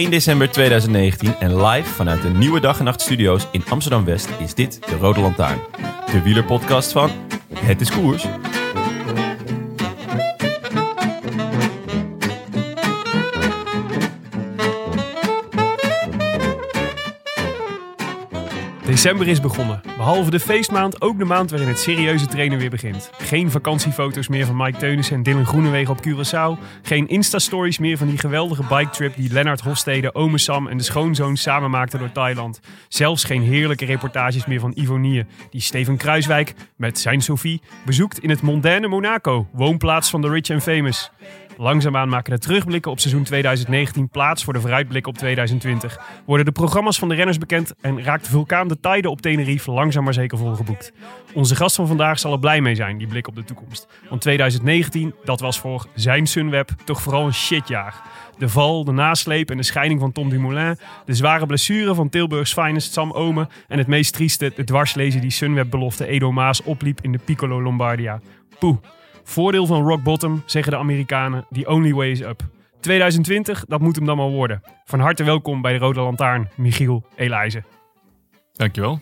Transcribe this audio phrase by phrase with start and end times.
[0.00, 4.28] 1 december 2019 en live vanuit de Nieuwe Dag en Nacht Studio's in Amsterdam West
[4.38, 5.60] is dit de Rode Lantaarn.
[6.12, 7.10] De wielerpodcast van
[7.54, 8.26] Het is Koers.
[19.00, 19.80] December is begonnen.
[19.96, 23.10] Behalve de feestmaand ook de maand waarin het serieuze trainen weer begint.
[23.18, 26.62] Geen vakantiefoto's meer van Mike Teunissen en Dylan Groenewegen op Curaçao.
[26.82, 31.36] Geen Insta-stories meer van die geweldige biketrip die Lennart Hofstede, Ome Sam en de schoonzoon
[31.36, 32.60] samen maakten door Thailand.
[32.88, 38.30] Zelfs geen heerlijke reportages meer van Ivonie, die Steven Kruiswijk met zijn Sophie bezoekt in
[38.30, 41.10] het mondaine Monaco, woonplaats van de rich and famous.
[41.60, 46.00] Langzaamaan maken de terugblikken op seizoen 2019 plaats voor de vooruitblikken op 2020.
[46.26, 49.70] Worden de programma's van de renners bekend en raakt de vulkaan de tijden op Tenerife
[49.70, 50.92] langzaam maar zeker volgeboekt.
[51.34, 53.88] Onze gast van vandaag zal er blij mee zijn, die blik op de toekomst.
[54.08, 58.02] Want 2019, dat was voor zijn Sunweb toch vooral een shitjaar.
[58.38, 60.78] De val, de nasleep en de scheiding van Tom Dumoulin.
[61.04, 63.48] De zware blessure van Tilburgs finest Sam Omen.
[63.68, 68.20] En het meest trieste, het dwarslezen die Sunweb-belofte Edo Maas opliep in de Piccolo Lombardia.
[68.58, 68.76] Poeh.
[69.30, 72.42] Voordeel van rock bottom, zeggen de Amerikanen, the only way is up.
[72.80, 74.62] 2020, dat moet hem dan maar worden.
[74.84, 77.64] Van harte welkom bij de Rode Lantaarn, Michiel Elijzen.
[78.52, 79.00] Dankjewel.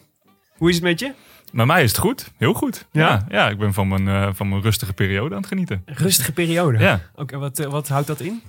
[0.56, 1.12] Hoe is het met je?
[1.52, 2.32] Met mij is het goed.
[2.36, 2.86] Heel goed.
[2.92, 3.08] Ja?
[3.08, 5.82] Ja, ja, ik ben van mijn, eh, van mijn rustige periode aan het genieten.
[5.86, 6.78] Rustige periode.
[6.78, 7.00] Ja.
[7.14, 8.42] Oké, wat, eh, wat houdt dat in?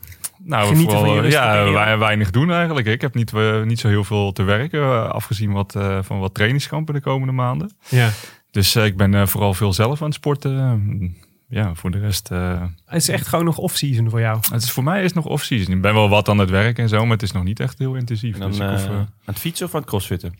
[0.43, 1.73] Nou, Genieten van je vooral, rustige ja, periode.
[1.77, 2.87] wij- weinig doen eigenlijk.
[2.87, 6.93] Ik heb niet, eh, niet zo heel veel te werken, afgezien wat, van wat trainingskampen
[6.93, 7.71] de komende maanden.
[7.89, 8.09] Ja.
[8.51, 11.27] Dus ik ben vooral veel zelf aan het sporten.
[11.49, 12.31] Ja, voor de rest...
[12.31, 14.39] eh, Het is echt gewoon nog off-season voor jou.
[14.51, 15.75] het is voor mij is het nog off-season.
[15.75, 17.79] Ik ben wel wat aan het werk en zo, maar het is nog niet echt
[17.79, 18.33] heel intensief.
[18.33, 20.33] En dan dus ik hoef, eh, eh, aan het fietsen of aan het crossfitten?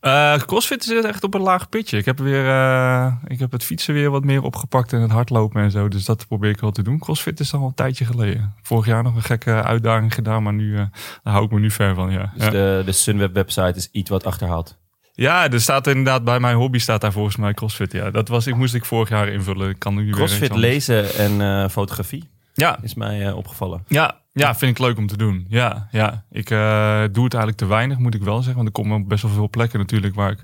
[0.00, 1.96] Eh, crossfit is echt op een laag pitje.
[1.98, 5.62] Ik heb, weer, eh, ik heb het fietsen weer wat meer opgepakt en het hardlopen
[5.62, 5.88] en zo.
[5.88, 6.98] Dus dat probeer ik wel te doen.
[6.98, 8.54] Crossfit is al een tijdje geleden.
[8.62, 10.84] Vorig jaar nog een gekke uitdaging gedaan, maar nu, eh,
[11.22, 12.10] daar hou ik me nu ver van.
[12.10, 12.50] Ja, Dus ja.
[12.50, 14.76] de, de Sunweb website is iets wat achterhaald.
[15.16, 17.92] Ja er staat inderdaad bij mijn hobby staat daar volgens mij crossfit.
[17.92, 19.68] Ja, dat was, ik moest ik vorig jaar invullen.
[19.68, 23.84] Ik kan nu weer Crossfit lezen en eh, fotografie Ja, is mij eh, opgevallen.
[23.88, 25.46] ja, ja, vind ik leuk om te doen.
[25.48, 26.24] Ja, ja.
[26.30, 28.54] ik eh, doe het eigenlijk te weinig, moet ik wel zeggen.
[28.54, 30.42] Want er komen op best wel veel plekken natuurlijk waar ik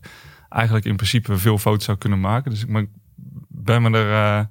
[0.49, 2.51] eigenlijk in principe veel foto's zou kunnen maken.
[2.51, 2.89] Dus ik
[3.49, 4.49] ben me, er,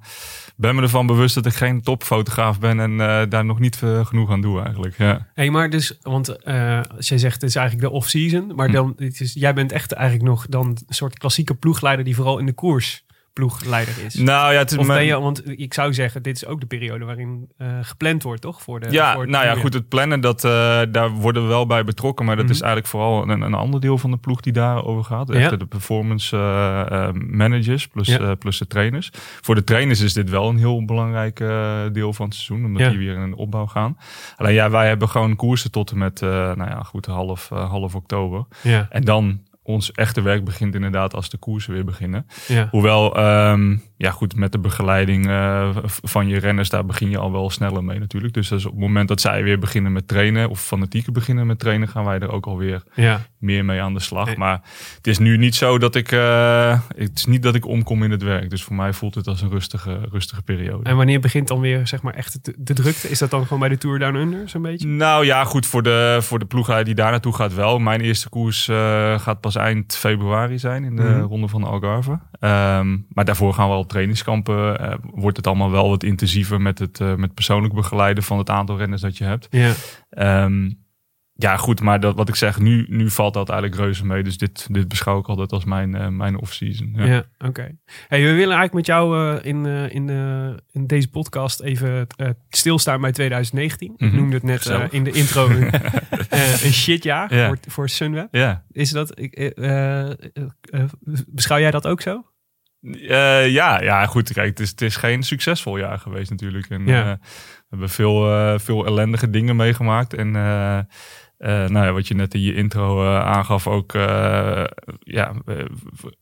[0.56, 4.06] ben me ervan bewust dat ik geen topfotograaf ben en eh, daar nog niet eh,
[4.06, 4.98] genoeg aan doe eigenlijk.
[4.98, 5.26] Ja.
[5.34, 8.92] Hé, maar dus, want eh, als jij zegt het is eigenlijk de off-season, maar dan,
[8.96, 12.46] het is, jij bent echt eigenlijk nog dan een soort klassieke ploegleider die vooral in
[12.46, 14.14] de koers ploegleider is.
[14.14, 16.66] Nou ja, het is Of ben je, want ik zou zeggen, dit is ook de
[16.66, 18.62] periode waarin eh, gepland wordt, toch?
[18.62, 21.66] Voor de, Ja, voor nou ja, goed, het plannen, dat, eh, daar worden we wel
[21.66, 22.24] bij betrokken.
[22.26, 22.54] Maar dat Mhm.
[22.54, 25.28] is eigenlijk vooral een, een ander deel van de ploeg die daarover gaat.
[25.28, 25.34] Ja.
[25.34, 28.34] Echt de performance eh, managers plus, Ja.
[28.34, 29.10] plus de trainers.
[29.40, 31.36] Voor de trainers is dit wel een heel belangrijk
[31.92, 32.64] deel van het seizoen.
[32.66, 32.88] Omdat Ja.
[32.88, 33.96] die weer in een opbouw gaan.
[34.36, 38.44] Alleen ja, wij hebben gewoon koersen tot en met, nou ja, goed, half, half oktober.
[38.62, 39.40] Ja, En dan
[39.72, 42.26] ons echte werk begint inderdaad als de koersen weer beginnen.
[42.48, 42.68] ja.
[42.70, 47.32] Hoewel, ehm, ja goed, met de begeleiding eh, van je renners, daar begin je al
[47.32, 48.34] wel sneller mee natuurlijk.
[48.34, 51.46] Dus dat is op het moment dat zij weer beginnen met trainen, of fanatieke beginnen
[51.46, 53.20] met trainen, gaan wij er ook alweer ja.
[53.38, 54.36] meer mee aan de slag.
[54.36, 54.60] Maar
[54.96, 58.10] het is nu niet zo dat ik, eh, het is niet dat ik omkom in
[58.10, 58.50] het werk.
[58.50, 60.82] Dus voor mij voelt het als een rustige, rustige periode.
[60.88, 63.08] En wanneer begint dan weer, zeg maar, echt de, de drukte?
[63.08, 64.86] Is dat dan gewoon bij de Tour Down Under, zo'n beetje?
[64.88, 67.78] Nou ja, goed, voor de, voor de ploegleider die daar naartoe gaat wel.
[67.78, 71.20] Mijn eerste koers eh, gaat pas eind februari zijn in de Mhm.
[71.20, 72.18] ronde van Algarve.
[72.40, 74.78] Ehm, maar daarvoor gaan we al trainingskampen.
[74.80, 78.50] eh, wordt het allemaal wel wat intensiever met het eh, met persoonlijk begeleiden van het
[78.50, 79.46] aantal renners dat je hebt.
[79.50, 79.72] Ja.
[80.10, 80.70] Ehm,
[81.34, 84.22] ja, goed, maar dat, wat ik zeg, nu, nu valt dat eigenlijk reuze mee.
[84.22, 86.92] Dus dit, dit beschouw ik altijd als mijn, eh, mijn off-season.
[86.96, 87.04] Ja.
[87.04, 87.76] Ja, oké.
[88.08, 90.08] Hey, we willen eigenlijk met jou in, in,
[90.70, 92.06] in deze podcast even
[92.48, 93.92] stilstaan bij 2019.
[93.96, 94.16] Ik Mhm.
[94.16, 95.68] noemde het net in de intro een,
[96.64, 97.46] een shitjaar Ja.
[97.46, 98.28] voor, voor Sunweb.
[98.30, 98.64] Ja.
[98.70, 99.54] Is dat, ik,
[101.26, 102.24] beschouw jij dat ook zo?
[102.82, 104.32] Eh, ja, ja, goed.
[104.32, 106.66] Kijk, het is, het is geen succesvol jaar geweest natuurlijk.
[106.68, 107.00] En, Ja.
[107.00, 110.14] eh, we hebben veel, eh, veel ellendige dingen meegemaakt.
[110.14, 113.92] En nou ja, wat je net in je intro aangaf, ook
[115.00, 115.32] ja,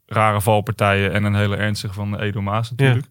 [0.07, 3.07] rare valpartijen en een hele ernstige van Edo Maas natuurlijk.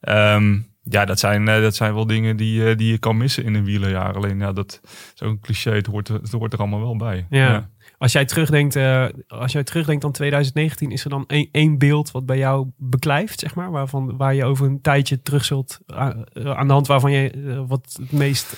[0.00, 0.40] Ja,
[0.82, 4.14] ja dat, zijn, dat zijn wel dingen die, die je kan missen in een wielerjaar.
[4.14, 4.80] Alleen ja, dat
[5.14, 7.26] is ook een cliché, het hoort, het hoort er allemaal wel bij.
[7.30, 7.70] Ja.
[7.98, 12.10] Als jij terugdenkt, eh, als jij terugdenkt aan 2019, is er dan één, één beeld
[12.10, 16.24] wat bij jou beklijft, zeg maar, waarvan waar je over een tijdje terug zult aan,
[16.32, 18.56] eh, aan de hand waarvan je eh, wat het meest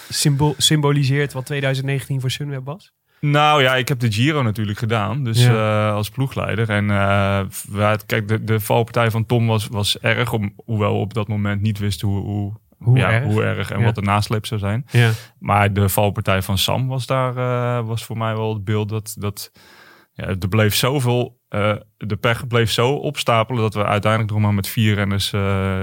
[0.59, 2.93] symboliseert wat 2019 voor Sunweb was?
[3.21, 5.89] Nou ja, ik heb de Giro natuurlijk gedaan, dus Ja.
[5.89, 6.71] eh, als ploegleider.
[6.71, 11.15] En eh, kijk, de, de valpartij van Tom was, was erg, om, hoewel we op
[11.15, 13.25] dat moment niet wisten hoe, hoe, Hoe ja, erg?
[13.25, 13.85] hoe erg en Ja.
[13.85, 14.85] wat de nasleep zou zijn.
[14.91, 18.89] Ja, Maar de valpartij van Sam was daar eh, was voor mij wel het beeld
[18.89, 19.53] dat, dat
[20.13, 21.39] ja, er bleef zoveel.
[21.49, 25.41] eh, de pech bleef zo opstapelen dat we uiteindelijk nog maar met vier renners eh,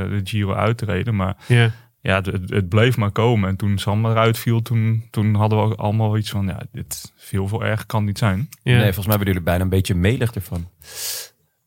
[0.09, 1.15] de Giro uitreden.
[1.15, 1.71] Maar ja,
[2.01, 3.49] ja, het, het- bleef maar komen.
[3.49, 7.13] En toen Sam eruit viel, toen, toen hadden we ook allemaal iets van, ja, dit
[7.15, 8.49] veel veel erg kan niet zijn.
[8.63, 10.69] Nee, volgens mij werden jullie bijna een beetje melig ervan.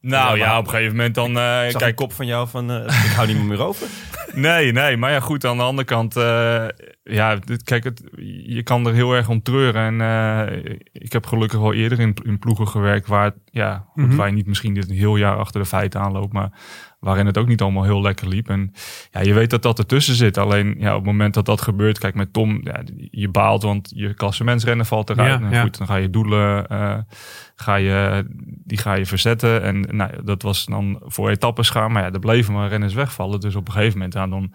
[0.00, 1.38] Nou Ja, op een gegeven moment dan...
[1.38, 3.86] eh, Ik zag kijk, een kop van jou van, eh, ik hou niet meer over.
[4.34, 6.64] Nee, nee, maar ja, goed, aan de andere kant, eh,
[7.02, 8.02] ja, dit, kijk, het,
[8.46, 10.00] je kan er heel erg om treuren.
[10.00, 14.16] En eh, ik heb gelukkig wel eerder in, in ploegen gewerkt waar, ja, goed, Mhm.
[14.16, 16.50] waar je niet misschien dit een heel jaar achter de feiten aanloopt, maar
[17.00, 18.48] waarin het ook niet allemaal heel lekker liep.
[18.48, 18.72] En
[19.10, 20.38] ja, je weet dat dat ertussen zit.
[20.38, 23.92] Alleen ja, op het moment dat dat gebeurt, kijk, met Tom, ja, je baalt, want
[23.94, 25.30] je klassementsrennen valt eruit.
[25.30, 25.62] Ja, nou, ja.
[25.62, 26.98] goed, dan ga je doelen, eh,
[27.56, 28.26] ga je,
[28.64, 29.62] die ga je verzetten.
[29.62, 31.92] En nou, dat was dan voor etappes gaan.
[31.92, 33.40] Maar ja, er bleven maar renners wegvallen.
[33.40, 34.52] Dus op een gegeven moment, ja, dan,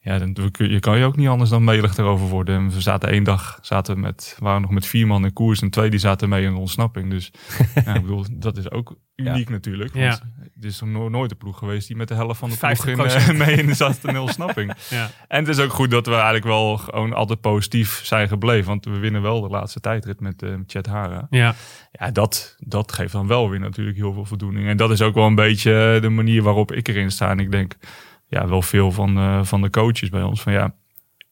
[0.00, 2.56] ja, dan kun je kan je ook niet anders dan melig erover worden.
[2.56, 5.60] En we zaten één dag, zaten we met, waren nog met vier man in koers.
[5.62, 7.10] En twee die zaten mee in de ontsnapping.
[7.10, 7.30] Dus
[7.84, 9.94] ja, ik bedoel, dat is ook uniek natuurlijk.
[9.94, 10.22] Want
[10.54, 12.86] het is nog no- nooit een ploeg geweest die met de helft van de ploeg
[12.86, 12.98] in, 50%.
[13.14, 14.72] eh, mee in de zat in de ontsnapping.
[14.90, 15.10] ja.
[15.28, 18.66] En het is ook goed dat we eigenlijk wel gewoon altijd positief zijn gebleven.
[18.68, 21.26] Want we winnen wel de laatste tijdrit met eh Chet Hara.
[21.30, 21.54] ja.
[21.92, 24.68] Ja, dat, dat geeft dan wel weer natuurlijk heel veel voldoening.
[24.68, 27.30] En dat is ook wel een beetje de manier waarop ik erin sta.
[27.30, 27.74] En ik denk
[28.28, 30.42] ja, wel veel van, eh, van de coaches bij ons.
[30.42, 30.74] Van ja,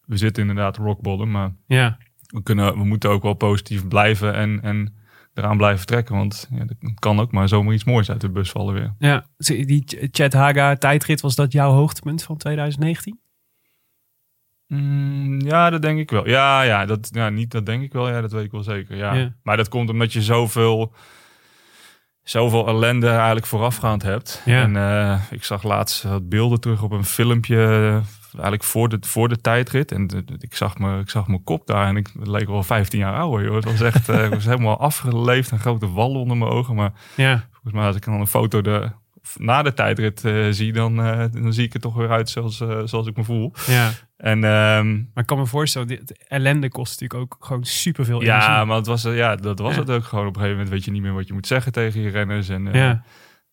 [0.05, 1.31] we zitten inderdaad rock bottom.
[1.31, 1.99] Maar ja.
[2.27, 4.95] we, kunnen, we moeten ook wel positief blijven en, en
[5.35, 6.17] eraan blijven trekken.
[6.17, 8.95] Want ja, er kan ook maar zomaar iets moois uit de bus vallen weer.
[8.99, 13.19] Ja, die Ch- Chad Haga tijdrit, was dat jouw hoogtepunt van 2019?
[14.67, 16.29] Mm, ja, dat denk ik wel.
[16.29, 18.09] Ja, ja, dat, ja, niet dat denk ik wel.
[18.09, 18.97] Ja, dat weet ik wel zeker.
[18.97, 19.15] Ja.
[19.15, 19.35] Ja.
[19.43, 20.93] Maar dat komt omdat je zoveel,
[22.31, 24.43] zoveel ellende eigenlijk voorafgaand hebt.
[24.45, 24.63] Ja.
[24.63, 27.57] En eh, ik zag laatst wat beelden terug op een filmpje,
[28.33, 29.93] eigenlijk voor de, voor de tijdrit.
[29.93, 32.63] En de- ik, zag me, ik zag mijn kop daar en ik het leek wel
[32.63, 33.45] 15 jaar ouder.
[33.45, 33.55] Joh.
[33.55, 36.75] Het was echt, eh, ik was helemaal afgeleefd en grote wallen onder mijn ogen.
[36.75, 38.91] Maar Ja, volgens mij als ik dan een foto de,
[39.37, 40.97] na de tijdrit eh, zie, dan,
[41.33, 43.53] dan zie ik er toch weer uit zoals, zoals ik me voel.
[43.67, 43.91] ja.
[44.17, 48.51] En ehm, Maar ik kan me voorstellen, dit, ellende kost natuurlijk ook gewoon superveel energie.
[48.51, 49.81] Ja, maar het was, eh, ja, dat was Ja.
[49.81, 50.27] het ook gewoon.
[50.27, 52.49] Op een gegeven moment weet je niet meer wat je moet zeggen tegen je renners.
[52.49, 53.03] En eh, ja.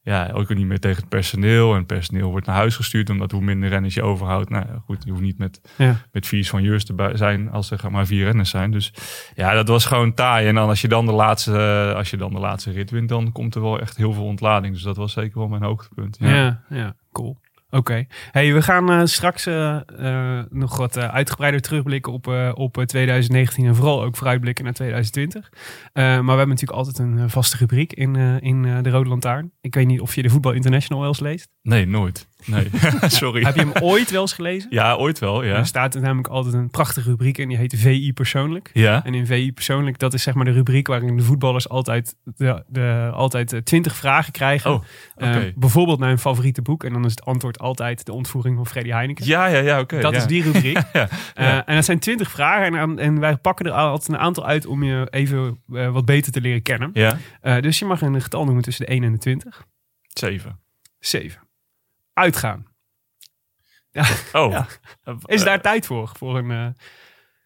[0.02, 1.72] ja, ook niet meer tegen het personeel.
[1.72, 4.50] En het personeel wordt naar huis gestuurd, omdat hoe minder renners je overhoudt.
[4.50, 5.96] Nou goed, je hoeft niet met, Ja.
[6.12, 8.72] met vier van jeurs te zijn als er maar vier renners zijn.
[8.72, 8.94] Dus
[9.36, 10.48] ja, dat was gewoon taai.
[10.48, 13.10] En dan als je dan de laatste, eh, als je dan de laatste rit wint,
[13.10, 14.74] dan komt er wel echt heel veel ontlading.
[14.74, 16.18] Dus dat was zeker wel mijn hoogtepunt.
[16.20, 16.36] Ja.
[16.36, 17.38] Ja, ja, cool.
[17.74, 18.06] Oké.
[18.32, 23.66] Hey, we gaan eh, straks eh, eh, nog wat uitgebreider terugblikken op, op eh, 2019
[23.66, 25.50] en vooral ook vooruitblikken naar 2020.
[25.94, 29.52] Eh, maar we hebben natuurlijk altijd een vaste rubriek in, in de Rode Lantaarn.
[29.62, 31.50] Ik weet niet of je de Voetbal International wel eens leest.
[31.62, 32.28] Nee, nooit.
[32.46, 32.70] Nee,
[33.02, 33.44] sorry.
[33.44, 34.68] Heb je hem ooit wel eens gelezen?
[34.72, 35.56] Ja, ooit wel, ja.
[35.56, 38.70] Er staat er namelijk altijd een prachtige rubriek in, die heet VI Persoonlijk.
[38.74, 42.16] Ja, En in VI persoonlijk, dat is zeg maar de rubriek waarin de voetballers altijd,
[42.24, 44.72] de, de, altijd eh, 20 vragen krijgen.
[44.74, 44.84] Oh,
[45.16, 46.84] Eh, bijvoorbeeld naar een favoriete boek.
[46.84, 49.26] En dan is het antwoord altijd de ontvoering van Freddy Heineken.
[49.26, 50.00] ja, ja, ja oké.
[50.00, 50.18] dat ja.
[50.18, 50.78] is die rubriek.
[50.94, 52.80] Ja, Eh, en dat zijn 20 vragen.
[52.80, 56.42] En, en wij pakken er altijd een aantal uit om je even wat beter te
[56.42, 56.90] leren kennen.
[56.94, 57.18] Ja,
[57.62, 59.64] dus je mag een getal noemen tussen de 1 en de 20.
[60.08, 60.60] zeven.
[61.00, 61.40] 7.
[62.14, 62.66] Uitgaan.
[64.34, 64.52] Oh.
[64.52, 64.68] Ja.
[65.26, 66.12] Is daar tijd voor?
[66.18, 66.52] Voor een.
[66.52, 66.68] eh,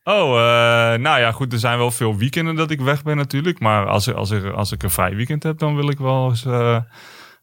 [0.04, 1.54] Oh, eh, nou ja, goed.
[1.54, 3.60] Er zijn wel veel weekenden dat ik weg ben natuurlijk.
[3.60, 6.30] Maar als, er, als, er, als ik een vrij weekend heb, dan wil ik wel
[6.30, 6.80] eens, eh,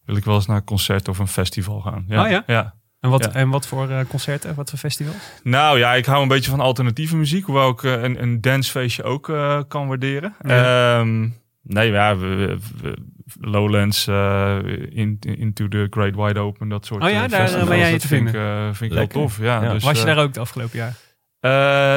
[0.04, 2.04] wil ik wel eens naar een concert of een festival gaan.
[2.08, 2.42] Oh ja?
[2.46, 2.74] ja.
[3.00, 3.32] en, wat, Ja.
[3.32, 4.54] en wat voor eh, concerten?
[4.54, 5.16] Wat voor festivals?
[5.42, 7.44] Nou ja, ik hou een beetje van alternatieve muziek.
[7.44, 10.34] Hoewel ik eh, een, een dancefeestje ook eh, kan waarderen.
[10.40, 10.98] Ja.
[10.98, 11.28] Ehm,
[11.62, 17.02] nee, ja, we, we- we- Lowlands, eh, in, Into the Great Wide Open, dat soort
[17.02, 17.68] Oh ja, eh, daar, eh, festivals.
[17.68, 18.42] ben jij dat te vind vinden.
[18.42, 19.18] Ik, eh, vind ik Lekker.
[19.18, 19.62] heel tof, ja.
[19.62, 19.72] Ja.
[19.72, 20.94] Dus, Was je daar ook het afgelopen jaar?
[21.40, 21.50] Eh,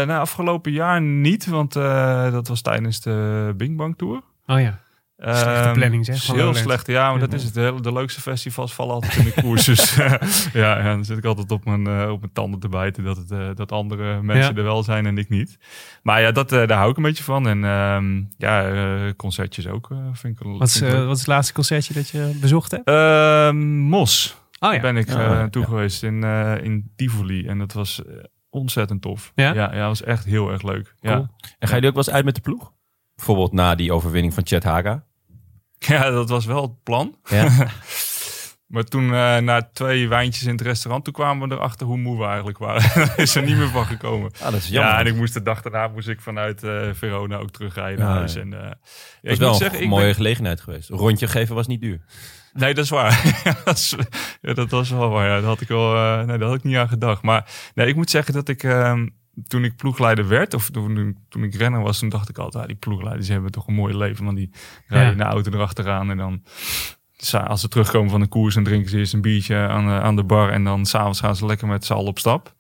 [0.07, 4.21] nou, afgelopen jaar niet, want eh, dat was tijdens de Bing Bang Tour.
[4.45, 4.79] Oh ja.
[5.19, 7.53] Slechte Ehm, planning, zeg, van Heel slecht, ja, maar dat is het.
[7.53, 9.65] De, hele- de leukste festivals vallen altijd in de koers.
[9.65, 10.19] Dus ja,
[10.53, 13.31] ja, dan zit ik altijd op mijn, eh, op mijn tanden te bijten dat, het,
[13.31, 14.57] eh, dat andere mensen Ja.
[14.57, 15.57] er wel zijn en ik niet.
[16.03, 17.47] Maar ja, dat, eh, daar hou ik een beetje van.
[17.47, 21.19] En ehm, ja, eh, concertjes ook eh, vind ik wel Wat is, eh, wat is
[21.19, 22.87] het laatste concertje dat je bezocht hebt?
[22.87, 24.79] Ehm, Mos Oh ja.
[24.79, 25.49] ben ik eh, ja.
[25.49, 27.47] toe geweest in, eh, in Tivoli.
[27.47, 28.13] En dat was eh,
[28.49, 29.31] ontzettend tof.
[29.35, 29.53] Ja?
[29.53, 30.95] Ja, ja, was echt heel erg leuk.
[30.99, 31.29] Ja.
[31.59, 32.71] En ga je er ook wel eens uit met de ploeg?
[33.15, 35.03] Bijvoorbeeld na die overwinning van Chet Haga.
[35.93, 37.15] ja, dat was wel het plan.
[37.29, 37.49] Ja.
[38.67, 42.17] Maar toen, eh, na twee wijntjes in het restaurant, toen kwamen we erachter hoe moe
[42.17, 42.89] we eigenlijk waren.
[43.07, 44.31] Daar is er niet meer van gekomen.
[44.31, 44.91] Ah, dat is jammer.
[44.93, 48.09] Ja, en ik moest de dag daarna moest ik vanuit eh, Verona ook terugrijden naar
[48.13, 48.35] Ja, huis.
[48.35, 48.75] En, eh, dat
[49.21, 50.89] is wel een zeggen, mooie ben- gelegenheid geweest.
[50.89, 52.01] Een rondje geven was niet duur.
[52.53, 53.41] Nee, dat is waar.
[53.43, 53.95] Ja, dat, is-
[54.41, 55.27] ja, dat was wel waar.
[55.27, 55.35] Ja.
[55.35, 55.91] Dat had ik wel.
[56.25, 57.21] nee, daar had ik niet aan gedacht.
[57.21, 59.07] Maar nee, ik moet zeggen dat ik ehm,
[59.47, 62.67] toen ik ploegleider werd, of toen, toen ik renner was, toen dacht ik altijd, ah,
[62.69, 64.25] die ploegleiders hebben toch een mooi leven.
[64.25, 64.49] Want die
[64.87, 66.43] rijden in de auto erachteraan en dan.
[67.47, 70.15] Als ze terugkomen van de koers, dan drinken ze eerst een biertje aan, de- aan
[70.15, 70.49] de bar.
[70.51, 72.55] En dan s'avonds gaan ze lekker met z'n allen op stap.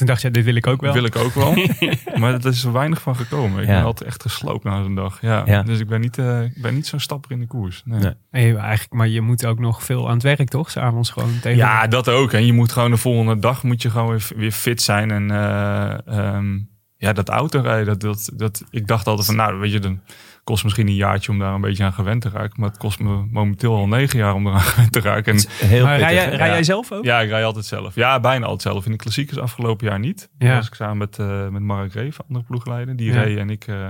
[0.00, 0.92] Toen dacht je, dit wil ik ook wel.
[0.92, 1.54] Dat wil ik ook wel.
[2.20, 3.62] maar er is er weinig van gekomen.
[3.62, 3.74] Ik Ja.
[3.74, 5.20] ben altijd echt gesloopt na zo'n dag.
[5.20, 5.42] Ja.
[5.46, 5.62] Ja.
[5.62, 7.82] Dus ik ben niet, eh, ik ben niet zo'n stapper in de koers.
[7.84, 8.00] Nee.
[8.00, 8.12] Nee.
[8.30, 10.70] Nee, eigenlijk, maar je moet ook nog veel aan het werk, toch?
[10.70, 11.58] S'avonds gewoon tegen.
[11.58, 12.32] Ja, dat ook.
[12.32, 15.10] En je moet gewoon de volgende dag moet je gewoon weer, weer fit zijn.
[15.10, 16.58] En eh, ehm,
[16.96, 20.00] ja, dat autorijden, dat, dat, dat, ik dacht altijd van, nou, weet je, dan
[20.44, 22.60] kost misschien een jaartje om daar een beetje aan gewend te raken.
[22.60, 25.34] Maar het kost me momenteel al negen jaar om eraan gewend te raken.
[25.34, 27.04] En Heel maar rij, pittig, jij, rij jij zelf ook?
[27.04, 27.94] ja, ik rij altijd zelf.
[27.94, 28.84] Ja, bijna altijd zelf.
[28.84, 30.28] In de klassiekers afgelopen jaar niet.
[30.38, 30.54] Ja.
[30.54, 32.96] Was ik samen met, eh met Mark Reef, andere ploegleider.
[32.96, 33.22] Die Ja.
[33.22, 33.66] reed en ik...
[33.66, 33.88] eh,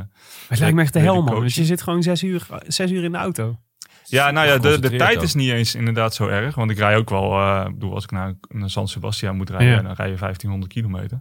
[0.48, 1.34] Het lijkt me echt de Weet hel, ik man.
[1.34, 3.58] Want je zit gewoon zes uur, zes uur in de auto.
[4.10, 6.54] Ja, nou ja, de, de tijd is niet eens inderdaad zo erg.
[6.54, 9.68] Want ik rij ook wel, ik bedoel, als ik naar, naar San Sebastian moet rijden,
[9.68, 9.82] Ja.
[9.82, 11.20] dan rij je 1500 kilometer.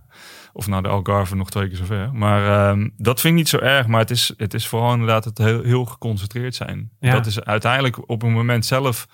[0.54, 2.14] Of naar de Algarve nog twee keer zo ver.
[2.14, 3.88] Maar ehm, dat vind ik niet zo erg.
[3.88, 6.90] Maar het is, het is vooral inderdaad het heel, heel geconcentreerd zijn.
[7.00, 7.12] Ja.
[7.12, 9.08] Dat is uiteindelijk op een moment zelf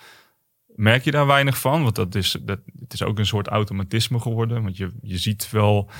[0.66, 1.82] merk je daar weinig van.
[1.82, 4.62] Want dat is, dat, het is ook een soort automatisme geworden.
[4.62, 5.90] Want je, je ziet wel...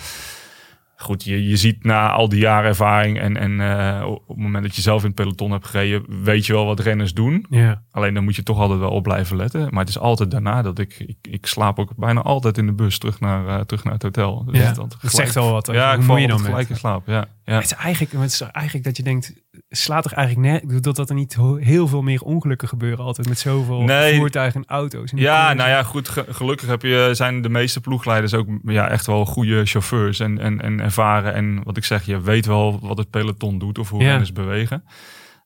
[0.98, 4.64] Goed, je, je ziet na al die jaren ervaring en, en eh, op het moment
[4.64, 7.46] dat je zelf in het peloton hebt gereden, weet je wel wat renners doen.
[7.50, 7.82] Ja.
[7.90, 9.68] Alleen dan moet je toch altijd wel op blijven letten.
[9.70, 10.94] Maar het is altijd daarna dat ik...
[10.98, 14.02] Ik, ik slaap ook bijna altijd in de bus terug naar, eh, terug naar het
[14.02, 14.44] hotel.
[14.44, 15.66] Dus Ja, dat gelijk- zegt wel wat.
[15.72, 17.06] Ja, Hoe ik val je dan gelijk in slaap.
[17.06, 17.54] Ja, ja.
[17.54, 19.32] Het is eigenlijk, het is eigenlijk dat je denkt,
[19.68, 23.38] slaat toch eigenlijk net, dat, dat er niet heel veel meer ongelukken gebeuren altijd met
[23.38, 24.16] zoveel Nee.
[24.16, 25.10] voertuigen en auto's.
[25.12, 26.08] En Ja, nou ja, goed.
[26.08, 30.38] ge- gelukkig heb je, zijn de meeste ploegleiders ook ja, echt wel goede chauffeurs en,
[30.38, 31.34] en, en ervaren.
[31.34, 34.08] En wat ik zeg, je weet wel wat het peloton doet of hoe Ja.
[34.08, 34.84] renners bewegen.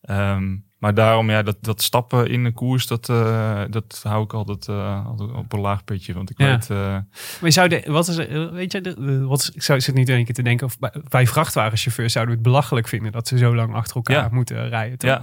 [0.03, 4.33] Ehm, maar daarom, ja, dat, dat stappen in de koers, dat, eh, dat hou ik
[4.33, 6.15] altijd, eh, altijd op een laag pitje.
[6.15, 6.47] Want ik Ja.
[6.47, 6.71] weet...
[6.71, 7.05] eh, Maar
[7.41, 10.09] je zou de, wat is, er- weet je, de, de- wat ik zou zit niet
[10.09, 10.77] in één keer te denken, of
[11.09, 14.29] bij, vrachtwagenchauffeurs zouden we het belachelijk vinden dat ze zo lang achter elkaar Ja.
[14.33, 14.99] moeten rijden.
[14.99, 15.11] toch?
[15.11, 15.23] ja,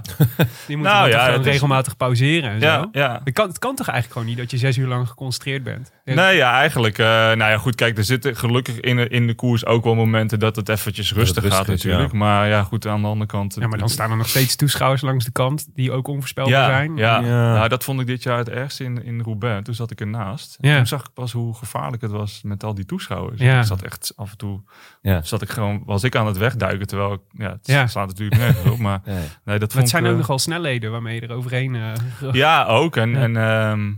[0.66, 2.88] Die moeten Nou ja, gewoon het is- regelmatig pauzeren en ja, zo.
[2.92, 3.20] ja.
[3.24, 5.92] Het kan, het kan toch eigenlijk gewoon niet dat je zes uur lang geconcentreerd bent?
[6.04, 6.98] Nee, ja, eigenlijk.
[6.98, 9.94] eh, nou ja, goed, kijk, er zitten gelukkig in de, in de koers ook wel
[9.94, 12.12] momenten dat het eventjes rustig rustig gaat is, natuurlijk.
[12.12, 13.56] Maar ja, goed, aan de andere kant...
[13.60, 16.66] Ja, maar dan staan er nog steeds toeschouwers langs de kant die ook onvoorspelbaar ja,
[16.66, 16.96] zijn.
[16.96, 17.52] Ja, Ja.
[17.54, 19.64] Nou, dat vond ik dit jaar het ergste in, in Roubaix.
[19.64, 20.56] Toen zat ik ernaast.
[20.60, 20.76] Ja.
[20.76, 23.40] Toen zag ik pas hoe gevaarlijk het was met al die toeschouwers.
[23.40, 23.58] Ja.
[23.60, 24.62] Ik zat echt af en toe...
[25.02, 25.22] Ja.
[25.22, 27.20] Zat ik gewoon, was ik aan het wegduiken, terwijl ik...
[27.30, 27.86] Ja, het Ja.
[27.86, 29.00] slaat natuurlijk nergens op, maar...
[29.06, 29.16] Nee.
[29.16, 31.74] Nee, dat Maar vond het zijn ik, ook eh, nogal snelheden waarmee je er overheen...
[31.74, 31.92] eh,
[32.32, 32.96] Ja, ook.
[32.96, 33.18] En, Ja.
[33.22, 33.92] en ehm,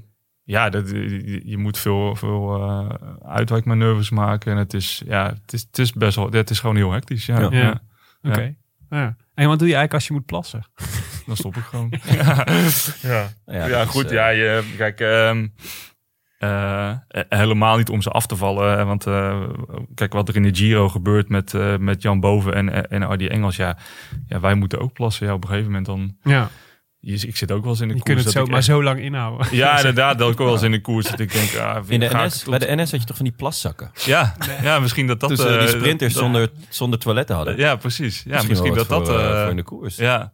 [0.44, 0.90] ja, dat,
[1.44, 2.88] je, moet veel, veel eh,
[3.24, 4.52] uitwijkmanoeuvres maken.
[4.52, 6.30] En het is, ja, het is, het is best wel...
[6.30, 7.40] Het is gewoon heel hectisch, ja.
[7.40, 7.48] Ja.
[7.50, 7.80] ja.
[8.22, 8.30] Ja.
[8.30, 8.54] Oké.
[8.90, 9.16] Ja.
[9.34, 10.62] En wat doe je eigenlijk als je moet plassen?
[11.30, 11.92] Dan stop ik gewoon.
[12.10, 12.44] ja.
[13.02, 13.28] Ja.
[13.46, 14.04] Ja, Ja, dat is, goed.
[14.06, 15.46] eh, ja, je, kijk, ehm,
[16.38, 16.92] eh,
[17.28, 18.86] helemaal niet om ze af te vallen.
[18.86, 19.42] Want eh,
[19.94, 23.28] kijk, wat er in de Giro gebeurt met, eh, met Jan Boven en, en Ardie
[23.28, 23.56] Engels.
[23.56, 23.76] Ja,
[24.26, 25.26] ja, wij moeten ook plassen.
[25.26, 26.16] Ja, op een gegeven moment dan...
[26.22, 26.50] Ja,
[27.02, 28.14] Je, ik zit ook wel eens in de je koers.
[28.14, 29.46] kunt het dat zo, maar echt- zo lang inhouden.
[29.50, 30.18] Ja, inderdaad.
[30.18, 31.54] Dat ik wel eens in de koers dat ik denk...
[31.56, 33.90] Ah, In de NS, tot- bij de NS had je toch van die plaszakken?
[34.04, 35.28] Ja, ja, misschien dat dat...
[35.28, 37.56] Toen ze die eh, sprinters dat- zonder, zonder toiletten hadden.
[37.56, 38.22] Ja, precies.
[38.26, 39.06] Ja, misschien, wel dat dat...
[39.08, 39.96] voor, eh, eh, voor in de koers.
[39.96, 40.32] Ja.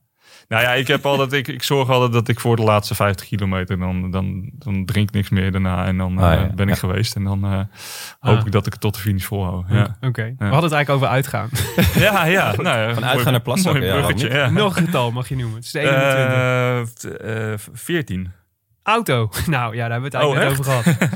[0.48, 3.26] Nou ja, ik heb altijd, ik, ik zorg altijd dat ik voor de laatste 50
[3.26, 6.46] kilometer dan, dan, dan drink ik niks meer daarna en dan Ah, eh, ja.
[6.54, 6.80] ben ik Ja.
[6.80, 7.50] geweest en dan eh,
[8.20, 8.46] hoop Ah.
[8.46, 9.64] ik dat ik het tot de finish volhoud.
[9.68, 10.22] Ja, Oké.
[10.38, 11.48] We hadden het eigenlijk over uitgaan.
[12.06, 12.54] ja, ja.
[12.56, 14.60] Nou, ja Van uitgaan naar mooi ja, bruggetje, waarom ja.
[14.62, 15.54] Nog een getal mag je noemen.
[15.56, 17.20] Het is de 21.
[17.20, 18.32] Eh, eh, 14.
[18.82, 19.28] Auto.
[19.46, 21.08] Nou ja, daar hebben we het Oh, eigenlijk net over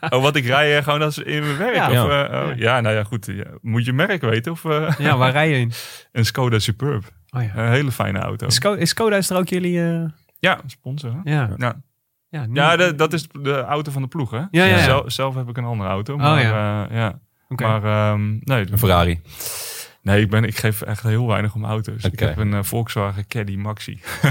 [0.00, 0.12] gehad.
[0.12, 1.74] Oh, wat ik rij gewoon als in mijn werk?
[1.74, 1.86] Ja.
[1.86, 2.28] Of, Ja.
[2.28, 3.26] eh, oh, ja, nou ja, goed.
[3.26, 3.44] ja.
[3.60, 5.72] Moet je merk weten of eh, Ja, waar rij je in?
[6.12, 7.04] een Skoda Superb.
[7.36, 7.50] Oh ja.
[7.56, 8.48] Een hele fijne auto.
[8.48, 9.84] Sco- is Skoda is er ook jullie...
[9.92, 10.04] eh,
[10.38, 11.12] Ja, sponsor.
[11.22, 11.30] hè?
[11.32, 11.50] ja.
[11.56, 11.82] Ja,
[12.28, 14.36] Ja, nu- ja de- dat is de auto van de ploeg, hè?
[14.36, 14.64] ja, ja.
[14.66, 14.78] ja.
[14.78, 16.16] Zelf, zelf heb ik een andere auto.
[16.16, 16.88] Maar, Oh, ja.
[16.90, 17.18] ja.
[17.48, 17.64] Oké.
[17.66, 19.20] Maar ehm, nee, Een Ferrari.
[20.04, 22.04] Nee, ik, ben, ik geef echt heel weinig om auto's.
[22.04, 24.00] Ik heb een eh, Volkswagen Caddy Maxi.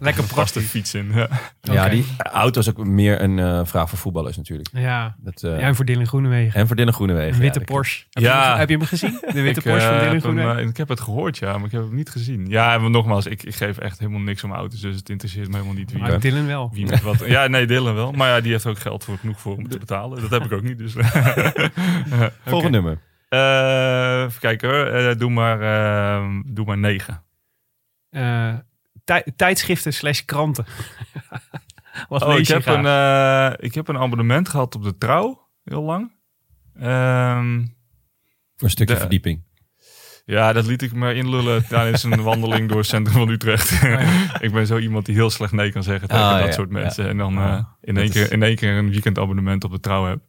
[0.00, 0.66] Lekker praktisch.
[0.66, 1.12] fiets in.
[1.60, 1.88] Ja.
[1.88, 4.68] Die auto is ook meer een eh, vraag voor voetballers natuurlijk.
[4.72, 5.14] Ja.
[5.18, 6.60] Dat, eh, ja, en voor Dylan Groenewegen.
[6.60, 7.34] en voor Dylan Groenewegen.
[7.34, 8.04] Een witte ja, Porsche.
[8.10, 8.42] Heb, Ja.
[8.42, 9.18] je hem, heb je hem gezien?
[9.32, 10.62] De witte Ik, Porsche eh, van Dylan hem, Groenewegen?
[10.62, 12.46] eh, ik heb het gehoord, ja, maar ik heb hem niet gezien.
[12.48, 15.52] Ja, en nogmaals, ik, ik geef echt helemaal niks om auto's, dus het interesseert me
[15.52, 16.70] helemaal niet wie, Maar Dylan wel.
[16.72, 17.22] wie met wat.
[17.26, 18.12] Ja, nee, Dylan wel.
[18.12, 20.20] Maar ja, die heeft ook geld voor genoeg voor om te betalen.
[20.20, 20.92] Dat heb ik ook niet, dus.
[22.44, 22.98] Volgende nummer.
[23.34, 24.86] Eh, even kijken hoor.
[24.86, 27.22] Eh, doe, maar, eh, doe maar negen.
[28.10, 28.54] Eh,
[29.04, 30.64] tij- tijdschriften slash kranten.
[32.08, 32.76] Wat Oh, lees ik, je heb graag?
[32.76, 36.12] een, eh, ik heb een abonnement gehad op de Trouw, heel lang.
[36.80, 37.58] Ehm,
[38.56, 39.42] Voor een stukje De- verdieping.
[40.24, 43.70] ja, dat liet ik me inlullen tijdens een wandeling door het centrum van Utrecht.
[44.46, 46.70] ik ben zo iemand die heel slecht nee kan zeggen tegen Ah, dat ja, soort
[46.72, 46.78] ja.
[46.78, 47.08] mensen.
[47.08, 49.80] En dan Ah, eh, in, één is- keer, in één keer een weekendabonnement op de
[49.80, 50.20] Trouw heb.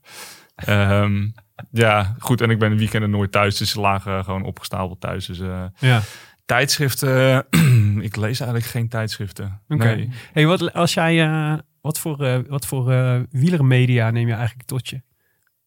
[0.55, 1.27] Ehm,
[1.71, 2.41] ja, goed.
[2.41, 5.25] En ik ben in weekenden nooit thuis, dus ze lagen gewoon opgestapeld thuis.
[5.25, 6.01] Dus eh, Ja.
[6.45, 7.45] tijdschriften,
[8.01, 9.61] ik lees eigenlijk geen tijdschriften.
[9.67, 9.85] Oké.
[9.95, 10.09] Nee.
[10.33, 14.67] Hey, wat, als jij, eh, wat voor, eh wat voor eh, wielermedia neem je eigenlijk
[14.67, 15.01] tot je?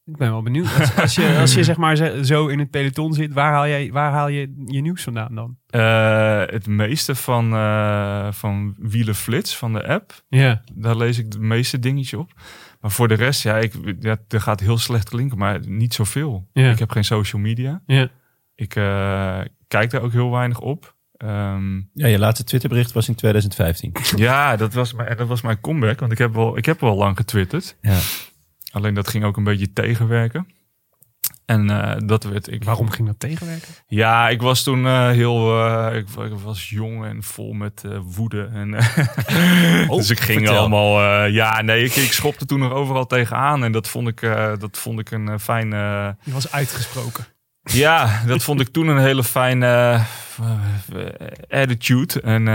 [0.04, 0.78] Ik ben wel benieuwd.
[0.78, 3.92] Als, als je, als je zeg maar zo- in het peloton zit, waar haal, jij,
[3.92, 5.56] waar haal je je nieuws vandaan dan?
[6.50, 7.50] Het meeste van,
[8.34, 10.22] van Wielenflits, van de app.
[10.28, 10.62] Ja.
[10.74, 12.32] Daar lees ik het meeste dingetje op.
[12.80, 16.48] Maar voor de rest, ja, ik, ja, dat gaat heel slecht klinken, maar niet zoveel.
[16.52, 16.70] Ja.
[16.70, 17.82] Ik heb geen social media.
[17.86, 18.08] Ja.
[18.54, 20.94] Ik eh, kijk daar ook heel weinig op.
[21.16, 23.92] Ehm, Ja, je laatste Twitterbericht was in 2015.
[24.16, 26.96] ja, dat was, mijn, dat was mijn comeback, want ik heb wel, ik heb wel
[26.96, 27.76] lang getwitterd.
[27.80, 27.98] Ja.
[28.70, 30.46] Alleen dat ging ook een beetje tegenwerken.
[31.48, 32.64] En eh, dat werd ik.
[32.64, 33.68] Waarom ging dat tegenwerken?
[33.86, 35.64] Ja, ik was toen eh, heel.
[35.66, 38.48] eh, ik, ik was jong en vol met woede.
[38.52, 40.58] En, eh, dus ik ging vertel.
[40.58, 41.24] allemaal.
[41.24, 43.64] ja, nee, ik, ik schopte toen nog overal tegenaan.
[43.64, 44.20] En dat vond ik,
[44.58, 45.72] dat vond ik een fijn.
[45.72, 47.26] eh, Die was uitgesproken.
[47.62, 50.00] ja, dat vond ik toen een hele fijne
[51.48, 52.20] attitude.
[52.20, 52.48] En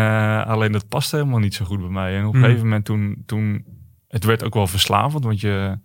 [0.46, 2.18] alleen dat paste helemaal niet zo goed bij mij.
[2.18, 2.44] En op een Hmm.
[2.44, 3.66] gegeven moment toen, toen...
[4.08, 5.80] Het werd ook wel verslavend, want je...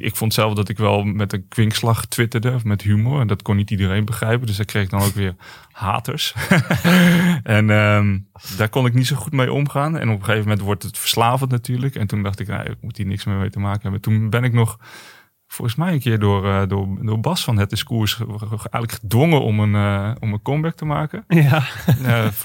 [0.00, 3.20] Ik vond zelf dat ik wel met een kwinkslag twitterde, of met humor.
[3.20, 4.46] En dat kon niet iedereen begrijpen.
[4.46, 5.34] Dus daar kreeg ik dan ook weer
[5.72, 6.34] haters.
[7.42, 8.18] en ehm,
[8.56, 9.98] daar kon ik niet zo goed mee omgaan.
[9.98, 11.94] En op een gegeven moment wordt het verslavend natuurlijk.
[11.94, 14.00] En toen dacht ik, nou, ik moet hier niks meer mee te maken hebben.
[14.00, 14.78] Toen ben ik nog
[15.52, 17.72] volgens mij een keer door, eh, door, door Bas van Het
[18.58, 21.24] ge- eigenlijk gedwongen om een, eh, om een comeback te maken.
[21.28, 21.62] Ja.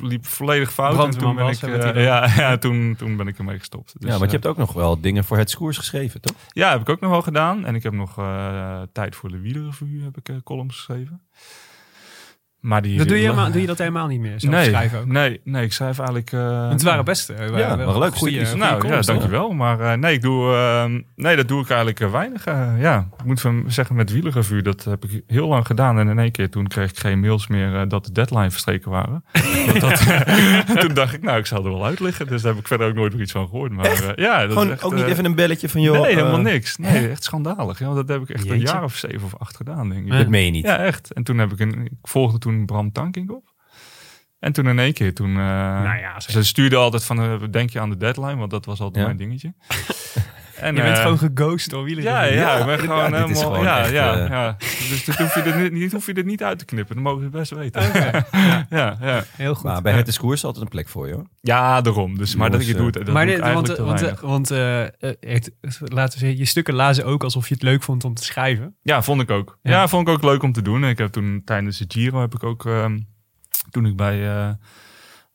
[0.02, 1.04] Liep volledig fout.
[1.14, 3.94] En toen ben Bas, ik, eh, ja, ja, toen, toen ben ik ermee gestopt.
[4.00, 6.36] Dus, ja, want je hebt ook nog wel dingen voor het Skoers geschreven, toch?
[6.50, 7.66] ja, heb ik ook nog wel gedaan.
[7.66, 11.22] En ik heb nog eh, tijd voor de wielerrevue heb ik columns geschreven.
[12.60, 14.34] Maar die Dat doe, je helemaal, doe je dat helemaal niet meer?
[14.40, 15.06] Zelf nee, schrijven ook?
[15.06, 16.32] nee, nee, ik schrijf eigenlijk.
[16.32, 19.52] eh, het waren best waren Ja, wel waren leuke goede, nou ja, dankjewel.
[19.52, 22.46] Maar eh, nee, ik doe, eh, nee, dat doe ik eigenlijk eh, weinig.
[22.46, 26.00] eh, ja, ik moet van zeggen met wielerrevue, dat heb ik heel lang gedaan.
[26.00, 29.24] En in één keer toen kreeg ik geen mails meer dat de deadline verstreken waren.
[29.80, 30.04] Dat,
[30.82, 32.28] toen dacht ik, nou, ik zal er wel uit liggen.
[32.28, 33.72] Dus daar heb ik verder ook nooit nog iets van gehoord.
[33.72, 36.02] Maar ja, dat Gewoon echt, ook niet even een belletje van, joh...
[36.02, 36.78] nee, helemaal niks.
[36.78, 37.80] Nee, echt schandalig.
[37.80, 40.12] Ja, want dat heb ik echt een jaar of zeven of acht gedaan, denk ik.
[40.12, 40.66] Dat meen je niet.
[40.66, 41.14] Ja, echt.
[41.14, 41.82] En toen heb ik een.
[41.86, 43.54] Ik volgde toen Bram Tankink op.
[44.40, 45.30] En toen in één keer, toen.
[45.30, 45.36] eh,
[45.82, 47.20] Nou ja, ze stuurde altijd van.
[47.22, 48.36] eh, denk je aan de deadline?
[48.36, 49.04] Want dat was altijd Ja.
[49.06, 49.54] mijn dingetje.
[50.60, 52.04] En, Je bent eh, gewoon geghost door wielen.
[52.04, 53.42] Ja, ja, ben ja, gewoon dit helemaal.
[53.42, 54.56] gewoon ja, echt, ja, eh, ja.
[54.90, 56.96] Dus dat hoef je, er niet, niet, hoef je er niet uit te knippen.
[56.96, 57.82] Dat mogen ze best weten.
[58.70, 59.24] ja, ja.
[59.36, 59.64] Heel goed.
[59.64, 61.26] Maar bij het is Koers altijd een plek voor je, hoor.
[61.42, 62.18] ja, daarom.
[62.18, 64.52] Dus, maar dat ik het Jongens, doe, dat maar doe dit, ik want, eh, want,
[64.52, 64.90] eh, eh,
[65.20, 68.24] het, laten we zeggen, je stukken lazen ook alsof je het leuk vond om te
[68.24, 68.76] schrijven.
[68.82, 69.60] Ja, vond ik ook.
[69.62, 69.72] Ja.
[69.72, 69.88] Ja.
[69.88, 70.84] vond ik ook leuk om te doen.
[70.84, 73.00] Ik heb toen tijdens de Giro heb ik ook, ehm,
[73.70, 74.56] toen ik bij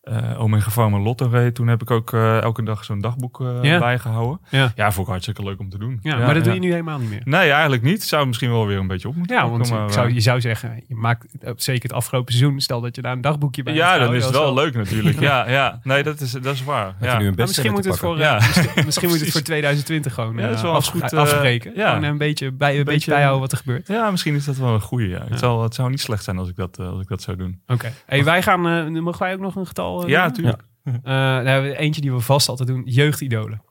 [0.03, 3.41] eh eh Omega Pharma Lotto reed, toen heb ik ook eh, elke dag zo'n dagboek
[3.41, 3.79] eh, Ja.
[3.79, 4.41] bijgehouden.
[4.49, 4.73] Ja.
[4.75, 5.99] Ja, vond ik hartstikke leuk om te doen.
[6.03, 7.21] Ja, maar dat doe je nu helemaal niet meer.
[7.25, 8.03] Nee, eigenlijk niet.
[8.05, 10.83] Zou misschien wel weer een beetje op moeten Ja, want ik zou, je zou zeggen,
[10.89, 14.05] je maakt zeker het afgelopen seizoen, stel dat je daar een dagboekje bij ja, hebt
[14.05, 15.21] dan is het dat wel leuk natuurlijk.
[15.21, 15.81] Ja, ja.
[15.83, 16.95] Nee, dat is, dat is waar.
[17.01, 17.19] Ja.
[17.19, 18.35] nu een misschien moet het voor, Ja.
[18.35, 21.73] misschien, misschien moet het voor 2020 gewoon Ja, dat is wel af- goed, afspreken.
[21.77, 21.89] ja.
[21.95, 23.87] Gewoon een beetje, bij, een beetje beetje- bijhouden wat er gebeurt.
[23.87, 25.09] ja, misschien is dat wel een goeie.
[25.09, 25.17] Ja.
[25.17, 25.25] Ja.
[25.29, 27.61] Het, zou, het zou niet slecht zijn als ik dat, als ik dat zou doen.
[27.67, 27.93] Oké.
[28.07, 29.92] Hey, wij gaan, eh, mogen wij ook nog een getal?
[30.01, 30.65] Eh, Ja, natuurlijk.
[30.85, 32.83] Eh, we eentje die we vast altijd doen.
[32.85, 33.63] Jeugdidolen.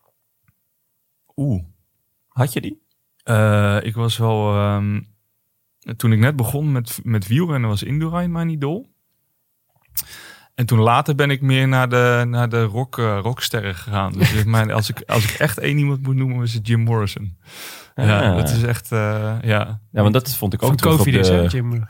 [1.35, 1.63] Oeh.
[2.27, 2.81] Had je die?
[3.23, 4.53] Eh, ik was wel.
[4.53, 5.01] ehm,
[5.97, 8.89] toen ik net begon met, met wielrennen, was Indurain mijn idool.
[10.55, 14.11] En toen later ben ik meer naar de, naar de rock, rocksterren gegaan.
[14.11, 16.79] Dus ik mijn, als, ik, als ik echt één iemand moet noemen, is het Jim
[16.79, 17.37] Morrison.
[17.95, 18.35] Ja, Ah.
[18.35, 18.91] dat is echt.
[18.91, 19.79] eh, ja.
[19.91, 21.47] Ja, want dat vond ik ook op COVID is, hè, de...
[21.47, 21.73] Jim?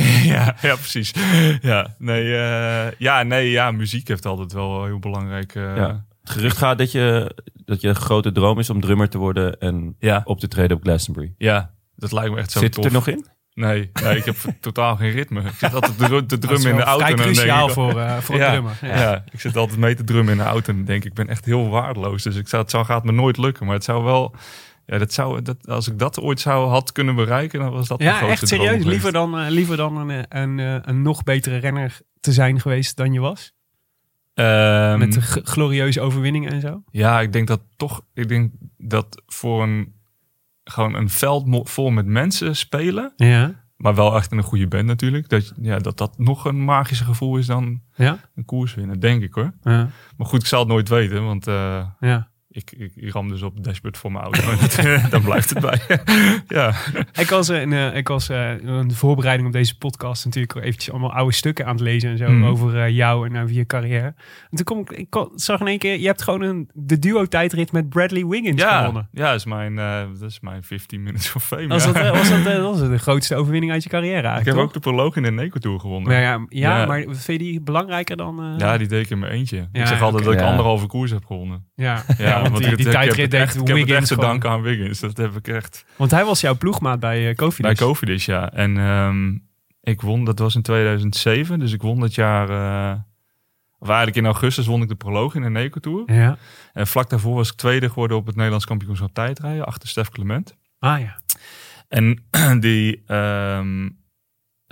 [0.34, 1.12] ja, ja, precies.
[1.60, 5.54] Ja, nee, eh, ja, nee, ja, muziek heeft altijd wel heel belangrijk.
[5.54, 6.04] eh, Ja.
[6.22, 9.96] Het gerucht gaat dat je, dat je grote droom is om drummer te worden en
[9.98, 11.34] ja, op te treden op Glastonbury.
[11.38, 12.84] ja, dat lijkt me echt zo Zit tof.
[12.84, 13.26] het er nog in?
[13.54, 15.40] Nee, nee, ik heb totaal geen ritme.
[15.40, 17.06] Ik zit altijd te, te drummen in de auto.
[17.06, 18.76] Dan denk cruciaal ik- voor, eh voor ja, een drummer.
[18.82, 19.10] Ja.
[19.10, 19.24] Ja.
[19.32, 21.44] ik zit altijd mee te drummen in de auto en denk ik, ik ben echt
[21.44, 22.22] heel waardeloos.
[22.22, 23.66] Dus ik zou, het zou, gaat me nooit lukken.
[23.66, 24.34] Maar het zou wel,
[24.86, 28.02] ja, dat zou, dat, als ik dat ooit zou had kunnen bereiken, dan was dat
[28.02, 28.84] Ja, grootste echt serieus.
[28.84, 32.60] Liever dan, eh, liever dan een, eh, een, eh, een nog betere renner te zijn
[32.60, 33.52] geweest dan je was?
[34.34, 36.82] Ehm, Met de glorieuze overwinningen en zo?
[36.90, 39.94] Ja, ik denk dat toch, ik denk dat voor een,
[40.64, 43.64] gewoon een veld vol met mensen spelen, Ja.
[43.76, 47.06] maar wel echt in een goede band natuurlijk, dat, ja, dat dat nog een magischer
[47.06, 48.18] gevoel is dan Ja?
[48.34, 49.52] een koers winnen, denk ik hoor.
[49.62, 49.88] Ja.
[50.16, 51.44] Maar goed, ik zal het nooit weten, want
[52.00, 52.28] ja.
[52.56, 54.42] Ik, ik, ik ram dus op het dashboard voor mijn auto.
[54.82, 55.80] En Dan blijft het bij.
[56.58, 56.74] ja.
[57.12, 60.54] Ik was, eh, in, eh, ik was eh, in de voorbereiding op deze podcast natuurlijk
[60.54, 62.44] eventjes allemaal oude stukken aan het lezen en zo Mhm.
[62.44, 64.04] over eh, jou en over je carrière.
[64.50, 66.98] En toen kom ik, ik kon- zag in één keer, je hebt gewoon een, de
[66.98, 69.08] duo tijdrit met Bradley Wiggins Ja, gewonnen.
[69.12, 71.66] ja dat, is mijn, eh, dat is mijn 15 minutes of fame.
[71.66, 71.92] Was ja.
[71.92, 74.46] dat, eh, was dat, eh, dat was de grootste overwinning uit je carrière ik eigenlijk,
[74.46, 74.64] heb toch?
[74.64, 76.08] ook de proloog in de Neco Tour gewonnen.
[76.12, 76.86] Maar ja, ja, Ja.
[76.86, 78.42] maar vind je die belangrijker dan...
[78.42, 79.68] eh, Ja, die deed ik in mijn eentje.
[79.72, 80.46] Ja, ik zeg altijd dat ik Ja.
[80.46, 81.64] anderhalve koers heb gewonnen.
[81.74, 84.50] ja, ja, want, die, die tijdrit deed echt, ik heb het echt Wiggins te danken
[84.50, 85.00] aan Wiggins.
[85.00, 85.84] Dat heb ik echt.
[85.96, 87.78] Want hij was jouw ploegmaat bij uh, Cofidis.
[87.78, 88.52] Bij Cofidis, ja.
[88.52, 89.38] En ehm,
[89.80, 91.58] ik won, dat was in 2007.
[91.58, 92.50] Dus ik won dat jaar...
[92.50, 92.98] eh,
[93.78, 96.12] of eigenlijk in augustus won ik de proloog in de Neco Tour.
[96.12, 96.38] Ja.
[96.72, 99.66] En vlak daarvoor was ik tweede geworden op het Nederlands kampioenschap tijdrijden.
[99.66, 100.56] Achter Stef Clement.
[100.78, 101.20] Ah ja.
[101.88, 102.24] En
[102.60, 103.88] die, ehm,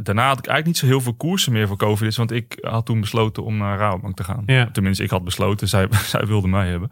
[0.02, 2.16] daarna had ik eigenlijk niet zo heel veel koersen meer voor Cofidis.
[2.16, 4.42] Want ik had toen besloten om naar Rabobank te gaan.
[4.46, 4.70] Ja.
[4.70, 5.68] Tenminste, ik had besloten.
[5.68, 6.88] Zij, zij wilde mij hebben.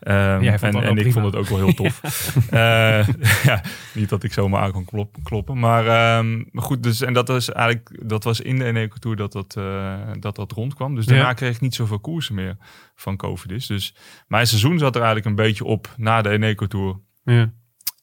[0.00, 1.10] Ehm, en en ik prima.
[1.12, 2.00] vond het ook wel heel tof.
[2.50, 3.08] Eh,
[3.50, 3.62] ja,
[3.94, 5.58] niet dat ik zomaar aan kon klop- kloppen.
[5.58, 9.16] Maar, ehm, maar goed, dus, en dat was eigenlijk dat was in de Eneco Tour
[9.16, 10.94] dat dat, eh, dat dat rondkwam.
[10.94, 11.32] Dus daarna Ja.
[11.32, 12.56] kreeg ik niet zoveel koersen meer
[12.94, 13.66] van Cofidis.
[13.66, 13.94] Dus
[14.26, 17.00] mijn seizoen zat er eigenlijk een beetje op na de Eneco Tour.
[17.24, 17.52] ja.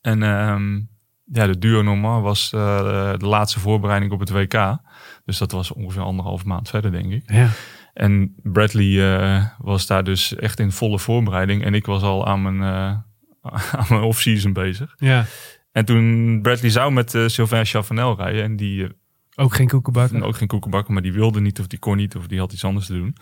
[0.01, 0.79] En ehm,
[1.33, 4.77] ja, de duo normaal was eh, de laatste voorbereiding op het WK.
[5.25, 7.23] Dus dat was ongeveer anderhalf maand verder, denk ik.
[7.25, 7.49] Ja.
[7.93, 11.63] En Bradley eh, was daar dus echt in volle voorbereiding.
[11.63, 12.97] En ik was al aan mijn, eh,
[13.79, 14.95] aan mijn off-season bezig.
[14.97, 15.25] Ja.
[15.71, 18.43] En toen Bradley zou met Sylvain Chavanel rijden.
[18.43, 18.87] En die
[19.41, 20.23] Ook geen koekenbakken.
[20.23, 22.63] ook geen koekenbakken, maar die wilde niet of die kon niet of die had iets
[22.65, 23.15] anders te doen.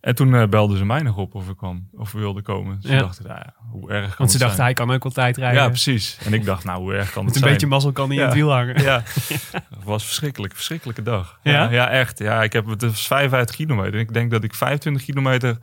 [0.00, 2.78] En toen eh, belden ze mij nog op of ik kwam of we wilden komen.
[2.80, 2.88] Ja.
[2.88, 4.66] ze dachten, nou ja, hoe erg kan Want ze dachten, zijn?
[4.66, 5.62] hij kan ook altijd rijden.
[5.62, 6.18] Ja, precies.
[6.24, 7.52] En ik dacht, nou, hoe erg kan Met het een zijn?
[7.52, 8.82] beetje mazzel kan hij in het wiel hangen.
[8.82, 9.02] Ja,
[9.76, 11.38] het was verschrikkelijk, verschrikkelijke dag.
[11.42, 11.70] Ja?
[11.70, 12.18] Ja, echt.
[12.18, 14.00] Ja, ik heb het was 55 kilometer.
[14.00, 15.58] Ik denk dat ik 25 kilometer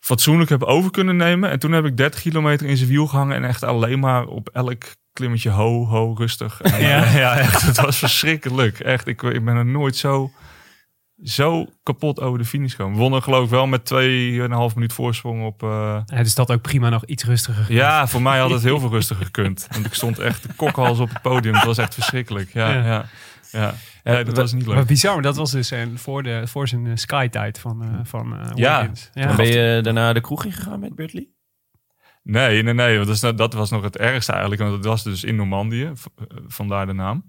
[0.00, 1.50] fatsoenlijk heb over kunnen nemen.
[1.50, 4.48] En toen heb ik 30 kilometer in zijn wiel gehangen en echt alleen maar op
[4.48, 4.84] elk
[5.18, 6.60] klimmetje ho, ho, rustig.
[6.60, 7.02] En, Ja?
[7.04, 7.62] eh, ja, echt.
[7.62, 8.78] Het was verschrikkelijk.
[8.80, 10.30] Echt, ik, ik ben er nooit zo,
[11.22, 12.94] zo kapot over de finish gekomen.
[12.94, 13.92] We wonnen geloof ik wel met
[14.70, 15.62] 2,5 minuut voorsprong op...
[15.62, 17.62] eh, Ja, dus dat ook prima nog iets rustiger.
[17.62, 17.78] gekund.
[17.78, 19.66] ja, voor mij had het heel veel rustiger gekund.
[19.70, 21.54] Want ik stond echt de kokhals op het podium.
[21.54, 22.52] Het was echt verschrikkelijk.
[22.52, 23.74] Ja, Ja.
[24.04, 24.22] ja.
[24.22, 24.86] dat was niet Maar leuk.
[24.86, 28.90] bizar, dat was dus eh, voor, de, voor zijn Sky-tijd van, van Ja.
[29.14, 31.26] En ben je daarna de kroeg ingegaan met Bradley?
[32.30, 32.94] Nee, nee, nee.
[32.94, 34.60] Want dat, is, nou- dat was nog het ergste eigenlijk.
[34.62, 35.84] Want het was dus in Normandië.
[35.84, 35.92] eh,
[36.46, 37.28] Vandaar de naam.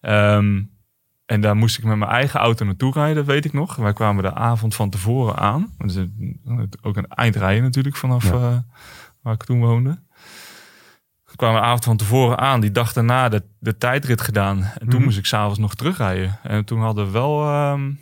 [0.00, 0.62] Ehm,
[1.26, 3.76] en daar moest ik met mijn eigen auto naartoe rijden, weet ik nog.
[3.76, 5.74] Wij kwamen de avond van tevoren aan.
[5.78, 6.06] Dat is
[6.82, 8.30] ook een eindrijden natuurlijk vanaf Ja.
[8.32, 8.56] eh,
[9.22, 10.02] waar ik toen woonde.
[11.24, 12.60] We kwamen de avond van tevoren aan.
[12.60, 14.62] Die dag daarna de, de tijdrit gedaan.
[14.62, 15.04] En toen Mhm.
[15.04, 16.38] moest ik s'avonds nog terugrijden.
[16.42, 17.36] En toen hadden we wel...
[17.38, 17.98] Want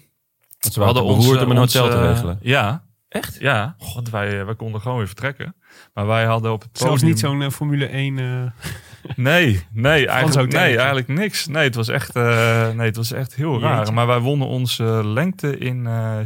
[0.73, 2.39] ze hadden beroerd om een hotel te regelen.
[2.43, 3.37] Ja, Echt?
[3.41, 3.75] ja.
[3.79, 5.55] God, wij, eh, wij konden gewoon weer vertrekken.
[5.95, 6.89] Maar wij hadden op het podium...
[6.89, 8.19] Zelfs niet zo'n eh, Formule 1.
[8.19, 8.25] eh,
[9.17, 11.47] Nee, nee, eigenlijk, nee, eigenlijk niks.
[11.47, 13.93] Nee, het was echt, eh, nee, het was echt heel raar.
[13.93, 16.19] Maar wij wonnen onze lengte in eh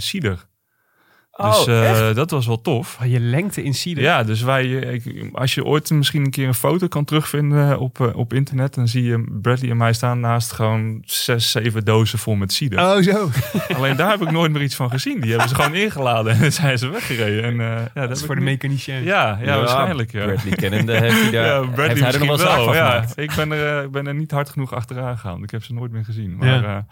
[1.39, 1.83] Cider.
[1.83, 2.97] Oh, Dus eh, dat was wel tof.
[2.99, 4.03] waar je lengte in Cider.
[4.03, 7.79] Ja, dus wij, eh, ik- als je ooit misschien een keer een foto kan terugvinden
[7.79, 11.85] op, eh, op internet, dan zie je Bradley en mij staan naast gewoon zes, zeven
[11.85, 12.79] dozen vol met cider.
[12.79, 13.31] Oh, zo.
[13.77, 15.21] Alleen daar heb ik nooit meer iets van gezien.
[15.21, 17.45] Die hebben ze gewoon ingeladen en dan zijn ze weggereden.
[17.45, 19.03] En, eh, ja, dat is voor de mechanicien.
[19.05, 20.13] Ja, ja, waarschijnlijk.
[20.13, 20.25] Ja.
[20.25, 22.75] Bradley kennende heeft hij, daar, Ja, Bradley heeft hij er nog wel misschien zaak van
[22.75, 22.91] ja.
[22.91, 23.19] gemaakt.
[23.19, 25.43] Ik ben, er, ik ben er niet hard genoeg achteraan gegaan.
[25.43, 26.37] Ik heb ze nooit meer gezien.
[26.37, 26.87] Maar Ja.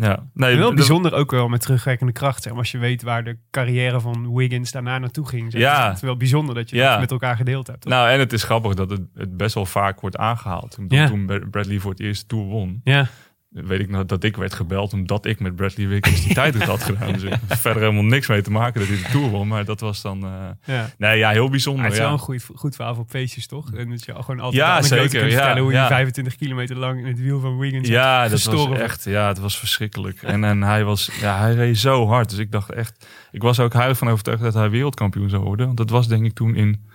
[0.00, 0.26] Ja.
[0.34, 2.42] Nee, Wel de- bijzonder ook wel met terugwerkende kracht.
[2.42, 5.52] Zeg, maar als je weet waar de carrière van Wiggins daarna naartoe ging.
[5.52, 5.60] Zeg.
[5.60, 5.86] Ja.
[5.86, 6.90] Het is wel bijzonder dat je Ja.
[6.90, 7.80] dat met elkaar gedeeld hebt.
[7.80, 7.92] toch?
[7.92, 10.76] Nou, en het is grappig dat het, het best wel vaak wordt aangehaald.
[10.80, 11.06] Bedoel, Ja.
[11.06, 13.06] Toen Bra- Bradley voor het eerst Tour won, ja
[13.50, 16.82] weet ik nou dat ik werd gebeld omdat ik met Bradley Wiggins die tijd had
[16.82, 17.12] gedaan.
[17.12, 19.48] Dus verder helemaal niks mee te maken dat hij de Tour won.
[19.48, 20.24] Maar dat was dan...
[20.66, 21.84] Eh, nee, ja, heel bijzonder.
[21.84, 22.04] Het is ja.
[22.04, 23.70] wel een goed, goed verhaal voor feestjes, toch?
[23.70, 23.76] Hm.
[23.76, 27.06] En dat je gewoon altijd ja, zeker, kunt vertellen hoe je 25 kilometer lang in
[27.06, 29.04] het wiel van Wiggins Ja, dat was echt...
[29.04, 30.22] Ja, het was verschrikkelijk.
[30.22, 31.10] en, en hij was...
[31.20, 32.30] Ja, hij reed zo hard.
[32.30, 33.06] Dus ik dacht echt...
[33.30, 35.66] Ik was ook huidig van overtuigd dat hij wereldkampioen zou worden.
[35.66, 36.88] Want dat was denk ik toen in...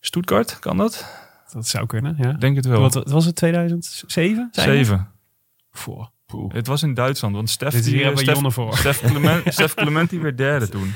[0.00, 1.22] Stuttgart, kan dat?
[1.52, 2.32] Dat zou kunnen, ja.
[2.32, 2.80] Denk het wel.
[2.80, 4.48] Wat was het, 2007?
[4.52, 5.13] 7
[5.78, 6.12] voor.
[6.48, 7.82] Het was in Duitsland, want Stef, die,
[9.52, 10.92] Stef, Clement, die werd derde toen.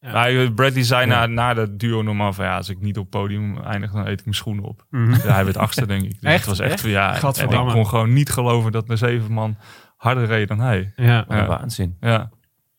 [0.00, 0.12] Ja.
[0.12, 3.10] Maar eh, Bradley zei na, na dat duo normaal van ja, als ik niet op
[3.10, 4.86] podium eindig, dan eet ik mijn schoenen op.
[5.22, 6.20] Hij werd achtste, denk ik.
[6.20, 6.46] Dus echt?
[6.46, 7.22] Het was echt, van ja.
[7.22, 9.56] En ik kon gewoon niet geloven dat een zeven man
[9.96, 10.92] harder reed dan hij.
[10.96, 11.96] Ja, waanzin.
[12.00, 12.30] Ja.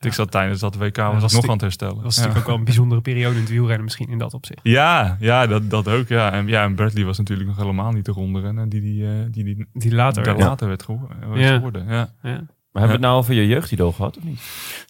[0.06, 1.96] Ik zat tijdens dat WK was nog aan het herstellen.
[1.96, 2.20] Dat was ja.
[2.22, 4.60] natuurlijk ook wel een bijzondere periode in het wielrennen misschien in dat opzicht.
[4.64, 6.08] Ja, ja dat, dat ook.
[6.08, 6.32] Ja.
[6.32, 9.44] En, ja, en Bradley was natuurlijk nog helemaal niet de ronde die die, eh, die,
[9.44, 10.26] die, Die later.
[10.28, 10.36] ja.
[10.46, 10.86] later werd
[11.36, 11.54] Ja.
[11.54, 11.86] geworden.
[11.88, 12.10] Ja.
[12.24, 12.42] Ja.
[12.72, 14.42] Maar hebben we het nou over je jeugdidool gehad of niet?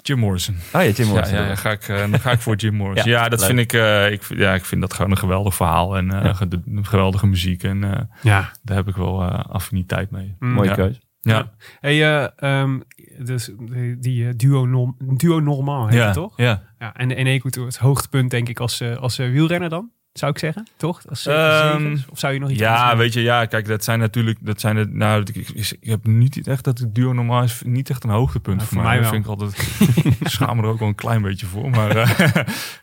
[0.01, 0.55] Jim Morrison.
[0.71, 1.37] Ah ja, Tim Ja, Morrison.
[1.37, 3.11] ja, ja, ga ik, eh, dan ga ik voor Jim Morrison.
[3.11, 3.47] Ja, ja, dat leuk.
[3.47, 6.61] vind ik, eh, ik, ja, ik vind dat gewoon een geweldig verhaal en eh, de-
[6.81, 7.63] geweldige muziek.
[7.63, 8.51] En eh, ja.
[8.63, 10.35] daar heb ik wel eh, affiniteit mee.
[10.39, 10.51] Mm.
[10.51, 10.89] Mooie Ja.
[11.21, 12.79] Ja, Hey, ehm,
[13.19, 13.51] dus
[13.99, 16.33] die, eh, duo, norm, duo normaal heet ja, toch?
[16.37, 16.63] Ja.
[16.79, 20.31] Ja, en de Eneco Tour, het hoogtepunt denk ik als, eh, als wielrenner dan, zou
[20.31, 21.01] ik zeggen, toch?
[21.09, 23.99] Als, eh, Ehm, of zou je nog iets Ja, weet je, ja, kijk, dat zijn
[23.99, 27.43] natuurlijk, dat zijn het, nou, ik, ik, ik heb niet echt dat het duo normaal
[27.43, 28.99] is, niet echt een hoogtepunt Nou, voor, voor mij.
[28.99, 29.71] mij vind ik altijd,
[30.33, 31.95] schaam me er ook wel een klein beetje voor, maar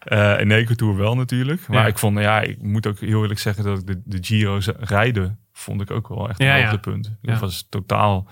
[0.00, 1.68] eh, in Eco Tour wel natuurlijk.
[1.68, 1.86] Maar Ja.
[1.86, 5.38] ik vond, ja, ik moet ook heel eerlijk zeggen dat ik de, de Giro's rijden,
[5.52, 7.16] vond ik ook wel echt een Ja, hoogtepunt.
[7.22, 7.30] Ja.
[7.32, 8.28] Dat was totaal,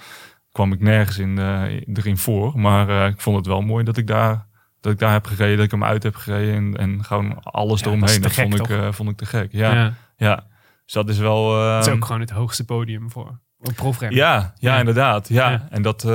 [0.53, 1.63] kwam ik nergens in, eh,
[1.95, 4.47] erin voor, maar ik vond het wel mooi dat ik daar
[4.81, 7.81] dat ik daar heb gereden, dat ik hem uit heb gereden en, en gewoon alles
[7.81, 8.23] Ja, eromheen.
[8.23, 9.49] Dat, gek, vond, ik, eh, vond ik te gek.
[9.53, 9.93] Ja, ja.
[10.17, 10.47] ja.
[10.85, 11.61] Dus dat is wel.
[11.67, 14.19] Het is ehm, ook gewoon het hoogste podium voor een profrenner.
[14.19, 14.79] ja, ja, Ja.
[14.79, 15.29] inderdaad.
[15.29, 15.67] Ja.
[15.71, 16.11] En dat, eh,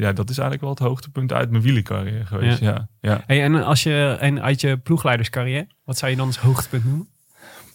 [0.00, 2.58] ja, dat is eigenlijk wel het hoogtepunt uit mijn wielercarrière geweest.
[2.60, 2.88] Ja.
[3.00, 3.22] Ja.
[3.26, 7.08] Hey, en als je en uit je ploegleiderscarrière, wat zou je dan als hoogtepunt noemen?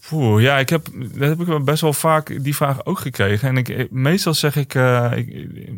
[0.09, 3.47] Poeh, ja, ik heb, dat heb ik wel best wel vaak die vraag ook gekregen.
[3.49, 5.27] En ik, eh, meestal zeg ik, eh, ik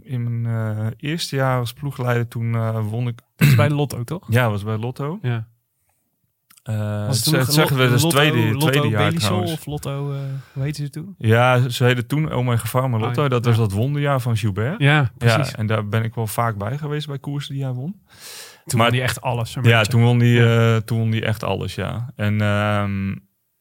[0.04, 3.20] in mijn eh, eerste jaar als ploegleider, toen won ik.
[3.36, 4.26] Dat is bij de Lotto, toch?
[4.30, 5.20] Ja, was bij Lotto.
[5.22, 5.48] Ja.
[7.08, 9.52] Was het dat zeggen we, dat is Lotto, tweede, Lotto tweede jaar Belisol trouwens.
[9.52, 10.06] of Lotto,
[10.54, 11.16] hoe heette ze toen?
[11.18, 13.22] Ja, ze heette toen Oh mijn gevaar, maar Oh, Lotto.
[13.24, 13.28] ja.
[13.30, 13.62] Dat was Ja.
[13.62, 14.82] dat wonderjaar van Gilbert.
[14.82, 15.50] Ja, precies.
[15.52, 17.96] Ja, en daar ben ik wel vaak bij geweest bij koersen die hij won.
[18.66, 19.58] toen maar- won die echt alles.
[19.62, 22.10] Ja, toen won die, toen won die echt alles, ja.
[22.16, 23.16] En, ehm,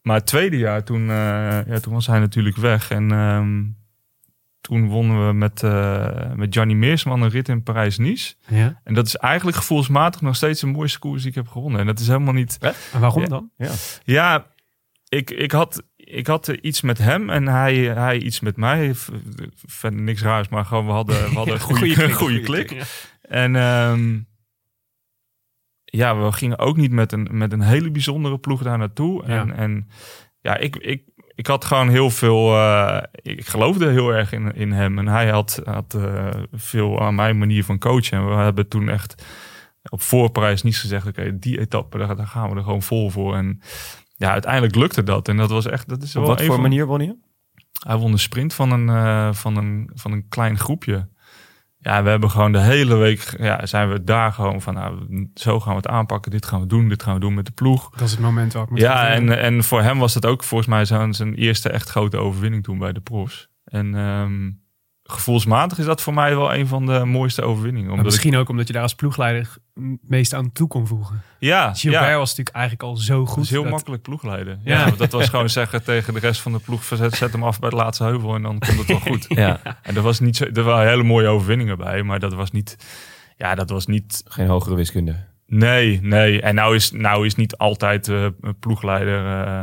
[0.09, 2.90] maar het tweede jaar, toen, eh, ja, toen was hij natuurlijk weg.
[2.90, 3.64] En ehm,
[4.61, 8.35] toen wonnen we met, eh met Gianni Meersman een rit in Parijs-Nice.
[8.47, 8.81] Ja.
[8.85, 11.81] En dat is eigenlijk gevoelsmatig nog steeds de mooiste koers die ik heb gewonnen.
[11.81, 12.59] En dat is helemaal niet...
[12.92, 13.29] En waarom Ja.
[13.29, 13.51] dan?
[14.05, 14.47] Ja,
[15.09, 18.92] ik, ik, had, ik had iets met hem en hij, hij iets met mij.
[19.66, 22.73] Verder niks raars, maar gewoon we hadden, we hadden een goede, klik, goede klik.
[22.73, 22.83] Ja.
[23.21, 24.18] En ehm,
[25.90, 29.22] ja, we gingen ook niet met een, met een hele bijzondere ploeg daar naartoe.
[29.27, 29.40] Ja.
[29.40, 29.88] En, en
[30.40, 31.03] ja, ik, ik,
[31.35, 32.55] ik had gewoon heel veel.
[32.55, 34.98] eh, ik geloofde heel erg in, in hem.
[34.98, 38.18] En hij had, had eh, veel aan mijn manier van coachen.
[38.18, 39.24] En we hebben toen echt
[39.88, 43.37] op voorprijs niet gezegd: oké, die etappe, daar, daar gaan we er gewoon vol voor.
[43.37, 43.61] En
[44.16, 45.29] ja, uiteindelijk lukte dat.
[45.29, 45.88] En dat was echt.
[45.88, 47.16] Dat is Op wel wat voor manier won je?
[47.87, 51.09] hij won de sprint van een, eh, van een, van een klein groepje.
[51.81, 55.61] Ja, we hebben gewoon de hele week, ja, zijn we daar gewoon van, nou, zo
[55.61, 56.31] gaan we het aanpakken.
[56.31, 57.91] Dit gaan we doen, dit gaan we doen met de ploeg.
[57.91, 60.45] Dat is het moment waar ik moet Ja, en, en voor hem was het ook
[60.45, 63.49] volgens mij zijn, zijn eerste echt grote overwinning toen bij de profs.
[63.64, 64.51] En ehm,
[65.12, 67.88] gevoelsmatig is dat voor mij wel een van de mooiste overwinningen.
[67.88, 69.40] Maar Omdat ik, misschien ook omdat je daar als ploegleider
[69.75, 71.23] het meest aan toe kon voegen.
[71.38, 73.42] ja, Gilbert ja, was natuurlijk eigenlijk al zo het goed.
[73.44, 74.61] is heel dat- makkelijk ploegleiden.
[74.64, 74.79] Ja.
[74.79, 77.42] Ja, want dat was gewoon zeggen tegen de rest van de ploeg, zet, zet hem
[77.44, 79.27] af bij de laatste heuvel en dan komt het wel goed.
[79.38, 82.51] Ja, En er was niet zo, er waren hele mooie overwinningen bij, maar dat was
[82.51, 82.77] niet,
[83.37, 85.16] ja, dat was niet, geen hogere wiskunde.
[85.47, 86.40] nee, nee.
[86.42, 89.61] En nou is, nou is niet altijd eh, een ploegleider, eh,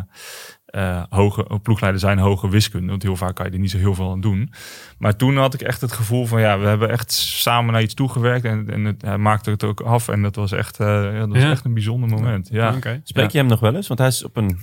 [0.75, 3.95] eh, hoge, ploegleider zijn hoge wiskunde, want heel vaak kan je er niet zo heel
[3.95, 4.51] veel aan doen.
[4.97, 7.93] Maar toen had ik echt het gevoel van, ja, we hebben echt samen naar iets
[7.93, 11.19] toegewerkt en, en het, hij maakte het ook af en dat was echt, eh, ja,
[11.19, 11.51] dat was Ja.
[11.51, 12.47] echt een bijzonder moment.
[12.51, 12.71] Ja.
[13.03, 13.29] Spreek Ja.
[13.31, 13.87] je hem nog wel eens?
[13.87, 14.57] Want hij is op een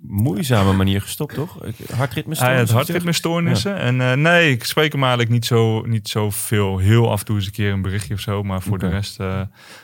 [0.00, 1.58] moeizame manier gestopt, toch?
[1.94, 3.76] Hartritme Hij had hartritmestoornissen.
[3.78, 6.78] En eh, nee, ik spreek hem eigenlijk niet zo, niet zo veel.
[6.78, 8.42] Heel af en toe eens een keer een berichtje of zo.
[8.42, 9.20] Maar voor de rest...
[9.20, 9.40] eh,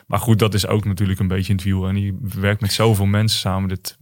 [0.07, 1.89] maar goed, dat is ook natuurlijk een beetje in het wiel.
[1.89, 3.69] En je werkt met zoveel mensen samen.
[3.69, 3.99] Dit,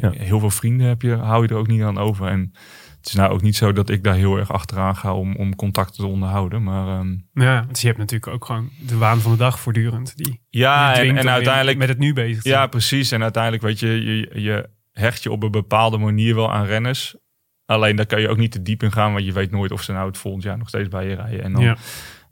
[0.00, 0.10] Ja.
[0.10, 2.26] Heel veel vrienden heb je, hou je er ook niet aan over.
[2.26, 2.52] En
[2.98, 5.56] het is nou ook niet zo dat ik daar heel erg achteraan ga om, om
[5.56, 6.62] contacten te onderhouden.
[6.62, 10.16] Maar ehm, Ja, want je hebt natuurlijk ook gewoon de waan van de dag voortdurend.
[10.16, 11.78] Die ja, die en, uiteindelijk...
[11.78, 13.10] met het nu bezig Ja, precies.
[13.10, 17.16] En uiteindelijk weet je, je, je hecht je op een bepaalde manier wel aan renners.
[17.66, 19.82] Alleen daar kan je ook niet te diep in gaan, want je weet nooit of
[19.82, 21.42] ze nou het volgend jaar nog steeds bij je rijden.
[21.42, 21.76] En dan, Ja.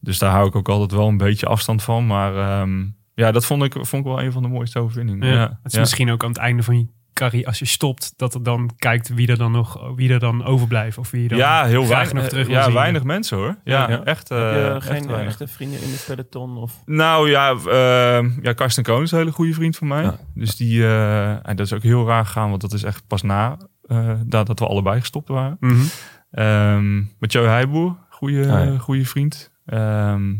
[0.00, 2.06] Dus daar hou ik ook altijd wel een beetje afstand van.
[2.06, 5.28] Maar ehm, ja, dat vond ik, vond ik wel een van de mooiste overwinningen.
[5.28, 5.34] Ja.
[5.34, 8.34] Ja, Het is misschien ook aan het einde van je carrière, als je stopt, dat
[8.34, 10.98] er dan kijkt wie er dan nog wie er dan overblijft.
[10.98, 12.74] Of wie dan ja, heel graag weinig, nog terug wil ja, zien.
[12.74, 13.56] weinig mensen hoor.
[13.64, 14.04] Ja, Ja.
[14.04, 14.28] echt.
[14.28, 15.26] Heb eh, je echt geen weinig.
[15.32, 16.56] echte vrienden in het peloton?
[16.56, 16.82] Of?
[16.84, 20.02] Nou ja, uh, ja, Karsten Kroon is een hele goede vriend van mij.
[20.02, 20.18] Ja.
[20.34, 23.22] Dus die, eh, en dat is ook heel raar gegaan, want dat is echt pas
[23.22, 25.56] na uh, dat we allebei gestopt waren.
[25.60, 25.82] Mhm.
[26.30, 28.78] Um, Mathieu Heijboer, Goede, Ah, ja.
[28.78, 29.52] goede vriend.
[29.66, 30.34] Ehm,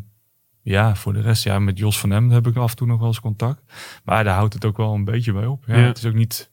[0.62, 2.98] ja, voor de rest, ja, met Jos van Hem heb ik af en toe nog
[2.98, 3.62] wel eens contact.
[4.04, 5.64] Maar daar houdt het ook wel een beetje bij op.
[5.66, 5.80] Ja, Ja.
[5.82, 6.52] Het is ook niet,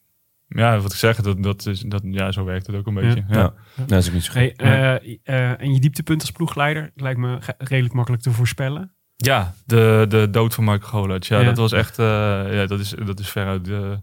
[0.55, 3.23] ja, wat ik zeg, dat, dat is, dat, ja, zo werkt het ook een beetje.
[3.29, 3.37] Ja.
[3.37, 3.53] Ja.
[3.85, 4.53] Dat is ook niet zo Hey.
[4.57, 4.99] Ja.
[4.99, 8.93] eh, eh, en je dieptepunt als ploegleider lijkt me redelijk makkelijk te voorspellen.
[9.15, 11.23] Ja, de, de dood van Michael Golac.
[11.23, 11.45] Ja, Ja.
[11.45, 12.05] dat was echt, eh,
[12.51, 14.01] ja, dat is, dat is veruit de,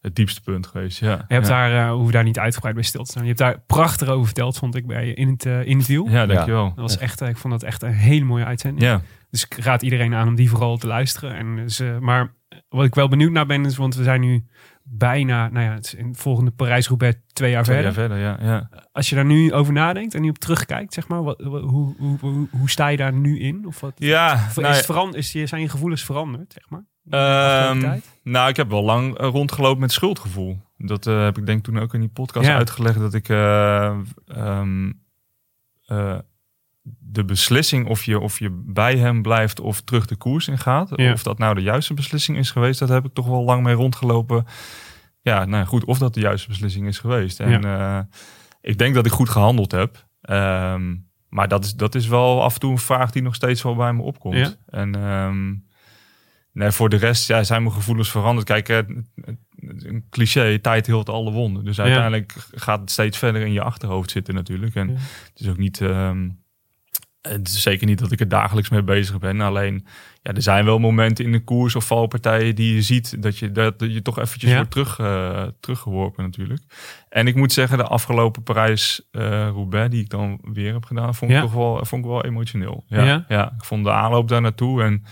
[0.00, 0.98] het diepste punt geweest.
[0.98, 1.52] Ja, Je hebt ja.
[1.68, 3.22] daar, eh hoeven daar niet uitgebreid bij stil te staan.
[3.22, 6.10] Je hebt daar prachtig over verteld, vond ik bij je in het interview.
[6.10, 6.64] Ja, dankjewel.
[6.68, 8.82] Dat was echt, ik vond dat echt een hele mooie uitzending.
[8.84, 11.34] Ja, Dus ik raad iedereen aan om die vooral te luisteren.
[11.36, 12.34] En dus, maar
[12.68, 14.44] wat ik wel benieuwd naar ben, is, want we zijn nu
[14.86, 17.94] bijna, nou ja, het is in het volgende Parijs-Roubaix twee jaar twee verder.
[18.08, 18.52] jaar verder, ja.
[18.52, 18.86] ja.
[18.92, 21.94] Als je daar nu over nadenkt en nu op terugkijkt, zeg maar, wat, wat- hoe,
[21.98, 23.66] hoe, hoe, hoe sta je daar nu in?
[23.66, 24.76] Of wat, Ja, of nou is ja.
[24.76, 26.84] het veran- is, je- zijn je gevoelens veranderd, zeg maar?
[27.80, 28.18] Tijd?
[28.22, 30.58] nou, ik heb wel lang eh, rondgelopen met schuldgevoel.
[30.76, 32.56] Dat eh, heb ik denk toen ook in die podcast Ja.
[32.56, 32.98] uitgelegd.
[32.98, 34.92] Dat ik eh, ehm,
[35.86, 36.18] eh,
[37.14, 40.90] de beslissing of je, of je bij hem blijft of terug de koers in gaat.
[40.94, 41.12] Ja.
[41.12, 42.78] Of dat nou de juiste beslissing is geweest.
[42.78, 44.46] Dat heb ik toch wel lang mee rondgelopen.
[45.20, 45.84] Ja, nou goed.
[45.84, 47.40] Of dat de juiste beslissing is geweest.
[47.40, 47.98] En eh,
[48.60, 50.06] ik denk dat ik goed gehandeld heb.
[50.20, 50.94] Ehm,
[51.28, 53.74] maar dat is, dat is wel af en toe een vraag die nog steeds wel
[53.74, 54.36] bij me opkomt.
[54.36, 54.54] Ja.
[54.66, 55.54] En ehm,
[56.52, 58.46] nee, voor de rest ja, zijn mijn gevoelens veranderd.
[58.46, 58.78] Kijk, eh,
[59.56, 61.64] een cliché, tijd hield alle wonden.
[61.64, 64.74] Dus uiteindelijk gaat het steeds verder in je achterhoofd zitten natuurlijk.
[64.74, 65.80] En het is ook niet...
[65.80, 66.28] ehm,
[67.28, 69.40] het is zeker niet dat ik er dagelijks mee bezig ben.
[69.40, 69.86] Alleen,
[70.22, 73.52] ja, er zijn wel momenten in de koers of valpartijen die je ziet dat je,
[73.52, 74.56] dat je toch eventjes Ja.
[74.56, 76.62] wordt terug, eh, teruggeworpen natuurlijk.
[77.08, 81.40] En ik moet zeggen, de afgelopen Parijs-Roubaix, die ik dan weer heb gedaan, vond ik
[81.40, 82.84] toch wel, vond ik wel emotioneel.
[82.86, 83.24] Ja, Ja?
[83.28, 83.52] ja?
[83.58, 85.04] ik vond de aanloop daar naartoe en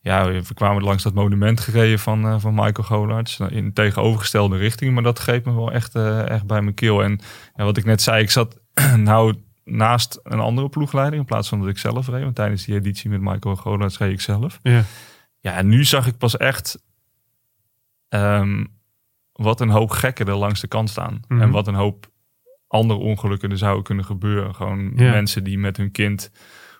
[0.00, 4.94] ja, we kwamen langs dat monument gereden van, eh, van Michael Golarts in tegenovergestelde richting.
[4.94, 7.02] Maar dat greep me wel echt, eh, echt bij mijn keel.
[7.04, 7.20] En
[7.54, 8.60] ja, wat ik net zei, ik zat
[8.96, 9.34] nou
[9.70, 12.22] naast een andere ploegleider in plaats van dat ik zelf reed.
[12.22, 14.58] Want tijdens die editie met Michael Golarts reed ik zelf.
[14.62, 14.82] Ja.
[15.40, 16.78] Ja, en nu zag ik pas echt
[18.08, 18.64] ehm,
[19.32, 21.20] wat een hoop gekken er langs de kant staan.
[21.28, 21.40] Mhm.
[21.40, 22.10] En wat een hoop
[22.68, 24.54] andere ongelukken er zouden kunnen gebeuren.
[24.54, 25.10] Gewoon Ja.
[25.10, 26.30] mensen die met hun kind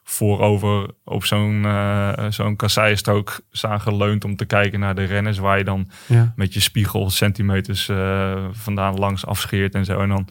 [0.02, 5.58] voorover op zo'n eh zo'n kasseistrook staan geleund om te kijken naar de renners waar
[5.58, 6.32] je dan Ja.
[6.36, 10.00] met je spiegel centimeters eh, vandaan langs afscheert en zo.
[10.00, 10.28] En dan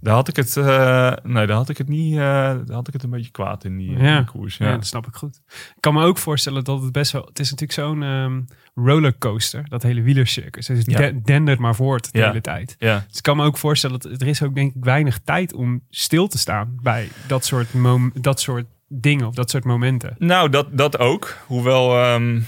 [0.00, 2.92] daar had ik het, eh, nee, daar had ik het niet, eh, daar had ik
[2.92, 3.96] het een beetje kwaad in die, Ja.
[4.16, 4.56] in die koers.
[4.56, 4.66] Ja.
[4.66, 4.72] Ja.
[4.74, 5.40] dat snap ik goed.
[5.48, 7.24] Ik kan me ook voorstellen dat het best wel...
[7.24, 8.40] Het is natuurlijk zo'n ehm,
[8.74, 10.66] rollercoaster, dat hele wielercircus.
[10.66, 10.98] Dus het Ja.
[10.98, 12.76] de- dendert maar voort de hele tijd.
[12.78, 15.80] Dus ik kan me ook voorstellen dat er is ook denk ik weinig tijd om
[15.90, 17.66] stil te staan bij dat soort,
[18.14, 20.14] dat soort dingen of dat soort momenten.
[20.18, 21.36] Nou, dat, dat ook.
[21.46, 22.40] Hoewel ehm,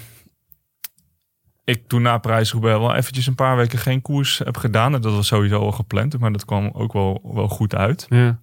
[1.69, 4.95] ik toen na Parijs-Roubaix wel eventjes een paar weken geen koers heb gedaan.
[4.95, 8.07] En dat was sowieso al gepland, maar dat kwam ook wel, wel goed uit.
[8.09, 8.41] Ja.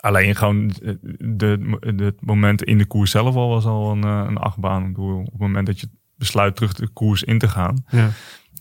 [0.00, 4.24] Alleen gewoon eh, de, het moment in de koers zelf al was al een, eh,
[4.26, 4.82] een achtbaan.
[4.82, 7.84] Ik bedoel, Op het moment dat je besluit terug de koers in te gaan.
[7.88, 8.08] Ja.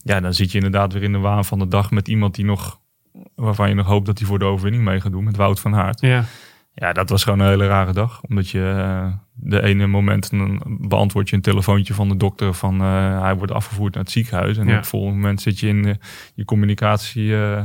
[0.04, 2.46] Ja, dan zit je inderdaad weer in de waan van de dag met iemand die
[2.46, 2.80] nog...
[3.36, 5.24] waarvan je nog hoopt dat hij voor de overwinning mee gaat doen.
[5.24, 6.02] Met Wout van Aert.
[6.02, 6.24] Ja.
[6.74, 8.22] Ja, dat was gewoon een hele rare dag.
[8.22, 12.82] Omdat je eh, de ene moment dan beantwoord je een telefoontje van de dokter van
[12.82, 14.58] eh, hij wordt afgevoerd naar het ziekenhuis.
[14.58, 14.72] En Ja.
[14.72, 15.94] op het volgende moment zit je in eh,
[16.36, 17.62] je communicatie eh,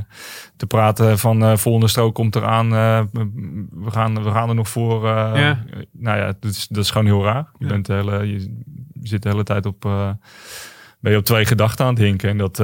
[0.56, 2.70] te praten van volgende strook komt eraan.
[2.70, 5.06] we, gaan, we gaan er nog voor.
[5.06, 5.64] Ja.
[5.92, 7.48] Nou ja, dat is, dat is gewoon heel raar.
[7.58, 7.70] Je, Ja.
[7.70, 8.62] bent de hele, je
[9.02, 9.80] zit de hele tijd op...
[11.00, 12.28] ben je op twee gedachten aan het hinken.
[12.30, 12.56] En dat,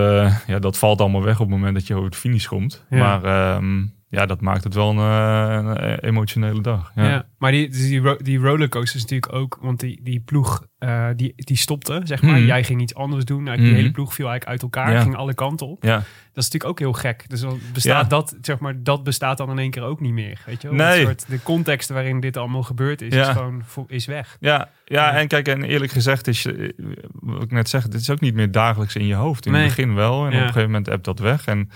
[0.47, 2.85] ja, dat valt allemaal weg op het moment dat je over de finish komt.
[2.91, 2.99] Ja.
[2.99, 3.25] Maar
[3.57, 6.93] ehm, ja, dat maakt het wel een, eh, een emotionele dag.
[6.95, 7.09] Ja.
[7.09, 7.27] Ja.
[7.39, 11.57] maar die, die, die rollercoaster is natuurlijk ook, want die, die ploeg eh, die, die
[11.57, 12.37] stopte, zeg maar.
[12.37, 12.45] Mhm.
[12.47, 13.43] Jij ging iets anders doen.
[13.43, 13.75] Nou, die Mhm.
[13.77, 15.01] hele ploeg viel eigenlijk uit elkaar, Ja.
[15.01, 15.83] ging alle kanten op.
[15.85, 15.95] Ja.
[15.97, 16.05] Dat
[16.45, 17.25] is natuurlijk ook heel gek.
[17.29, 18.09] Dus dan bestaat Ja.
[18.09, 20.43] dat, zeg maar, dat bestaat dan in één keer ook niet meer.
[20.47, 20.77] Weet je wel?
[20.77, 21.01] Nee.
[21.01, 24.37] Een soort, de context waarin dit allemaal gebeurd is, is gewoon is weg.
[24.41, 26.69] Ja, ja, en kijk, en eerlijk gezegd is, eh,
[27.13, 29.47] wat ik net zeg, dit is ook niet meer dagelijks in je hoofd.
[29.47, 29.63] In Nee.
[29.67, 31.47] het begin wel, en op een gegeven moment hebt dat weg.
[31.47, 31.71] En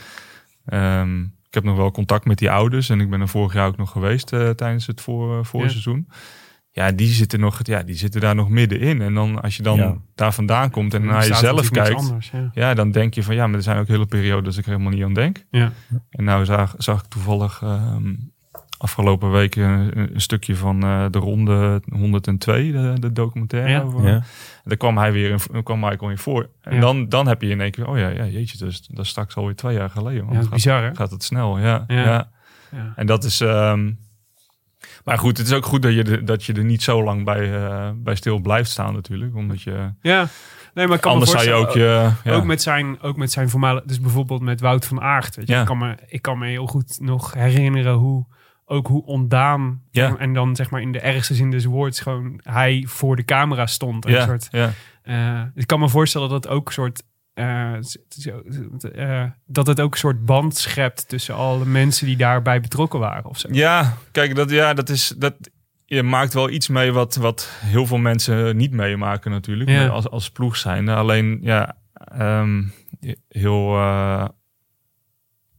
[0.65, 1.25] ehm,
[1.57, 3.77] ik heb nog wel contact met die ouders en ik ben er vorig jaar ook
[3.77, 6.09] nog geweest eh, tijdens het voor, eh, voorseizoen.
[6.71, 9.03] Ja, die zitten, nog, ja, die zitten daar nog middenin.
[9.03, 9.97] En dan als je dan Ja.
[10.15, 12.51] daar vandaan komt en naar jezelf kijkt, Anders, ja.
[12.53, 14.71] ja, dan denk je van ja, maar er zijn ook hele periodes dat ik er
[14.71, 15.45] helemaal niet aan denk.
[15.51, 15.73] Ja.
[16.11, 18.15] En nou zag, zag ik toevallig ehm,
[18.85, 23.71] afgelopen week een, een stukje van eh, de ronde 102, de, de documentaire.
[23.71, 23.81] Ja.
[23.81, 24.07] Over.
[24.09, 24.23] Ja.
[24.65, 26.49] Daar kwam hij weer in, kwam Michael in voor.
[26.61, 26.81] En Ja.
[26.81, 29.11] dan, dan heb je in één keer, oh ja, ja jeetje, dat is, dat is
[29.11, 30.25] straks alweer twee jaar geleden.
[30.25, 30.35] man.
[30.35, 30.95] Ja, gaat, bizar, hè?
[30.95, 31.85] gaat het snel, ja.
[31.87, 32.03] Ja.
[32.05, 32.31] ja.
[32.71, 32.93] Ja.
[32.97, 33.41] En dat is...
[33.41, 33.93] ehm,
[35.05, 37.25] maar goed, het is ook goed dat je, er- dat je er niet zo lang
[37.25, 39.35] bij, eh, bij stil blijft staan natuurlijk.
[39.37, 39.93] Omdat je...
[40.01, 40.27] Ja.
[40.75, 42.11] Nee, maar ik kan Anders me zou je ook je...
[42.25, 42.33] Ja.
[42.33, 45.37] Ook met zijn, ook met zijn voormalige, dus bijvoorbeeld met Wout van Aert.
[45.37, 45.53] Weet je.
[45.55, 45.61] Ja.
[45.61, 48.27] Ik, kan me, ik kan me heel goed nog herinneren hoe
[48.65, 50.17] ook hoe ontdaan Ja.
[50.17, 53.67] en, dan zeg maar in de ergste zin des woords gewoon hij voor de camera
[53.67, 54.05] stond.
[54.05, 54.73] Een Ja, soort, ja.
[55.03, 57.03] eh, ik kan me voorstellen dat het ook een soort
[57.35, 57.75] eh,
[58.93, 63.25] eh, dat het ook een soort band schept tussen alle mensen die daarbij betrokken waren
[63.31, 63.49] of zo.
[63.53, 65.15] Ja, kijk, dat, ja, dat is.
[65.19, 65.35] Dat,
[65.85, 69.71] je maakt wel iets mee wat, wat heel veel mensen niet meemaken, natuurlijk.
[69.71, 69.87] Ja.
[69.87, 70.89] Als, als ploeg zijn.
[70.89, 72.63] Alleen, ja, ehm,
[73.29, 73.77] heel.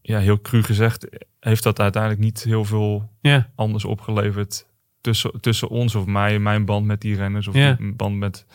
[0.01, 1.07] ja, heel cru gezegd,
[1.49, 4.67] heeft dat uiteindelijk niet heel veel Ja, anders opgeleverd
[5.01, 7.75] tussen, tussen ons of mij, mijn band met die renners of Ja.
[7.79, 8.45] een band met.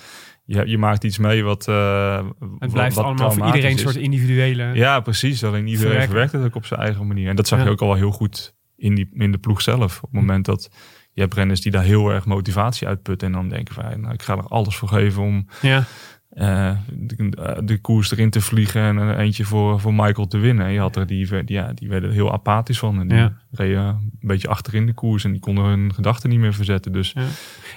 [0.45, 1.69] Je, je maakt iets mee wat.
[1.69, 2.27] eh,
[2.59, 4.71] het blijft wat allemaal voor iedereen een soort individuele.
[4.75, 5.45] Ja, precies.
[5.45, 7.29] Alleen iedereen verwerkt het ook op zijn eigen manier.
[7.29, 7.65] En dat zag Ja.
[7.65, 9.97] je ook al wel heel goed in, die, in de ploeg zelf.
[9.97, 10.71] Op het moment dat
[11.13, 13.27] je hebt renners die daar heel erg motivatie uitputten.
[13.29, 15.85] En dan denken van, nou, ik ga er alles voor geven om ja.
[16.31, 18.83] Eh, de, de koers erin te vliegen.
[18.83, 20.67] En er eentje voor, voor Michael te winnen.
[20.67, 23.01] En je had er die, die, ja, die werden er heel apathisch van.
[23.01, 23.33] En die Ja.
[23.51, 25.25] reden een beetje achterin de koers.
[25.25, 26.93] En die konden hun gedachten niet meer verzetten.
[26.93, 27.15] Dus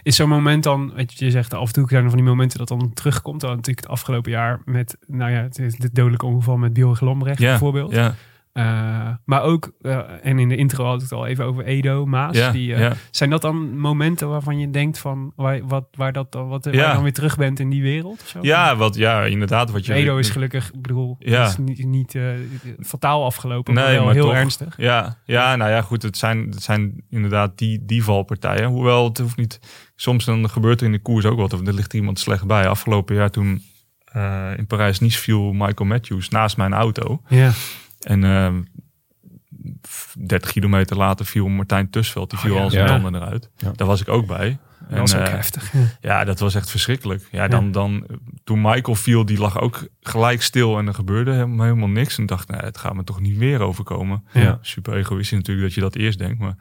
[0.04, 2.28] Is zo'n moment dan, weet je, je zegt af en toe zijn er van die
[2.28, 3.42] momenten dat dan terugkomt.
[3.42, 7.50] Dan natuurlijk het afgelopen jaar met, nou ja, het, dodelijke ongeval met Bjorg Lambrecht ja,
[7.50, 7.92] bijvoorbeeld.
[7.92, 8.16] Ja,
[8.54, 12.06] Eh, maar ook, eh, en in de intro had ik het al even over Edo,
[12.06, 12.38] Maas.
[12.38, 12.94] ja, die, eh, ja.
[13.12, 16.74] Zijn dat dan momenten waarvan je denkt van, waar, wat, waar, dat, dan- wat, waar
[16.76, 16.88] Ja.
[16.88, 18.22] je dan weer terug bent in die wereld?
[18.22, 18.40] Of zo?
[18.42, 19.72] ja, wat, ja, inderdaad.
[19.72, 22.18] Wat je, Edo is gelukkig, ik bedoel, is niet, niet
[22.80, 24.34] fataal afgelopen, maar Nee, wel maar heel toch.
[24.34, 24.74] ernstig.
[24.78, 26.02] Ja, ja, nou ja, goed.
[26.04, 28.68] Het zijn, het zijn inderdaad die, die valpartijen.
[28.68, 29.60] Hoewel het hoeft niet.
[29.96, 31.54] Soms dan gebeurt er in de koers ook wat.
[31.54, 32.68] Of er ligt iemand slecht bij.
[32.68, 33.62] Afgelopen jaar toen
[34.58, 37.22] in Parijs-Nice viel Michael Matthews naast mijn auto.
[37.28, 37.52] Ja,
[38.04, 38.54] En eh
[40.28, 42.30] 30 kilometer later viel Martijn Tusveld.
[42.30, 42.62] Die Oh, viel ja.
[42.62, 42.90] al zijn Ja.
[43.00, 43.50] tanden eruit.
[43.58, 43.72] Ja.
[43.72, 44.58] Daar was ik ook bij.
[44.90, 45.74] dat was En, ook eh, heftig.
[46.02, 46.24] Ja.
[46.24, 47.28] dat was echt verschrikkelijk.
[47.32, 48.06] Ja, dan, dan,
[48.44, 52.18] toen Michael viel, die lag ook gelijk stil en er gebeurde helemaal, helemaal niks.
[52.18, 54.26] En dacht, nee, het gaat me toch niet weer overkomen.
[54.34, 54.58] Ja.
[54.62, 56.40] Super egoïstisch natuurlijk dat je dat eerst denkt.
[56.40, 56.56] Maar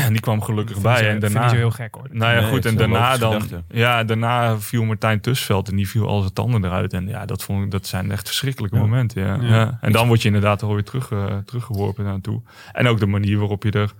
[0.08, 0.96] die kwam gelukkig Vind bij.
[0.96, 2.06] zo- En vind daarna, zo heel gek hoor.
[2.10, 2.56] nou ja, Nee, goed.
[2.64, 3.64] het En daarna dan, gedachte.
[3.68, 6.92] ja, daarna viel Martijn Tusveld en die viel al zijn tanden eruit.
[6.92, 8.82] En ja, dat vond ik, dat zijn echt verschrikkelijke Ja.
[8.82, 9.22] momenten.
[9.22, 9.34] Ja.
[9.34, 9.54] Ja.
[9.54, 9.78] Ja.
[9.80, 12.42] En dan word je inderdaad alweer terug, eh, teruggeworpen naartoe.
[12.72, 13.92] En ook de manier waarop je er,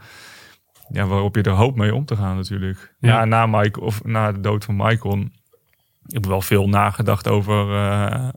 [0.88, 2.94] ja, waarop je er hoop mee om te gaan natuurlijk.
[2.98, 3.08] Ja.
[3.08, 3.24] Ja.
[3.24, 5.18] Na, Michael, of na de dood van Michael,
[6.06, 8.28] ik heb wel veel nagedacht over eh,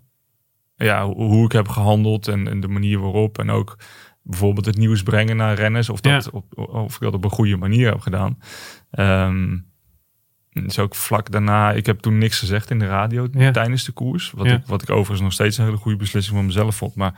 [0.75, 3.39] ja, hoe, hoe ik heb gehandeld en, en de manier waarop.
[3.39, 3.77] En ook
[4.25, 5.89] bijvoorbeeld het nieuws brengen naar renners.
[5.89, 6.29] Of, dat, Ja.
[6.31, 8.37] op, of ik dat op een goede manier heb gedaan.
[10.49, 13.51] Dus ook vlak daarna, ik heb toen niks gezegd in de radio Ja.
[13.51, 14.31] tijdens de koers.
[14.35, 14.53] Wat, Ja.
[14.53, 16.95] ik, wat ik overigens nog steeds een hele goede beslissing van mezelf vond.
[16.95, 17.13] Maar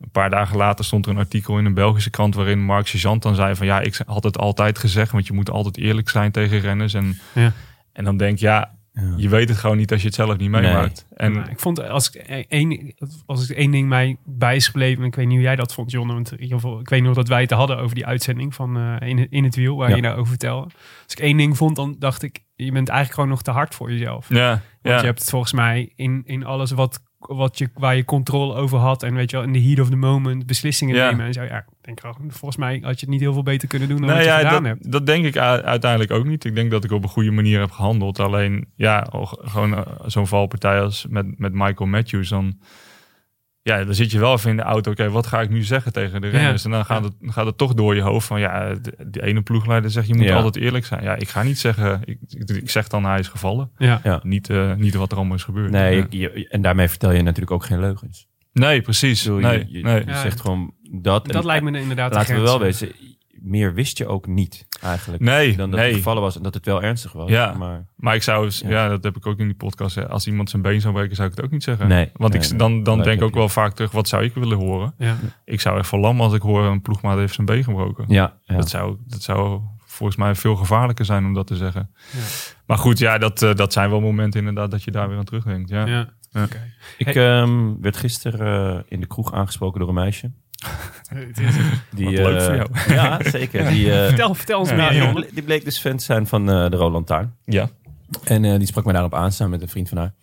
[0.00, 3.22] een paar dagen later stond er een artikel in een Belgische krant waarin Mark Sergeant
[3.22, 6.30] dan zei van ja, ik had het altijd gezegd, want je moet altijd eerlijk zijn
[6.32, 6.94] tegen renners.
[6.94, 7.52] En, Ja.
[7.92, 9.14] en dan denk je, ja, Ja.
[9.16, 11.06] je weet het gewoon niet als je het zelf niet meemaakt.
[11.14, 12.94] En ik vond, als ik e- één,
[13.26, 15.74] als ik één ding mij bij is gebleven, en ik weet niet hoe jij dat
[15.74, 18.06] vond, John, want in ieder geval, ik weet nog dat wij het hadden over die
[18.06, 19.96] uitzending van eh, in, in het wiel, waar Ja.
[19.96, 20.64] je nou over vertelde.
[21.04, 23.74] Als ik één ding vond, dan dacht ik, je bent eigenlijk gewoon nog te hard
[23.74, 24.28] voor jezelf.
[24.28, 24.98] ja, Want ja.
[24.98, 28.78] je hebt het volgens mij in, in alles wat, wat je, waar je controle over
[28.78, 31.10] had, en weet je wel, in de heat of the moment, beslissingen Ja.
[31.10, 31.42] nemen en zo.
[31.42, 34.06] Ja, denk wel, volgens mij had je het niet heel veel beter kunnen doen dan
[34.06, 34.92] Nou wat je ja, gedaan dat, hebt.
[34.92, 36.44] dat denk ik uiteindelijk ook niet.
[36.44, 38.18] Ik denk dat ik op een goede manier heb gehandeld.
[38.20, 42.58] Alleen, ja, al- gewoon eh, zo'n valpartij als met, met Michael Matthews, dan,
[43.66, 44.90] ja, dan zit je wel even in de auto.
[44.90, 46.64] Oké, wat ga ik nu zeggen tegen de renners?
[46.64, 49.42] En dan gaat, het, gaat het toch door je hoofd van, ja, de, die ene
[49.42, 50.34] ploegleider zegt, je moet Ja.
[50.36, 51.02] altijd eerlijk zijn.
[51.02, 53.70] Ja, ik ga niet zeggen, ik, ik, ik zeg dan hij is gevallen.
[53.78, 54.00] Ja.
[54.04, 54.20] Ja.
[54.22, 55.70] Niet, eh, niet wat er allemaal is gebeurd.
[55.70, 56.06] Nee, Ja.
[56.10, 58.26] je- je- en daarmee vertel je natuurlijk ook geen leugens.
[58.52, 59.22] nee precies.
[59.22, 60.00] Bedoel, Nee, je, je, nee.
[60.00, 60.20] je Ja.
[60.20, 61.26] zegt gewoon dat.
[61.26, 62.88] Dat en- lijkt me inderdaad de Laten we wel wezen,
[63.44, 65.22] meer wist je ook niet eigenlijk.
[65.22, 65.88] Nee, dan dat nee.
[65.88, 67.30] het gevallen was en dat het wel ernstig was.
[67.30, 67.54] Ja.
[67.54, 68.68] Maar Maar ik zou, ja.
[68.68, 68.88] Ja.
[68.88, 69.94] dat heb ik ook in die podcast.
[69.94, 71.88] hè, Als iemand zijn been zou breken, zou ik het ook niet zeggen.
[71.88, 74.34] Nee, Want nee, ik, dan, dan denk ik ook wel vaak terug, wat zou ik
[74.34, 74.94] willen horen?
[74.98, 75.16] Ja.
[75.44, 78.04] Ik zou echt verlam als ik hoor een ploegmaat heeft zijn been gebroken.
[78.08, 78.56] ja, ja.
[78.56, 81.90] Dat, zou, dat zou volgens mij veel gevaarlijker zijn om dat te zeggen.
[82.12, 82.18] Ja.
[82.66, 85.24] Maar goed, ja, dat, eh, dat zijn wel momenten inderdaad dat je daar weer aan
[85.24, 85.68] terugdenkt.
[85.70, 85.86] Ja.
[85.86, 86.08] Ja.
[86.30, 86.42] Ja.
[86.42, 86.72] Oké.
[86.98, 90.32] Ik ehm, werd gisteren eh, in de kroeg aangesproken door een meisje.
[91.94, 92.68] Die, Wat leuk eh, voor jou.
[92.96, 93.68] Ja, zeker.
[93.68, 95.14] Die, eh, Vertel, vertel ons ja, meer, die, jongen.
[95.14, 97.34] ble- die bleek dus fan te zijn van eh, de Roland Taarn.
[97.44, 97.68] Ja.
[98.24, 100.14] En eh, die sprak mij daarop aan, samen met een vriend van haar.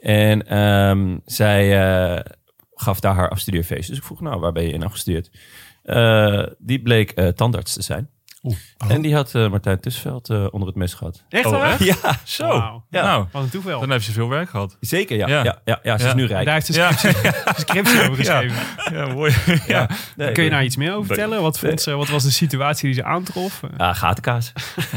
[0.00, 1.82] En ehm, zij
[2.14, 2.20] eh,
[2.74, 3.88] gaf daar haar afstudeerfeest.
[3.88, 5.30] Dus ik vroeg, nou, waar ben je in afgestudeerd?
[5.82, 8.08] Eh, die bleek eh, tandarts te zijn.
[8.88, 11.24] En die had eh, Martijn Tusveld eh, onder het mes gehad.
[11.28, 11.84] Echt Oh, echt?
[11.84, 12.46] Ja, Zo.
[12.90, 13.02] Ja.
[13.02, 13.80] Nou, Wat een toeval.
[13.80, 14.76] dan heeft ze veel werk gehad.
[14.80, 15.16] zeker.
[15.16, 15.44] Ja, Ja.
[15.44, 15.58] ja.
[15.64, 16.08] Ja, ja, ze Ja.
[16.10, 16.44] is nu rijk.
[16.44, 16.92] daar heeft ze Ja.
[17.56, 18.56] scriptie, over geschreven.
[18.92, 19.34] Ja, mooi.
[19.66, 19.88] ja.
[20.16, 21.42] Nee, Kun je daar iets meer over vertellen?
[21.42, 23.60] Wat, vond ze, wat was de situatie die ze aantrof?
[23.76, 24.52] Ah, gatenkaas.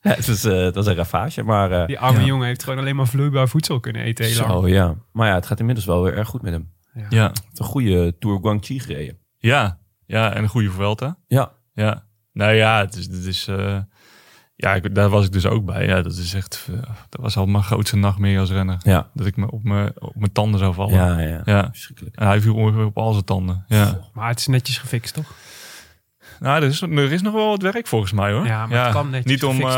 [0.00, 1.70] Ja, het, was, eh, het was een ravage, maar...
[1.72, 2.26] eh, Die arme Ja.
[2.26, 4.50] jongen heeft gewoon alleen maar vloeibaar voedsel kunnen eten heel lang.
[4.50, 4.94] zo, ja.
[5.12, 6.72] Maar ja, het gaat inmiddels wel weer erg goed met hem.
[7.08, 7.22] Ja.
[7.22, 9.18] heeft een goede Tour Guangxi gereden.
[9.38, 9.78] Ja.
[10.06, 11.18] ja, en een goede Vuelta.
[11.26, 12.06] Ja, Ja.
[12.38, 13.78] Nou ja, het is, het is eh,
[14.56, 15.86] ja, ik, daar was ik dus ook bij.
[15.86, 16.76] Ja, dat is echt, eh,
[17.08, 18.76] dat was al mijn grootste nachtmerrie als renner.
[18.82, 19.10] Ja.
[19.14, 20.94] Dat ik me op mijn, op mijn tanden zou vallen.
[20.94, 21.40] Ja, ja.
[21.44, 21.68] Ja.
[21.70, 22.16] Verschrikkelijk.
[22.16, 23.64] En hij viel ongeveer op al zijn tanden.
[23.68, 23.98] Ja.
[24.12, 25.32] Maar het is netjes gefixt, toch?
[26.40, 28.46] Nou, er is, er is nog wel wat werk volgens mij hoor.
[28.46, 29.76] Ja, maar het kan netjes Niet om gefixt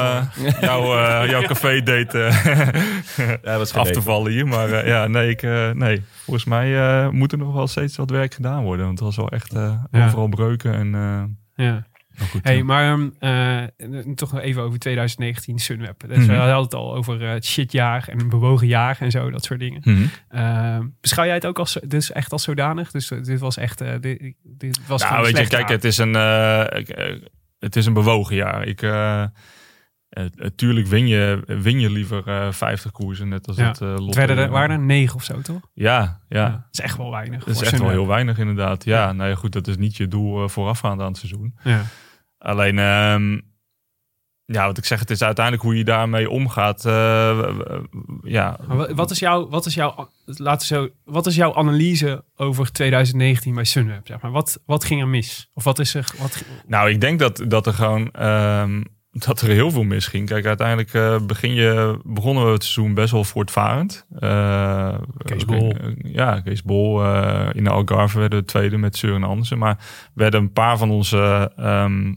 [0.56, 4.46] eh, jouw, eh, jouw café-date eh, Ja, was af te vallen hier.
[4.48, 8.10] Maar ja, nee, ik, eh, nee, volgens mij eh, moet er nog wel steeds wat
[8.10, 8.86] werk gedaan worden.
[8.86, 10.06] Want het was wel echt eh, Ja.
[10.06, 10.74] overal breuken.
[10.74, 11.86] En, eh, Ja.
[12.28, 12.64] Goed, Hey, ja.
[12.64, 13.08] maar ehm,
[13.78, 16.04] eh, toch nog even over 2019 Sunweb.
[16.08, 16.26] Dus.
[16.26, 19.44] We hadden het al over eh, het shitjaar en een bewogen jaar en zo, dat
[19.44, 19.80] soort dingen.
[19.84, 20.02] Mhm.
[20.28, 22.90] Ehm, beschouw jij het ook als, dus echt als zodanig?
[22.90, 25.70] Dus eh, dit was echt, dit, dit was Nou, weet je, kijk, jaar.
[25.70, 26.14] het is een,
[27.58, 28.66] het is een bewogen jaar.
[28.66, 28.80] Ik,
[30.56, 33.68] tuurlijk win je, win je liever eh 50 koersen, net als Ja.
[33.68, 35.60] het uh, Het werden er, waren er negen of zo, toch?
[35.74, 36.48] Ja, ja.
[36.48, 37.44] Dat is echt wel weinig.
[37.44, 38.84] Dat is echt wel heel weinig inderdaad.
[38.84, 41.54] Ja, nou ja, goed, dat is niet je doel voorafgaand aan het seizoen.
[41.62, 41.82] Ja.
[42.40, 43.40] Alleen, ehm,
[44.44, 46.84] ja, wat ik zeg, het is uiteindelijk hoe je daarmee omgaat.
[46.84, 47.48] eh,
[48.22, 48.56] ja,
[48.94, 53.54] wat is jouw, wat is jouw, laten we zo, wat is jouw analyse over 2019
[53.54, 54.06] bij Sunweb?
[54.06, 54.30] Zeg maar?
[54.30, 55.50] wat, wat ging er mis?
[55.54, 58.82] Of wat is er, wat, Nou, ik denk dat, dat er gewoon ehm,
[59.12, 60.28] dat er heel veel misging.
[60.28, 64.06] Kijk, uiteindelijk eh, begin je, begonnen we het seizoen best wel voortvarend.
[65.24, 65.72] Kees we- Bol.
[65.72, 67.04] eh, ja, Kees Bol.
[67.52, 69.58] in de Algarve werden we tweede met Søren Andersen.
[69.58, 69.78] Maar
[70.14, 72.14] werden een paar van onze ehm,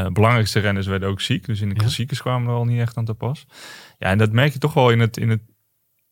[0.00, 1.46] eh, belangrijkste renners werden ook ziek.
[1.46, 1.80] Dus in de Ja.
[1.80, 3.46] klassiekers kwamen we al niet echt aan te pas.
[3.98, 5.40] Ja, en dat merk je toch wel in het, in het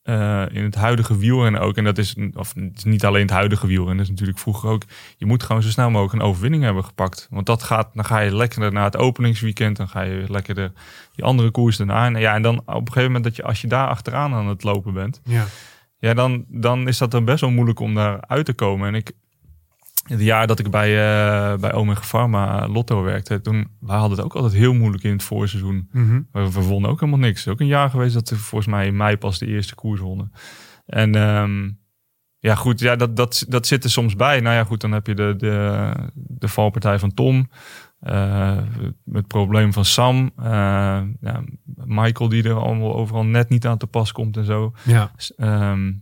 [0.02, 1.76] eh, in het huidige wielrennen ook.
[1.76, 3.96] En dat is, of het is niet alleen het huidige wielrennen.
[3.96, 4.82] Dat is natuurlijk vroeger ook.
[5.16, 7.26] Je moet gewoon zo snel mogelijk een overwinning hebben gepakt.
[7.30, 9.76] Want dat gaat, dan ga je lekkerder naar het openingsweekend.
[9.76, 10.72] Dan ga je lekkerder
[11.14, 12.06] die andere koers daarna.
[12.06, 14.46] En, ja, en dan op een gegeven moment dat je, als je daar achteraan aan
[14.48, 15.20] het lopen bent.
[15.24, 15.44] ja.
[15.98, 18.88] Ja, dan, dan is dat dan best wel moeilijk om daar uit te komen.
[18.88, 19.12] En ik,
[20.02, 24.26] het jaar dat ik bij, eh bij Omega Pharma Lotto werkte, toen, wij hadden het
[24.26, 25.88] ook altijd heel moeilijk in het voorseizoen.
[25.92, 26.20] Mhm.
[26.32, 27.38] We, we wonnen ook helemaal niks.
[27.38, 29.74] Het is ook een jaar geweest dat we volgens mij in mei pas de eerste
[29.74, 30.32] koers wonnen.
[30.86, 31.70] En ehm,
[32.38, 34.40] ja, goed, ja, dat, dat, dat zit er soms bij.
[34.40, 37.48] Nou ja, goed, dan heb je de, de, de valpartij van Tom.
[38.00, 38.56] eh,
[39.12, 40.30] het probleem van Sam.
[40.36, 40.44] eh,
[41.20, 41.42] ja,
[41.74, 44.72] Michael die er allemaal overal net niet aan te pas komt en zo.
[44.84, 45.10] ja.
[45.36, 45.92] Ehm,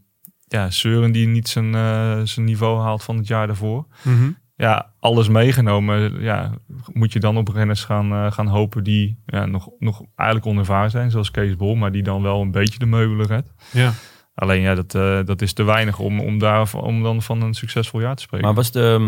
[0.52, 4.30] ja, Søren die niet zijn, eh, zijn niveau haalt van het jaar daarvoor Mhm.
[4.56, 6.20] ja, alles meegenomen.
[6.22, 6.52] Ja,
[6.92, 10.90] moet je dan op renners gaan, eh, gaan hopen die ja, nog, nog eigenlijk onervaren
[10.90, 13.52] zijn, zoals Kees Bol, maar die dan wel een beetje de meubelen redt.
[13.72, 13.92] ja.
[14.34, 17.54] Alleen ja, dat, eh, dat is te weinig om, om, daar, om dan van een
[17.54, 18.46] succesvol jaar te spreken.
[18.46, 18.98] Maar was de,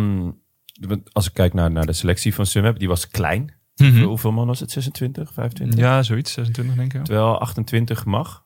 [0.81, 3.55] want als ik kijk naar, naar de selectie van Sunweb, die was klein.
[3.77, 4.03] Mhm.
[4.03, 4.71] Hoeveel man was het?
[4.71, 5.79] 26, 25?
[5.81, 6.99] Ja, zoiets, 26 denk ik.
[6.99, 7.05] ja.
[7.05, 8.45] Terwijl 28 mag.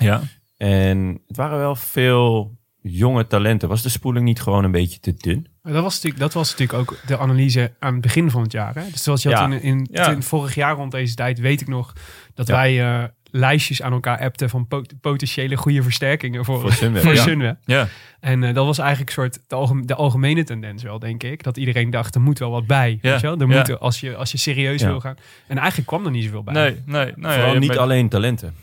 [0.00, 0.20] Ja.
[0.56, 3.68] En het waren wel veel jonge talenten.
[3.68, 5.46] Was de spoeling niet gewoon een beetje te dun?
[5.62, 8.74] Dat was, natuurlijk, dat was natuurlijk ook de analyse aan het begin van het jaar.
[8.74, 8.82] Hè?
[8.90, 9.56] Dus zoals je had Ja.
[9.56, 10.10] in, in, Ja.
[10.10, 11.92] in vorig jaar rond deze tijd, weet ik nog,
[12.34, 12.54] dat Ja.
[12.54, 17.14] wij eh, lijstjes aan elkaar appten van pot- potentiële goede versterkingen voor, Voor Sunweb, voor
[17.14, 17.22] ja.
[17.22, 17.56] Sunweb.
[17.64, 17.88] Ja.
[18.20, 21.42] En eh, dat was eigenlijk een soort de, algem- de algemene tendens wel, denk ik.
[21.42, 22.98] Dat iedereen dacht, er moet wel wat bij.
[23.02, 23.10] Ja.
[23.10, 23.38] Weet je wel?
[23.38, 23.56] Er Ja.
[23.58, 24.86] moet, als, je, als je serieus Ja.
[24.88, 25.16] wil gaan.
[25.46, 26.54] En eigenlijk kwam er niet zoveel bij.
[26.54, 26.82] Nee, nee.
[26.86, 28.54] Nou ja, je Vooral niet alleen talenten.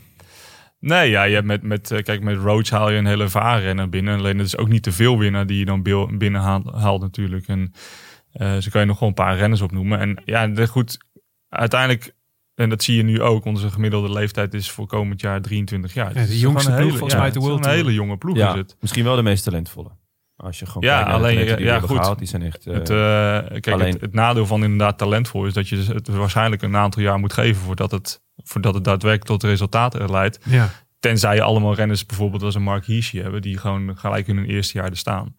[0.82, 3.62] Nee, ja, je hebt met, met, eh, kijk, met Roach haal je een hele ervaren
[3.62, 4.18] renner binnen.
[4.18, 5.82] Alleen het is ook niet te veel winnaar die je dan
[6.18, 7.48] binnen haalt, haalt natuurlijk.
[7.48, 7.74] En
[8.32, 10.00] eh zo kan je nog wel een paar renners opnoemen.
[10.00, 10.98] En ja, de, goed,
[11.50, 12.16] uiteindelijk,
[12.56, 16.08] en dat zie je nu ook, onze gemiddelde leeftijd is voor komend jaar 23 jaar.
[16.08, 18.18] Ja, de Het is jongste gewoon een ploeg volgens mij de World Een hele jonge
[18.18, 18.76] ploeg Ja, is het.
[18.80, 19.90] misschien wel de meest talentvolle.
[20.36, 21.98] Als je gewoon Ja, kijkt naar de alleen, die ja, goed.
[21.98, 22.68] gehaald, die zijn echt...
[22.68, 22.98] eh, Het, eh,
[23.60, 26.76] kijk, alleen- het, het nadeel van inderdaad talentvol is dat je dus het waarschijnlijk een
[26.76, 30.40] aantal jaar moet geven voordat het, voordat het daadwerkelijk tot resultaten leidt.
[30.46, 30.70] Ja.
[31.00, 34.46] Tenzij je allemaal renners bijvoorbeeld als een Mark Hirschi hebben, die gewoon gelijk in hun
[34.46, 35.36] eerste jaar er staan.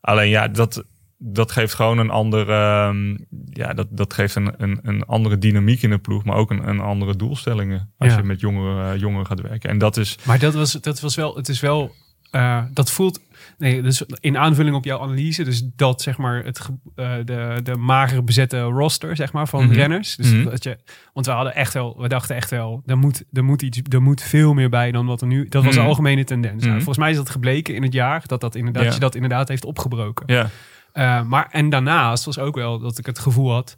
[0.00, 0.84] Alleen ja, dat,
[1.18, 3.16] dat geeft gewoon een andere, ehm,
[3.50, 6.68] ja, dat, dat geeft een, een, een andere dynamiek in de ploeg, maar ook een,
[6.68, 8.16] een andere doelstellingen als Ja.
[8.16, 9.70] je met jongeren, eh, jongeren gaat werken.
[9.70, 11.94] En dat is, Maar dat was, dat was wel, het is wel,
[12.30, 13.20] eh, dat voelt,
[13.62, 17.76] nee, dus in aanvulling op jouw analyse, dus dat zeg maar het, eh, de, de
[17.76, 19.72] mager bezette roster zeg maar van Mhm.
[19.72, 20.16] renners.
[20.16, 20.44] Dus Mhm.
[20.44, 20.78] dat je,
[21.12, 24.02] want we hadden echt wel, we dachten echt wel, er moet, er moet iets, er
[24.02, 25.88] moet veel meer bij dan wat er nu, dat was de Mhm.
[25.88, 26.62] algemene tendens.
[26.64, 28.88] Nou, volgens mij is dat gebleken in het jaar, dat dat inderdaad, Ja.
[28.88, 30.34] dat je dat inderdaad heeft opgebroken.
[30.34, 30.50] ja,
[30.92, 33.76] Eh, maar en daarnaast was ook wel dat ik het gevoel had.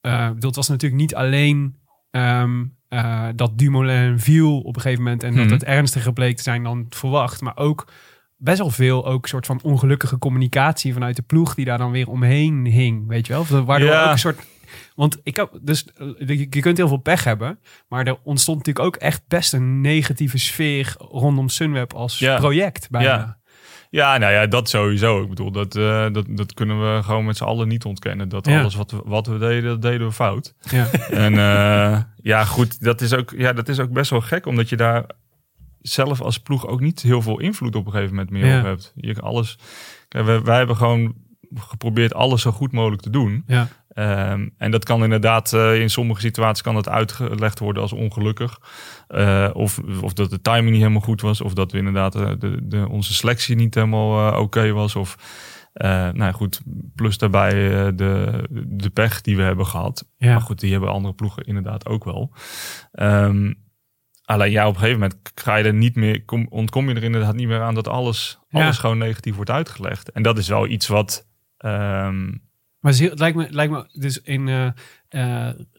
[0.00, 1.76] eh dat was natuurlijk niet alleen
[2.10, 6.42] ehm, eh, dat Dumoulin viel op een gegeven moment en dat het ernstiger bleek te
[6.42, 7.88] zijn dan verwacht, maar ook
[8.36, 12.08] best wel veel ook soort van ongelukkige communicatie vanuit de ploeg die daar dan weer
[12.08, 13.42] omheen hing, weet je wel?
[13.42, 14.04] Of Waardoor Ja.
[14.04, 14.40] ook een soort
[14.94, 15.86] want ik heb dus
[16.18, 17.58] eh, je, kunt heel veel pech hebben,
[17.88, 22.36] maar er ontstond natuurlijk ook echt best een negatieve sfeer rondom Sunweb als Ja.
[22.36, 23.08] project bijna.
[23.08, 23.38] Ja.
[23.90, 25.22] Ja, nou ja, dat sowieso.
[25.22, 28.28] Ik bedoel, dat, eh, dat, dat kunnen we gewoon met z'n allen niet ontkennen.
[28.28, 28.60] Dat Ja.
[28.60, 30.54] alles wat we, wat we deden, dat deden we fout.
[30.70, 30.90] Ja.
[31.10, 34.68] En eh, ja, goed, dat is, ook, ja, dat is ook best wel gek, omdat
[34.68, 35.04] je daar
[35.88, 38.58] zelf als ploeg ook niet heel veel invloed op een gegeven moment meer Ja.
[38.58, 38.92] op hebt.
[38.96, 39.58] Je, alles,
[40.08, 41.14] kijk, wij, wij hebben gewoon
[41.54, 43.44] geprobeerd alles zo goed mogelijk te doen.
[43.46, 43.68] Ja.
[43.88, 48.58] Ehm, en dat kan inderdaad, eh, in sommige situaties kan dat uitgelegd worden als ongelukkig.
[49.08, 51.40] Eh, of, of dat de timing niet helemaal goed was.
[51.40, 54.96] Of dat we inderdaad eh, de, de, onze selectie niet helemaal oké was.
[54.96, 55.16] Of
[55.78, 56.60] nou ja, goed,
[56.94, 57.54] plus daarbij
[57.94, 60.08] de, de pech die we hebben gehad.
[60.16, 60.32] Ja.
[60.32, 62.32] Maar goed, die hebben andere ploegen inderdaad ook wel.
[62.92, 63.52] Ehm,
[64.26, 67.02] alleen ja, op een gegeven moment ga je er niet meer, kom, ontkom je er
[67.04, 68.62] inderdaad niet meer aan dat alles, Ja.
[68.62, 70.10] alles gewoon negatief wordt uitgelegd.
[70.12, 71.26] En dat is wel iets wat.
[71.56, 72.24] ehm,
[72.80, 74.74] Maar het, heel- het lijkt me, het lijkt me dus in,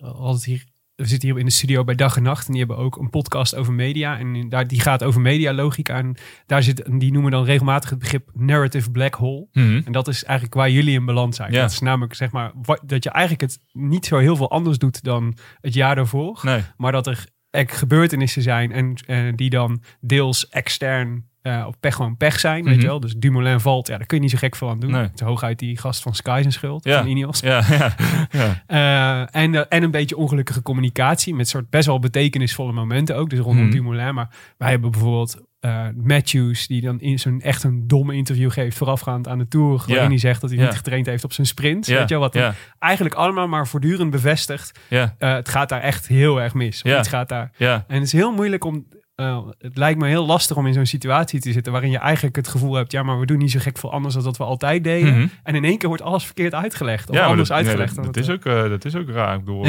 [0.01, 0.63] altijd hier,
[0.95, 3.09] we zitten hier in de studio bij Dag en Nacht en die hebben ook een
[3.09, 7.31] podcast over media en daar, die gaat over medialogica en daar zit, en die noemen
[7.31, 9.47] dan regelmatig het begrip narrative black hole.
[9.51, 11.51] En dat is eigenlijk waar jullie in beland zijn.
[11.51, 11.61] Ja.
[11.61, 14.77] Dat is namelijk zeg maar wat, dat je eigenlijk het niet zo heel veel anders
[14.77, 16.61] doet dan het jaar daarvoor, Nee.
[16.77, 17.25] maar dat er
[17.65, 22.73] gebeurtenissen zijn en eh, die dan deels extern eh of pech gewoon pech zijn, weet
[22.73, 22.81] Mhm.
[22.81, 22.99] je wel.
[22.99, 24.91] Dus Dumoulin valt, ja, daar kun je niet zo gek veel aan doen.
[24.91, 25.01] Nee.
[25.01, 26.97] Het is hooguit die gast van Sky zijn schuld, Ja.
[26.97, 27.39] van Ineos.
[27.39, 27.95] Ja, ja,
[28.29, 28.63] ja.
[29.27, 33.29] Eh, en, en een beetje ongelukkige communicatie met soort best wel betekenisvolle momenten ook.
[33.29, 33.71] Dus rondom Mhm.
[33.73, 34.13] Dumoulin.
[34.13, 38.77] Maar wij hebben bijvoorbeeld eh, Matthews die dan in zo'n echt een domme interview geeft
[38.77, 39.83] voorafgaand aan de Tour.
[39.87, 41.87] Waarin hij zegt dat hij niet getraind heeft op zijn sprint.
[41.99, 42.41] Weet je wat dan
[42.79, 44.79] eigenlijk allemaal maar voortdurend bevestigt.
[45.19, 46.81] eh, het gaat daar echt heel erg mis.
[46.99, 47.51] Iets gaat daar.
[47.87, 48.85] En het is heel moeilijk om...
[49.15, 52.35] eh, het lijkt me heel lastig om in zo'n situatie te zitten waarin je eigenlijk
[52.35, 54.43] het gevoel hebt, ja, maar we doen niet zo gek veel anders dan dat we
[54.43, 55.13] altijd deden.
[55.13, 55.27] Mhm.
[55.43, 57.09] En in één keer wordt alles verkeerd uitgelegd.
[57.09, 57.95] Of Ja, anders dat, nee, uitgelegd.
[57.95, 59.35] dat, dan dat het, is ook, dat is ook raar.
[59.35, 59.65] Ik bedoel,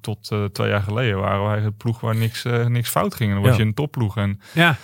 [0.00, 3.28] tot twee jaar geleden waren wij het ploeg waar niks, niks fout ging.
[3.30, 4.16] En dan was je een topploeg.
[4.16, 4.76] En, Ja,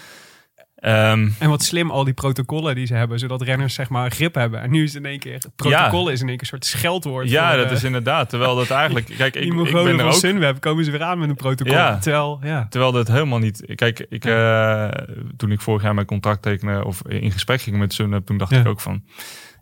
[0.81, 4.35] ehm, en wat slim al die protocollen die ze hebben, zodat renners zeg maar grip
[4.35, 4.61] hebben.
[4.61, 7.31] En nu is het in één keer, protocollen is in één keer een soort scheldwoord.
[7.31, 8.29] ja, voor, dat eh, is inderdaad.
[8.29, 9.07] Terwijl dat eigenlijk...
[9.17, 10.13] Kijk, ik, ik ben er ook...
[10.13, 11.73] Sunweb komen ze weer aan met een protocol.
[11.73, 11.99] Ja.
[11.99, 12.67] Terwijl, ja.
[12.71, 13.63] Terwijl dat helemaal niet...
[13.75, 14.89] Kijk, ik, eh,
[15.37, 16.85] toen ik vorig jaar mijn contract tekende...
[16.85, 18.27] of in gesprek ging met Sunweb...
[18.27, 19.03] toen dacht ik ook van...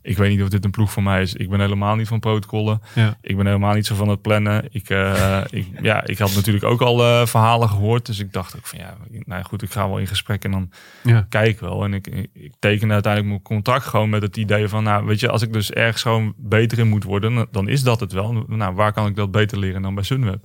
[0.08, 1.34] Ik weet niet of dit een ploeg voor mij is.
[1.34, 2.80] Ik ben helemaal niet van protocollen.
[2.94, 3.16] Ja.
[3.20, 4.64] Ik ben helemaal niet zo van het plannen.
[4.70, 8.06] Ik, eh, ik, ja, ik had natuurlijk ook al eh, verhalen gehoord.
[8.06, 10.70] Dus ik dacht ook van ja, nou goed, ik ga wel in gesprek en dan
[11.02, 11.26] Ja.
[11.28, 11.84] kijk ik wel.
[11.84, 15.28] En ik, ik, tekende uiteindelijk mijn contract gewoon met het idee van, nou weet je,
[15.30, 18.44] als ik dus ergens gewoon beter in moet worden, dan- dan is dat het wel.
[18.48, 20.44] Nou, waar kan ik dat beter leren dan bij Sunweb?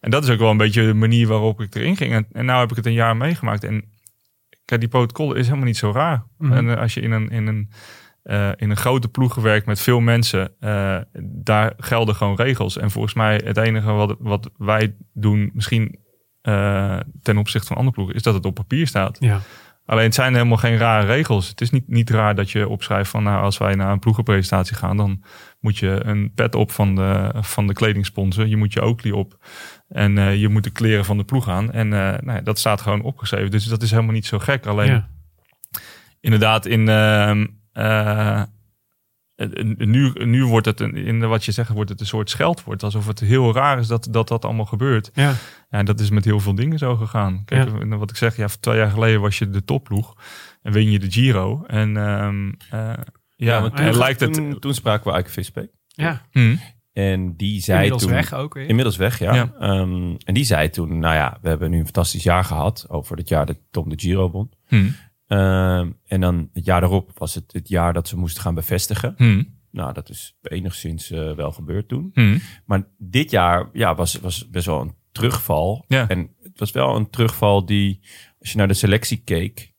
[0.00, 2.12] En dat is ook wel een beetje de manier waarop ik erin ging.
[2.12, 3.64] En, en nou heb ik het een jaar meegemaakt.
[3.64, 3.84] En
[4.64, 6.24] kijk, die protocol is helemaal niet zo raar.
[6.38, 6.52] Mhm.
[6.52, 7.70] En eh, als je in een, in een
[8.22, 10.52] eh, in een grote ploeg gewerkt met veel mensen.
[10.60, 12.78] eh, daar gelden gewoon regels.
[12.78, 15.98] En volgens mij het enige wat, wat wij doen, misschien
[16.42, 19.16] eh, ten opzichte van andere ploegen, is dat het op papier staat.
[19.20, 19.40] Ja.
[19.86, 21.48] Alleen het zijn helemaal geen rare regels.
[21.48, 24.76] Het is niet, niet raar dat je opschrijft van nou, als wij naar een ploegenpresentatie
[24.76, 25.22] gaan, dan
[25.60, 28.46] moet je een pet op van de, van de kledingsponsor.
[28.46, 29.44] Je moet je Oakley op.
[29.88, 31.72] En je moet de kleren van de ploeg aan.
[31.72, 33.50] En nou ja, dat staat gewoon opgeschreven.
[33.50, 34.66] Dus dat is helemaal niet zo gek.
[34.66, 35.08] Alleen Ja.
[36.20, 38.42] inderdaad in ehm, eh,
[39.36, 42.82] en nu, nu wordt het, een- in wat je zegt, wordt het een soort scheldwoord.
[42.82, 45.10] Alsof het heel raar is dat dat, dat allemaal gebeurt.
[45.14, 45.34] Ja.
[45.70, 47.42] Ja, dat is met heel veel dingen zo gegaan.
[47.44, 50.14] Kijk, wat ik zeg, ja, twee jaar geleden was je de topploeg.
[50.62, 51.64] En win je de Giro.
[51.66, 52.92] En ehm, eh,
[53.36, 54.34] ja, en toen, lijkt het...
[54.34, 55.70] Toen, toen spraken we Eike Visbeek.
[55.86, 56.22] ja.
[56.30, 56.56] Hm,
[56.92, 58.12] En die zei Inmiddels toen...
[58.12, 58.68] weg ook weer.
[58.68, 59.34] Inmiddels weg, ja.
[59.34, 59.52] Ja.
[59.58, 62.84] Ehm, en die zei toen, nou ja, we hebben nu een fantastisch jaar gehad.
[62.88, 64.50] Over het jaar dat Tom de Giro won.
[64.66, 64.86] hm, Ehm,
[66.06, 69.14] en dan het jaar daarop was het het jaar dat ze moesten gaan bevestigen.
[69.16, 72.10] hm, Nou, dat is enigszins eh, wel gebeurd toen.
[72.14, 72.38] hm.
[72.64, 75.84] Maar dit jaar ja, was, was best wel een terugval.
[75.88, 76.08] Ja.
[76.08, 78.00] En het was wel een terugval die,
[78.40, 79.72] als je naar de selectie keek,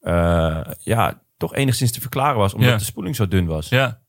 [0.00, 2.54] eh, ja, toch enigszins te verklaren was.
[2.54, 2.76] Omdat Ja.
[2.76, 3.68] de spoeling zo dun was.
[3.68, 4.00] Ja.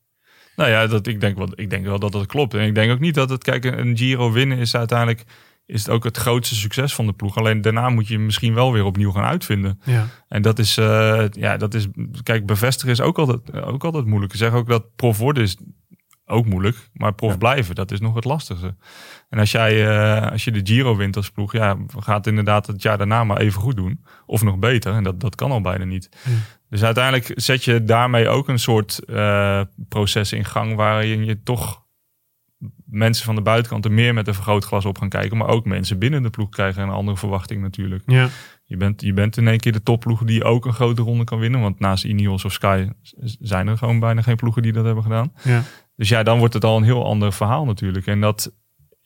[0.56, 2.54] Nou ja, dat, ik, denk wel, ik denk wel dat dat klopt.
[2.54, 5.24] En ik denk ook niet dat het, kijk, een Giro winnen is uiteindelijk
[5.72, 7.38] is het ook het grootste succes van de ploeg.
[7.38, 9.80] Alleen daarna moet je misschien wel weer opnieuw gaan uitvinden.
[9.86, 10.08] Ja.
[10.28, 11.88] En dat is, eh, ja, dat is,
[12.24, 14.34] kijk, bevestigen is ook altijd, ook altijd moeilijk.
[14.34, 15.58] Ik zeg ook dat prof worden is
[16.26, 17.38] ook moeilijk, maar prof Ja.
[17.38, 18.76] blijven, dat is nog het lastigste.
[19.30, 22.82] En als jij, eh, als je de Giro wint als ploeg, ja, gaat inderdaad het
[22.82, 24.04] jaar daarna maar even goed doen.
[24.26, 26.10] Of nog beter, en dat, dat kan al bijna niet.
[26.26, 26.32] Ja.
[26.70, 31.81] Dus uiteindelijk zet je daarmee ook een soort eh, proces in gang waarin je toch
[32.92, 36.00] mensen van de buitenkant er meer met een vergrootglas op gaan kijken, maar ook mensen
[36.00, 38.04] binnen de ploeg krijgen een andere verwachting natuurlijk.
[38.06, 38.30] Ja.
[38.66, 41.40] Je bent, je bent in één keer de topploeg die ook een grote ronde kan
[41.40, 41.62] winnen.
[41.62, 42.88] Want naast Ineos of Sky
[43.40, 45.34] zijn er gewoon bijna geen ploegen die dat hebben gedaan.
[45.44, 45.64] Ja.
[45.96, 48.08] Dus ja, dan wordt het al een heel ander verhaal natuurlijk.
[48.08, 48.54] En dat,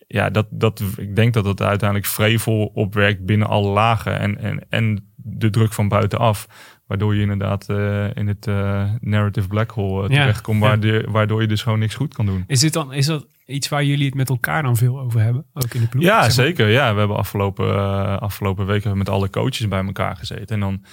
[0.07, 4.19] ja, dat, dat, ik denk dat het uiteindelijk vrevel opwerkt binnen alle lagen.
[4.19, 6.47] En, en, en de druk van buitenaf.
[6.87, 10.61] Waardoor je inderdaad eh, in het eh, narrative black hole uh, terechtkomt.
[10.61, 10.67] ja.
[10.67, 12.43] Waardoor, waardoor je dus gewoon niks goed kan doen.
[12.47, 15.45] Is, dit dan, is dat iets waar jullie het met elkaar dan veel over hebben?
[15.53, 16.03] Ook in de ploeg?
[16.03, 16.69] Ja, Zeg maar- zeker.
[16.69, 20.47] Ja, we hebben afgelopen, afgelopen weken met alle coaches bij elkaar gezeten.
[20.47, 20.83] En dan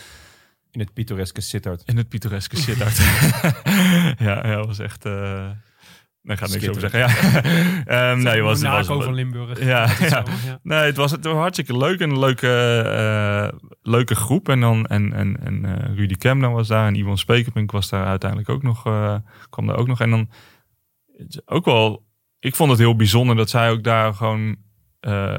[0.71, 1.83] In het pittoreske Sittard.
[1.87, 2.97] in het pittoreske Sittard.
[4.27, 5.05] ja, ja, dat was echt...
[6.25, 6.99] eh nee, ik ga niks over zeggen.
[7.01, 7.43] Ja.
[8.11, 9.65] Ehm, nee, was, was, van Limburg.
[9.65, 10.25] Ja, ja.
[10.63, 12.01] Nee, het was, het was hartstikke leuk.
[12.01, 12.49] en Een leuke,
[12.83, 14.49] eh, leuke groep.
[14.49, 16.87] En, dan, en, en, en eh, Rudy Kemna was daar.
[16.87, 18.87] En Ivan Spekerpink was daar uiteindelijk ook nog.
[18.87, 19.17] eh,
[19.51, 20.01] kwam daar ook nog.
[20.01, 20.31] En dan
[21.45, 22.05] ook wel...
[22.41, 24.57] Ik vond het heel bijzonder dat zij ook daar gewoon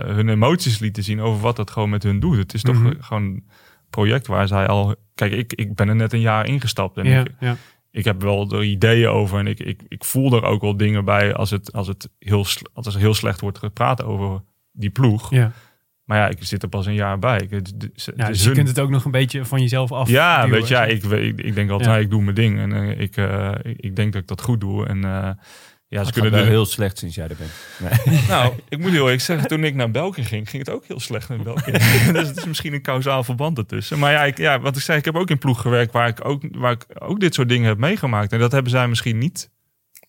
[0.07, 2.37] hun emoties lieten zien over wat dat gewoon met hun doet.
[2.37, 2.93] Het is toch Mhm.
[3.01, 3.47] gewoon een
[3.89, 4.95] project waar zij al...
[5.15, 6.97] Kijk, ik, ik ben er net een jaar ingestapt.
[6.97, 7.55] En Ja, ik, ja.
[7.93, 11.05] Ik heb wel er ideeën over en ik, ik, ik voel er ook wel dingen
[11.05, 14.41] bij als het, als het heel, als er heel slecht wordt gepraat over
[14.71, 15.29] die ploeg.
[15.31, 15.51] ja.
[16.03, 17.37] Maar ja, ik zit er pas een jaar bij.
[17.37, 19.91] Ik, het, het, het Ja, dus je kunt het ook nog een beetje van jezelf
[19.91, 20.09] af.
[20.09, 20.59] ja, duwen.
[20.59, 21.97] weet je, ja, ik, weet- ik, ik denk altijd, Ja.
[21.97, 24.59] ik doe mijn ding en eh, ik, eh, ik, ik denk dat ik dat goed
[24.61, 24.85] doe.
[24.87, 25.29] En eh,
[25.93, 27.51] ja, ze Het kunnen er heel slecht sinds jij er bent.
[28.05, 28.19] Nee.
[28.27, 30.99] Nou, ik moet heel eerlijk zeggen, toen ik naar België ging, ging het ook heel
[30.99, 31.71] slecht met België.
[32.13, 33.99] dus het is misschien een kausaal verband ertussen.
[33.99, 36.25] Maar ja, ik, ja, wat ik zei, ik heb ook in ploeg gewerkt waar ik,
[36.25, 38.31] ook, waar ik ook dit soort dingen heb meegemaakt.
[38.33, 39.51] En dat hebben zij misschien niet.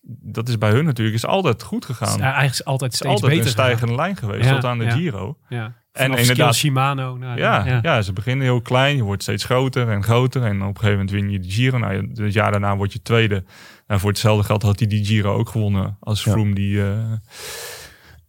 [0.07, 2.15] Dat is bij hun natuurlijk, is altijd goed Het gegaan.
[2.15, 3.45] is eigenlijk is altijd steeds altijd beter.
[3.45, 4.91] een stijgende lijn geweest Ja, tot aan de ja.
[4.91, 5.37] Giro.
[5.49, 5.73] Ja.
[5.91, 6.55] En inderdaad-.
[6.55, 7.17] Shimano.
[7.17, 8.01] naar- Ja, ja.
[8.01, 10.43] ze beginnen heel klein, je wordt steeds groter en groter.
[10.43, 11.77] En op een gegeven moment win je de Giro.
[11.77, 13.43] Nou, het jaar daarna word je tweede.
[13.87, 15.97] Nou, voor hetzelfde geld had hij die Giro ook gewonnen.
[15.99, 16.31] Als Ja.
[16.31, 17.11] Froome die, eh,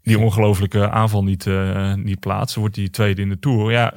[0.03, 2.57] die ongelofelijke aanval niet, eh, niet plaatst.
[2.57, 3.71] Wordt hij tweede in de Tour.
[3.73, 3.95] Ja,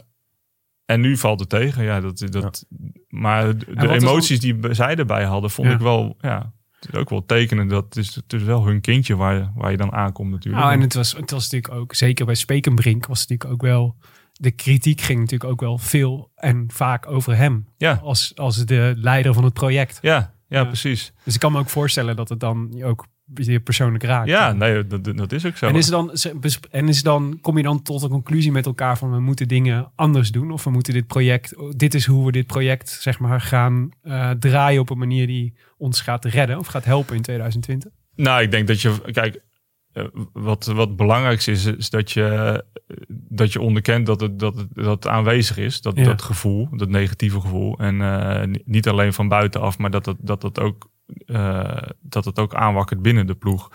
[0.85, 1.83] en nu valt het tegen.
[1.83, 2.65] Ja, dat, dat,
[3.07, 5.73] Maar de emoties die zij erbij hadden, vond Ja.
[5.73, 6.15] ik wel...
[6.19, 7.67] Ja, het is ook wel tekenen.
[7.67, 10.63] Dat het is, het is wel hun kindje waar, waar je dan aankomt natuurlijk.
[10.63, 13.69] Nou, en het was, het was natuurlijk ook, zeker bij Spekenbrink, was het natuurlijk ook
[13.69, 13.95] wel.
[14.33, 17.67] De kritiek ging natuurlijk ook wel veel en vaak over hem.
[17.77, 17.99] Ja.
[18.03, 19.99] Als, als de leider van het project.
[20.01, 21.13] ja, ja, precies.
[21.23, 24.27] Dus ik kan me ook voorstellen dat het dan ook je persoonlijk raakt.
[24.27, 25.67] Ja, nee, dat, dat is ook zo.
[25.67, 26.11] En, is dan,
[26.71, 29.91] en is dan, kom je dan tot een conclusie met elkaar van we moeten dingen
[29.95, 30.51] anders doen?
[30.51, 34.29] Of we moeten dit project, dit is hoe we dit project zeg maar gaan eh,
[34.29, 37.91] draaien op een manier die ons gaat redden of gaat helpen in 2020?
[38.15, 39.41] Nou, ik denk dat je, kijk,
[40.33, 44.67] wat, wat belangrijk is, is dat je, eh, dat je onderkent dat het, dat het,
[44.73, 45.81] dat het aanwezig is.
[45.81, 46.03] Dat, Ja.
[46.03, 47.77] dat gevoel, dat negatieve gevoel.
[47.77, 50.89] En eh, ni- niet alleen van buitenaf, maar dat het, dat het, ook,
[51.25, 53.69] eh, dat het ook aanwakkert binnen de ploeg.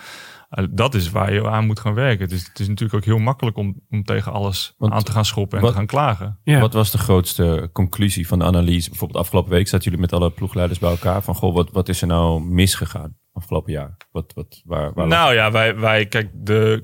[0.55, 2.25] Eh, dat is waar je aan moet gaan werken.
[2.25, 5.13] Het is, het is natuurlijk ook heel makkelijk om, om tegen alles Want aan te
[5.13, 6.39] gaan schoppen en wat- te gaan klagen.
[6.45, 6.61] Ja.
[6.61, 8.89] Wat was de grootste conclusie van de analyse?
[8.91, 11.23] Bijvoorbeeld afgelopen week zaten jullie met alle ploegleiders bij elkaar.
[11.23, 13.97] Van goh, wat, wat is er nou misgegaan afgelopen jaar?
[14.13, 16.81] Wat, wat, waar, waar Nou ja, wij, wij kijk, de,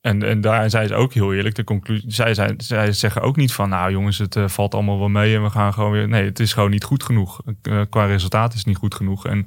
[0.00, 1.54] en, en daar zijn ze ook heel eerlijk.
[1.54, 4.98] De conclusie, zij, zijn, zij zeggen ook niet van, nou jongens, het eh, valt allemaal
[4.98, 6.08] wel mee en we gaan gewoon weer.
[6.08, 7.40] Nee, het is gewoon niet goed genoeg.
[7.62, 9.26] Eh, qua resultaat is het niet goed genoeg.
[9.26, 9.46] En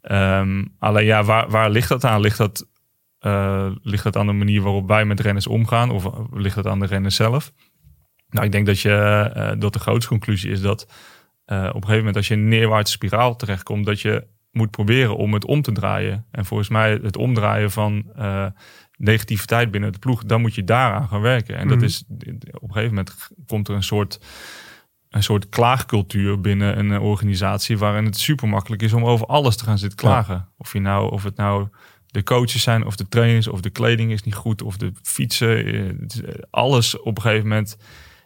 [0.00, 2.20] ehm, alleen ja, waar, waar ligt dat aan?
[2.20, 2.66] Ligt dat,
[3.22, 5.90] eh, ligt dat aan de manier waarop wij met renners omgaan?
[5.90, 7.52] Of eh, ligt dat aan de renners zelf?
[8.28, 8.92] Nou, ik denk dat, je,
[9.34, 10.82] eh, dat de grootste conclusie is dat
[11.46, 15.16] op een gegeven moment als je in een neerwaartse spiraal terechtkomt, dat je moet proberen
[15.16, 16.26] om het om te draaien.
[16.30, 18.04] En volgens mij het omdraaien van
[18.96, 21.56] negativiteit binnen de ploeg, dan moet je daaraan gaan werken.
[21.56, 21.74] En Mhm.
[21.74, 22.04] dat is
[22.52, 24.20] op een gegeven moment komt er een soort,
[25.10, 29.64] een soort klaagcultuur binnen een organisatie waarin het super makkelijk is om over alles te
[29.64, 30.48] gaan zitten klagen.
[30.56, 31.68] Of je nou, of het nou
[32.12, 35.64] de coaches zijn, of de trainers, of de kleding is niet goed, of de fietsen.
[35.66, 35.94] eh, eh,
[36.50, 37.76] Alles op een gegeven moment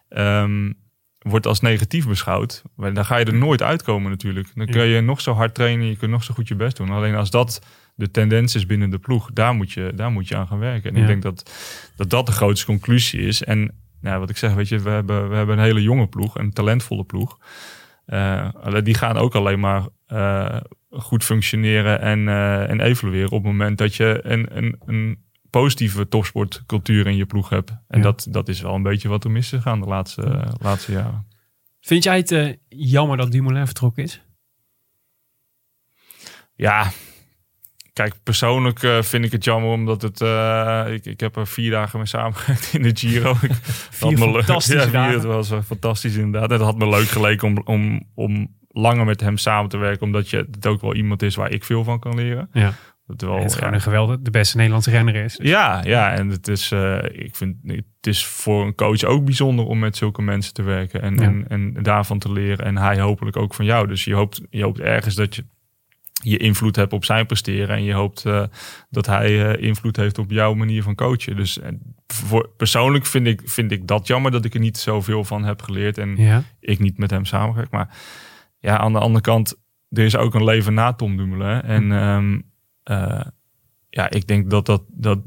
[0.08, 0.72] ehm,
[1.18, 2.62] wordt als negatief beschouwd.
[2.76, 4.48] Maar dan ga je er nooit uitkomen natuurlijk.
[4.54, 6.90] Dan kun je nog zo hard trainen, je kunt nog zo goed je best doen.
[6.90, 10.36] Alleen als dat de tendens is binnen de ploeg, daar moet je, daar moet je
[10.36, 10.90] aan gaan werken.
[10.90, 11.00] En Ja.
[11.02, 11.52] ik denk dat,
[11.96, 13.42] dat dat de grootste conclusie is.
[13.44, 16.38] En nou, wat ik zeg, weet je, we hebben, we hebben een hele jonge ploeg,
[16.38, 17.38] een talentvolle ploeg.
[18.06, 18.48] Eh,
[18.82, 19.86] die gaan ook alleen maar
[20.98, 26.08] goed functioneren en, eh, en evolueren op het moment dat je een, een, een positieve
[26.08, 27.70] topsportcultuur in je ploeg hebt.
[27.88, 28.02] En Ja.
[28.02, 31.26] dat, dat is wel een beetje wat er mis is gegaan de laatste, laatste jaren.
[31.80, 34.22] Vind jij het eh, jammer dat Dumoulin vertrokken is?
[36.54, 36.90] Ja,
[37.92, 40.20] kijk, persoonlijk eh, vind ik het jammer omdat het.
[40.92, 43.30] ik, ik heb er vier dagen mee samengewerkt in de Giro.
[43.42, 43.50] Ik
[44.00, 45.14] had me leuk- fantastische ja, vier.
[45.14, 46.50] Het was fantastisch inderdaad.
[46.50, 50.30] Het had me leuk geleken om, om, om langer met hem samen te werken, omdat
[50.30, 52.48] je het ook wel iemand is waar ik veel van kan leren.
[52.52, 52.72] Ja.
[53.16, 55.38] Terwijl, En het is gewoon ja, een geweldig, de beste Nederlandse renner is.
[55.42, 59.64] ja, ja, en het is, eh, ik vind, het is voor een coach ook bijzonder
[59.66, 61.22] om met zulke mensen te werken en, Ja.
[61.22, 62.64] en, en daarvan te leren.
[62.66, 63.86] En hij hopelijk ook van jou.
[63.86, 65.44] Dus je hoopt, je hoopt ergens dat je
[66.22, 68.42] je invloed hebt op zijn presteren en je hoopt eh,
[68.90, 71.36] dat hij eh, invloed heeft op jouw manier van coachen.
[71.36, 71.58] Dus
[72.06, 75.62] voor, persoonlijk vind ik, vind ik dat jammer dat ik er niet zoveel van heb
[75.62, 76.42] geleerd en Ja.
[76.60, 77.70] ik niet met hem samenwerk.
[77.70, 77.88] Maar
[78.66, 79.56] ja, aan de andere kant,
[79.88, 81.62] er is ook een leven na Tom Dumoulin.
[81.62, 82.40] En ehm,
[82.82, 83.26] eh,
[83.88, 85.18] ja, ik denk dat dat, dat,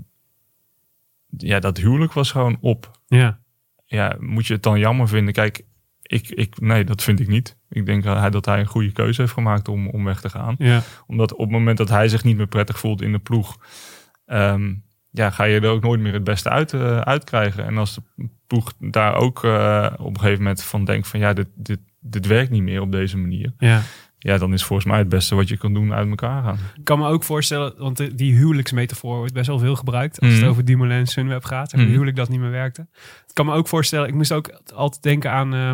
[1.37, 2.91] ja, dat huwelijk was gewoon op.
[3.07, 3.39] Ja.
[3.85, 5.33] Ja, moet je het dan jammer vinden?
[5.33, 5.65] Kijk,
[6.01, 7.57] ik, ik, nee, dat vind ik niet.
[7.69, 10.29] Ik denk dat hij, dat hij een goede keuze heeft gemaakt om, om weg te
[10.29, 10.55] gaan.
[10.57, 10.81] Ja.
[11.07, 13.57] Omdat op het moment dat hij zich niet meer prettig voelt in de ploeg,
[14.25, 14.73] ehm,
[15.11, 17.65] ja, ga je er ook nooit meer het beste uit, eh, uitkrijgen.
[17.65, 21.33] En als de ploeg daar ook eh, op een gegeven moment van denkt van ja,
[21.33, 23.53] dit, dit, dit werkt niet meer op deze manier.
[23.57, 23.81] ja.
[24.21, 26.57] Ja, dan is volgens mij het beste wat je kan doen uit elkaar gaan.
[26.75, 30.19] Ik kan me ook voorstellen, want die huwelijksmetafoor wordt best wel veel gebruikt.
[30.19, 30.39] Als Mhm.
[30.39, 31.73] het over Dumoulin en Sunweb gaat.
[31.73, 31.89] En Mhm.
[31.89, 32.81] huwelijk dat niet meer werkte.
[33.27, 35.53] Ik kan me ook voorstellen, ik moest ook altijd denken aan...
[35.53, 35.71] eh,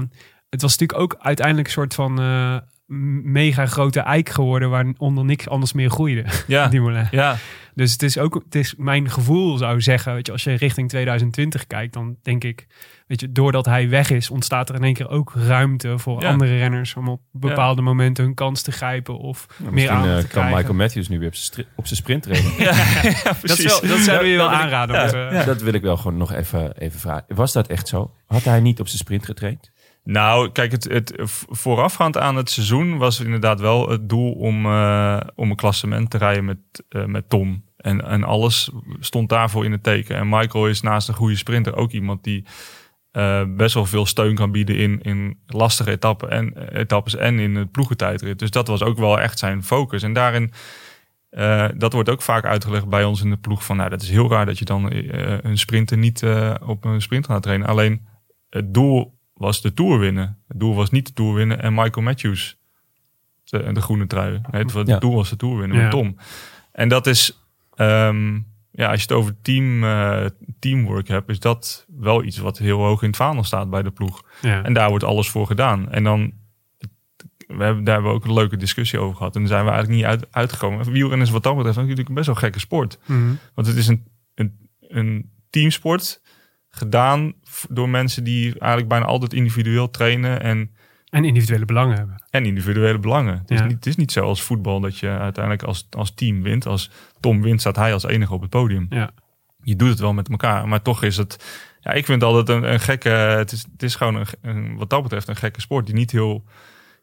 [0.50, 2.58] het was natuurlijk ook uiteindelijk een soort van eh,
[2.88, 4.70] mega grote eik geworden...
[4.70, 7.08] waaronder niks anders meer groeide, Ja, Dumoulin.
[7.12, 7.36] ja,
[7.74, 10.90] Dus het is ook, het is mijn gevoel zou zeggen, weet je, als je richting
[10.90, 12.68] 2020 kijkt, dan denk ik,
[13.08, 16.30] weet je, doordat hij weg is, ontstaat er in één keer ook ruimte voor Ja.
[16.30, 20.16] andere renners om op bepaalde momenten hun kans te grijpen of meer Misschien aan eh,
[20.16, 20.56] te kan krijgen.
[20.56, 22.52] Michael Matthews nu weer op zijn stri- op zijn sprint trainen.
[23.42, 25.30] dat, is wel, dat zouden we je wel aanraden.
[25.32, 27.36] eh, Dat wil ik wel gewoon nog even, even vragen.
[27.36, 28.12] Was dat echt zo?
[28.26, 29.72] Had hij niet op zijn sprint getraind?
[30.06, 31.14] Nou, kijk, het, het
[31.50, 36.18] voorafgaand aan het seizoen was inderdaad wel het doel om, eh, om een klassement te
[36.18, 36.58] rijden met,
[36.90, 37.64] eh, met Tom.
[37.78, 40.16] En, en alles stond daarvoor in het teken.
[40.16, 42.46] En Michael is naast een goede sprinter ook iemand die
[43.12, 47.56] eh, best wel veel steun kan bieden in, in lastige etappen en, etappes en in
[47.56, 48.40] het ploegentijdrit.
[48.40, 50.04] Dus dat was ook wel echt zijn focus.
[50.04, 50.52] En daarin,
[51.78, 54.30] dat wordt ook vaak uitgelegd bij ons in de ploeg van, nou, dat is heel
[54.30, 54.92] raar dat je dan
[55.42, 56.26] een sprinter niet
[56.66, 57.68] op een sprint gaat trainen.
[57.68, 58.08] Alleen
[58.50, 60.40] het doel was de Tour winnen.
[60.48, 62.58] Het doel was niet de Tour winnen en Michael Matthews
[63.44, 64.32] de, de groene trui.
[64.52, 65.00] Nee, het, het Ja.
[65.00, 65.84] doel was de Tour winnen Ja.
[65.84, 66.18] met Tom.
[66.72, 67.40] En dat is,
[67.76, 68.34] ehm,
[68.72, 70.26] ja, als je het over team, eh,
[70.60, 73.92] teamwork hebt, is dat wel iets wat heel hoog in het vaandel staat bij de
[73.92, 74.24] ploeg.
[74.42, 74.64] ja.
[74.64, 75.92] En daar wordt alles voor gedaan.
[75.92, 76.34] En dan,
[77.48, 79.36] we hebben, daar hebben we ook een leuke discussie over gehad.
[79.36, 80.92] En daar zijn we eigenlijk niet uit, uitgekomen.
[80.92, 83.00] Wielrennen is wat dat betreft natuurlijk een best wel gekke sport.
[83.06, 83.34] Mhm.
[83.54, 84.04] Want het is een,
[84.36, 86.22] een, een teamsport
[86.76, 87.34] gedaan
[87.70, 90.72] door mensen die eigenlijk bijna altijd individueel trainen en,
[91.10, 92.24] En individuele belangen hebben.
[92.30, 93.38] en individuele belangen.
[93.38, 96.42] Het is, niet, het is niet zo als voetbal dat je uiteindelijk als, als team
[96.42, 96.66] wint.
[96.66, 98.86] Als Tom wint, staat hij als enige op het podium.
[98.90, 99.10] Ja.
[99.64, 101.64] Je doet het wel met elkaar, maar toch is het...
[101.80, 103.10] Ja, ik vind altijd een, een gekke...
[103.10, 106.12] Het is, het is gewoon een, een- wat dat betreft een gekke sport die niet
[106.12, 106.44] heel,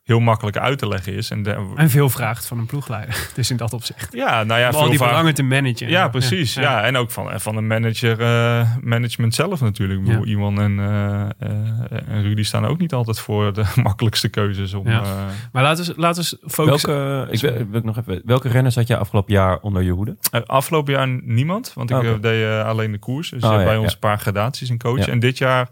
[0.03, 1.31] heel makkelijk uit te leggen is.
[1.31, 3.29] En de- En veel vraagt van een ploegleider.
[3.35, 4.13] Dus in dat opzicht.
[4.13, 5.89] ja, nou ja, Om al veel die belangen te managen.
[5.89, 6.55] Ja, precies.
[6.55, 10.01] Ja, en ook van, van de manager, eh, management zelf natuurlijk.
[10.01, 10.31] Ik bedoel, Ja.
[10.33, 14.75] Iwan en, eh, eh, en Rudy staan ook niet altijd voor de makkelijkste keuzes.
[14.75, 15.01] Om, Ja.
[15.03, 15.09] eh,
[15.53, 16.91] Maar laten we, laten we focussen.
[17.17, 19.93] Welke, ik wil, wil ik nog even, welke renners had je afgelopen jaar onder je
[19.93, 20.17] hoede?
[20.47, 23.31] afgelopen jaar niemand, want ik eh, deed eh, alleen de koers.
[23.31, 23.93] Dus Oh, ja, bij ons ja.
[23.93, 25.05] een paar gradaties in coach.
[25.07, 25.13] Ja.
[25.13, 25.69] En dit jaar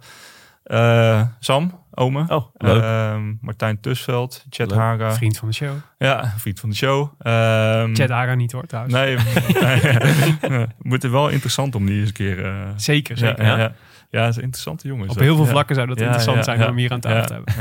[0.63, 2.83] eh, Sam, Ome, Oh, leuk.
[2.83, 4.79] ehm, Martijn Tusveld, Chet Leuk.
[4.79, 5.13] Haga.
[5.13, 5.73] Vriend van de show.
[5.99, 7.13] Ja, vriend van de show.
[7.19, 8.95] Ehm, Chad Ara niet hoor trouwens.
[8.95, 9.17] Nee,
[10.49, 10.67] nee.
[10.79, 12.45] moet er wel interessant om die eens een keer...
[12.45, 13.45] eh, Zeker, ja, zeker.
[13.45, 13.73] ja, ja.
[14.11, 15.05] ja, het is een interessante jongen.
[15.05, 15.25] is Op dat.
[15.25, 15.51] heel veel Ja.
[15.51, 16.69] vlakken zou dat Ja, interessant ja, zijn ja.
[16.69, 17.55] om hier aan tafel te hebben.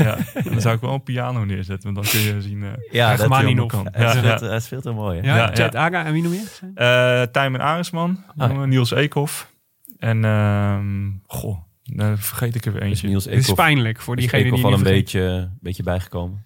[0.43, 0.49] Ja.
[0.51, 2.63] Dan zou ik wel een piano neerzetten, want dan kun je zien.
[2.63, 3.27] eh Ja, dat-
[3.67, 3.87] kan.
[3.91, 4.47] Speelt, ja.
[4.47, 5.21] hij speelt heel mooi.
[5.21, 5.79] Ja, Ja, Chad ja.
[5.79, 6.73] Aga en wie nog meer?
[6.75, 9.51] Eh, Tijmen Aresman, Ah, Niels Eekhoff.
[9.99, 11.57] En, ehm goh,
[11.93, 13.07] daar vergeet ik er weer Is eentje.
[13.07, 14.95] Niels Het is pijnlijk voor is diegene die niet al een vergeet.
[15.03, 16.45] beetje, beetje bijgekomen?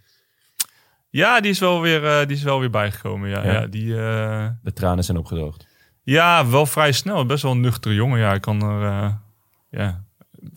[1.09, 3.29] Ja, die is wel weer, eh, die is wel weer bijgekomen.
[3.29, 3.51] Ja, Ja.
[3.51, 3.67] ja.
[3.67, 5.67] die, eh, De tranen zijn opgedroogd.
[6.03, 7.25] ja, wel vrij snel.
[7.25, 8.19] Best wel een nuchtere jongen.
[8.19, 9.13] Ja, ik kan er, eh,
[9.69, 10.03] ja,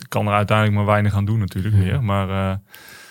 [0.08, 2.02] kan er uiteindelijk maar weinig aan doen natuurlijk meer.
[2.02, 2.56] Maar eh,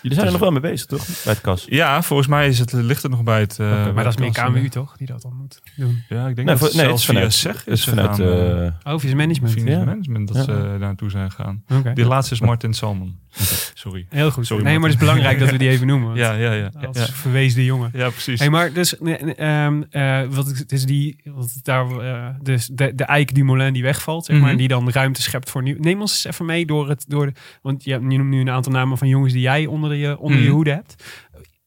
[0.07, 1.05] Jullie zijn er nog wel mee bezig, toch?
[1.23, 1.65] Bij het kas.
[1.69, 3.59] ja, volgens mij is het, ligt het nog bij het...
[3.59, 4.31] eh, bij Maar dat is meer.
[4.31, 6.03] KMU toch, die dat dan moet doen?
[6.09, 7.85] Ja, ik denk Nee, dat nee, zelfs het is vanuit, via SEG het is is
[7.89, 9.65] vanuit gegaan, eh, Oh, eh, via management.
[9.85, 10.43] Management dat Ja.
[10.43, 11.63] ze daar naartoe zijn gegaan.
[11.73, 11.93] Oké.
[11.93, 13.19] Die laatste is Martin Salmon.
[13.73, 14.05] Sorry.
[14.09, 14.45] Heel goed.
[14.45, 16.15] Sorry, nee, maar het is belangrijk dat we die even noemen.
[16.23, 16.69] Ja, ja, ja.
[16.79, 17.89] Dat Ja, verweesde jongen.
[17.93, 18.39] ja precies.
[18.39, 23.36] Hey, maar dus, ehm, eh, wat is die, wat daar, eh, dus de, de eik
[23.36, 24.51] Dumoulin die wegvalt, zeg maar, Mhm.
[24.53, 25.75] en die dan ruimte schept voor nieuw.
[25.79, 27.31] Neem ons eens even mee door het, door de,
[27.61, 30.17] want je, hebt- je noemt nu een aantal namen van jongens die jij onder je,
[30.19, 30.53] onder je Mhm.
[30.53, 31.03] hoede hebt.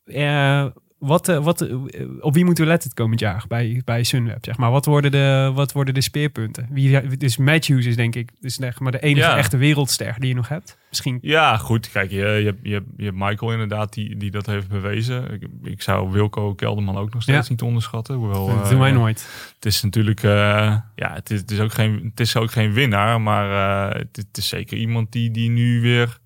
[0.05, 0.65] Eh,
[0.99, 1.75] wat, eh, wat, eh,
[2.21, 4.45] op wie moeten we letten het komend jaar bij, bij Sunweb?
[4.45, 4.71] Zeg maar?
[4.71, 6.67] wat, worden de, wat worden de speerpunten?
[6.71, 9.37] Wie, dus Matthews is denk ik dus zeg maar de enige Ja.
[9.37, 10.79] echte wereldster die je nog hebt.
[10.89, 11.19] Misschien.
[11.23, 11.91] Ja, goed.
[11.91, 15.33] Kijk, je, je, hebt, je, hebt, je hebt Michael inderdaad die, die dat heeft bewezen.
[15.33, 17.53] Ik, ik zou Wilco Kelderman ook nog steeds Ja.
[17.53, 18.15] niet onderschatten.
[18.15, 19.27] Hoewel, dat eh, doen wij nooit.
[19.55, 23.21] Het is natuurlijk, ja, het is, het, is ook geen, het is ook geen winnaar.
[23.21, 23.49] Maar
[23.97, 26.19] het, het is zeker iemand die, die nu weer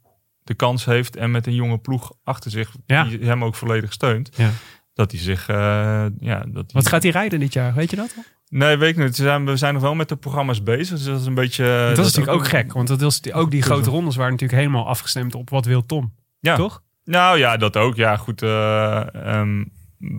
[0.45, 1.16] de kans heeft.
[1.16, 3.05] En met een jonge ploeg achter zich, Ja.
[3.05, 4.30] die hem ook volledig steunt.
[4.36, 4.51] Ja.
[4.95, 7.74] Dat hij zich, eh, ja, dat Wat gaat hij rijden dit jaar?
[7.74, 8.14] Weet je dat?
[8.16, 8.22] al?
[8.49, 9.16] Nee, weet ik niet.
[9.16, 10.97] We zijn, we zijn nog wel met de programma's bezig.
[10.97, 11.64] Dus dat is een beetje...
[11.95, 14.86] dat, is natuurlijk ook gek, want dat is, ook die grote rondes waren natuurlijk helemaal
[14.88, 16.14] afgestemd op wat wil Tom.
[16.40, 16.57] Ja.
[16.57, 16.82] Toch?
[17.05, 17.97] Nou ja, dat ook.
[17.97, 18.43] Ja, goed.
[18.43, 19.64] eh, ehm,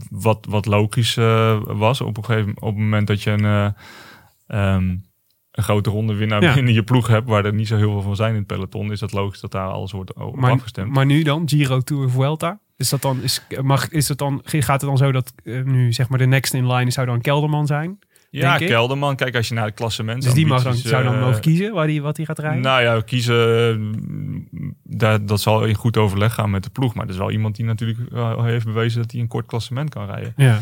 [0.09, 3.67] wat, wat logisch eh, was op een gegeven op het moment dat je een, eh,
[4.47, 4.95] ehm,
[5.53, 6.53] een grote ronde winnaar Ja.
[6.53, 8.91] binnen je ploeg hebt, waar er niet zo heel veel van zijn in het peloton,
[8.91, 10.93] is dat logisch dat daar alles wordt o- op Maar, afgestemd.
[10.93, 12.59] maar nu dan, Giro Tour Vuelta.
[12.77, 15.93] Is dat dan, is, mag, is het dan, gaat het dan zo dat eh, nu
[15.93, 17.99] zeg maar de next in line zou dan Kelderman zijn?
[18.29, 18.67] ja, denk ik.
[18.67, 21.41] Kelderman, kijk als je naar het klassement Dus die mag dan, zou dan eh, mogen
[21.41, 22.61] kiezen waar die, wat hij gaat rijden?
[22.61, 26.93] Nou ja, kiezen, mm, dat, dat zal in goed overleg gaan met de ploeg.
[26.93, 29.89] Maar er is wel iemand die natuurlijk eh, heeft bewezen dat hij een kort klassement
[29.89, 30.33] kan rijden.
[30.37, 30.59] ja.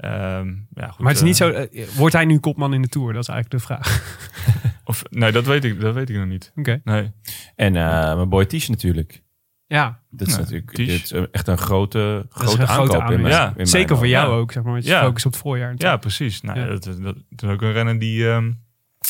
[0.00, 2.82] Ehm, ja, goed, Maar het is niet eh, zo, eh, wordt hij nu kopman in
[2.82, 3.12] de Tour?
[3.12, 4.18] Dat is eigenlijk de vraag.
[4.84, 6.52] Of, nee, dat weet, ik, dat weet ik nog niet.
[6.56, 6.80] Oké.
[6.84, 7.12] Nee.
[7.56, 9.22] En eh, mijn boy Tish natuurlijk.
[9.66, 13.10] Ja, Dat is Ja, natuurlijk dit is echt een grote, grote een grote aankoop.
[13.14, 13.48] in mijn, aanwinst.
[13.50, 14.36] in mijn zeker voor jou ja.
[14.36, 15.00] ook, zeg maar, met je Ja.
[15.02, 15.74] focus op het voorjaar.
[15.76, 16.40] Ja, precies.
[16.40, 16.66] Nou, Ja.
[16.66, 18.52] Dat, dat, dat is ook een renner die, ehm,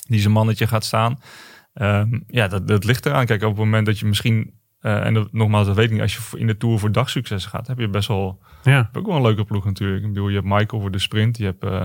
[0.09, 1.19] die zijn mannetje gaat staan.
[1.73, 3.27] Ehm, ja, dat, dat ligt eraan.
[3.27, 4.60] Kijk, op het moment dat je misschien...
[4.81, 6.01] eh, en dat, nogmaals, dat weet ik niet.
[6.01, 8.39] Als je in de Tour voor dagsucces gaat, heb je best wel...
[8.63, 8.77] ja.
[8.77, 10.03] heb ook wel een leuke ploeg natuurlijk.
[10.03, 11.39] Ik bedoel, je hebt Michael voor de sprint.
[11.39, 11.85] Je hebt eh,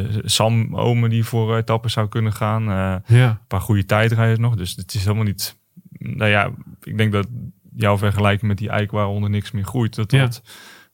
[0.00, 2.62] eh, Sam Omen die voor etappen zou kunnen gaan.
[3.06, 3.28] Ja.
[3.28, 4.56] een paar goede tijdrijders nog.
[4.56, 5.58] Dus het is helemaal niet...
[5.98, 6.50] Nou ja,
[6.82, 7.26] ik denk dat
[7.76, 9.94] jouw vergelijking met die eik waaronder niks meer groeit...
[9.94, 10.22] Dat, Ja.
[10.22, 10.42] dat,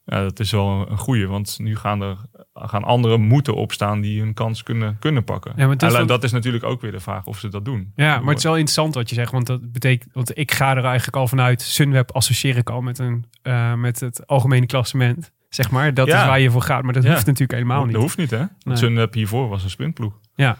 [0.05, 1.27] dat is wel een goede.
[1.27, 2.17] Want nu gaan er
[2.55, 5.53] gaan anderen moeten opstaan die hun kans kunnen, kunnen pakken.
[5.57, 7.92] Ja, maar Alleen dat is natuurlijk ook weer de vraag of ze dat doen.
[7.96, 9.32] Ja, maar het is wel interessant wat je zegt.
[9.32, 11.62] Want dat betekent, want ik ga er eigenlijk al vanuit.
[11.62, 15.32] Sunweb associeer ik al met, een, eh, met het algemene klassement.
[15.48, 16.20] Zeg maar, dat Ja.
[16.20, 16.82] is waar je voor gaat.
[16.82, 17.11] Maar dat Ja.
[17.12, 17.92] hoeft natuurlijk helemaal niet.
[17.92, 18.38] Dat hoeft niet, hè?
[18.38, 18.48] Nee.
[18.64, 20.18] Want Sunweb hiervoor was een sprintploeg.
[20.34, 20.57] Ja,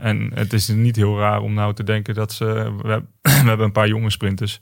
[0.00, 2.44] En het is niet heel raar om nou te denken dat ze...
[2.82, 3.02] We
[3.46, 4.60] hebben een paar jonge sprinters.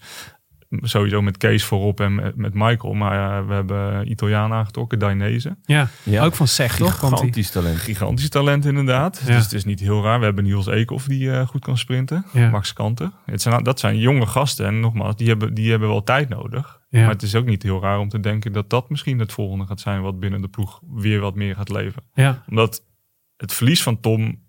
[0.83, 2.95] Sowieso met Kees voorop en met, met Michael.
[2.95, 5.57] Maar eh, we hebben Italiaan aangetrokken, Dainese.
[5.65, 5.89] ja.
[6.03, 6.25] Ja.
[6.25, 7.01] ook van Zeg, toch?
[7.01, 7.79] Want die- Gigantisch talent.
[7.79, 9.23] Gigantisch talent inderdaad.
[9.27, 9.35] Ja.
[9.35, 10.19] Dus het is niet heel raar.
[10.19, 12.25] We hebben Niels Eekhoff die eh, goed kan sprinten.
[12.33, 12.51] Ja.
[12.51, 13.11] Max Kanter.
[13.27, 14.67] Het zijn, dat zijn jonge gasten.
[14.67, 16.81] En nogmaals, die hebben, die hebben wel tijd nodig.
[16.89, 17.01] Ja.
[17.01, 19.67] Maar het is ook niet heel raar om te denken dat dat misschien het volgende
[19.67, 20.03] gaat zijn...
[20.03, 22.03] wat binnen de ploeg weer wat meer gaat leven.
[22.15, 22.83] ja, Omdat
[23.37, 24.43] het verlies van Tom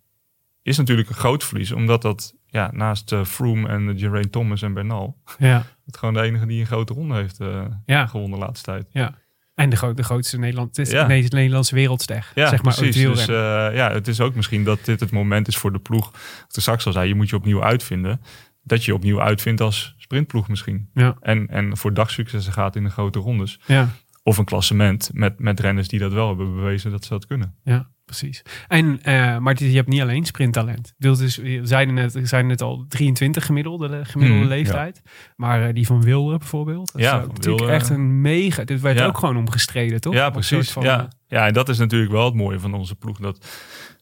[0.61, 1.71] is natuurlijk een groot verlies.
[1.71, 5.17] Omdat dat ja, naast eh, Froome en uh, Geraint Thomas en Bernal...
[5.37, 8.71] ja, het gewoon de enige die een grote ronde heeft eh, ja, gewonnen de laatste
[8.71, 8.87] tijd.
[8.91, 9.23] ja.
[9.55, 11.07] En de, gro- de grootste Nederland, is Ja.
[11.07, 12.31] de Nederlandse wereldster.
[12.35, 13.01] Ja, zeg maar, precies.
[13.01, 13.35] Dus eh,
[13.75, 16.11] ja, het is ook misschien dat dit het moment is voor de ploeg.
[16.11, 18.21] Wat ik straks al zei, je moet je opnieuw uitvinden.
[18.63, 20.89] Dat je je opnieuw uitvindt als sprintploeg misschien.
[20.93, 21.15] Ja.
[21.21, 23.59] En, en voor dagsuccessen gaat in de grote rondes.
[23.65, 23.89] ja.
[24.23, 27.55] Of een klassement met, met renners die dat wel hebben bewezen dat ze dat kunnen.
[27.63, 28.41] Ja, precies.
[28.67, 30.93] En, eh, maar je hebt niet alleen sprinttalent.
[30.97, 35.01] Dus is, we zeiden net, zeiden net al 23 gemiddelde, de gemiddelde Hmm, leeftijd.
[35.35, 36.91] Maar eh, die van Wilder bijvoorbeeld.
[36.91, 38.63] Dat Ja, is natuurlijk echt een mega...
[38.63, 39.05] Dit werd Ja.
[39.05, 40.13] ook gewoon omgestreden, toch?
[40.13, 40.71] Ja, precies.
[40.71, 40.99] van, ja.
[40.99, 43.17] eh, ja, en dat is natuurlijk wel het mooie van onze ploeg.
[43.19, 43.47] Dat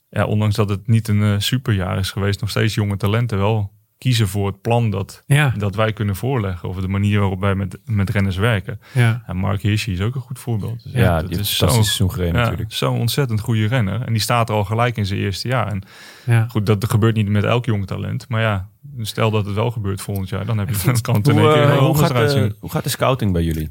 [0.09, 3.72] ja, ondanks dat het niet een superjaar is geweest, nog steeds jonge talenten wel
[4.03, 6.69] kiezen voor het plan dat, ja, dat wij kunnen voorleggen.
[6.69, 8.79] Of de manier waarop wij met, met renners werken.
[8.93, 10.83] ja, En Mark Hirschi is ook een goed voorbeeld.
[10.83, 12.73] Dus Ja, dat die is een zo'n seizoen gereden ja, natuurlijk.
[12.73, 14.01] zo'n ontzettend goede renner.
[14.01, 15.67] En die staat er al gelijk in zijn eerste jaar.
[15.67, 15.81] En
[16.25, 16.47] ja.
[16.49, 18.29] goed, dat gebeurt niet met elk jong talent.
[18.29, 18.69] Maar ja,
[19.01, 21.43] stel dat het wel gebeurt volgend jaar, dan, heb je, dan kan het in Hoe,
[21.43, 23.69] één keer eh, heel hoe, anders gaat de, hoe gaat de scouting bij jullie?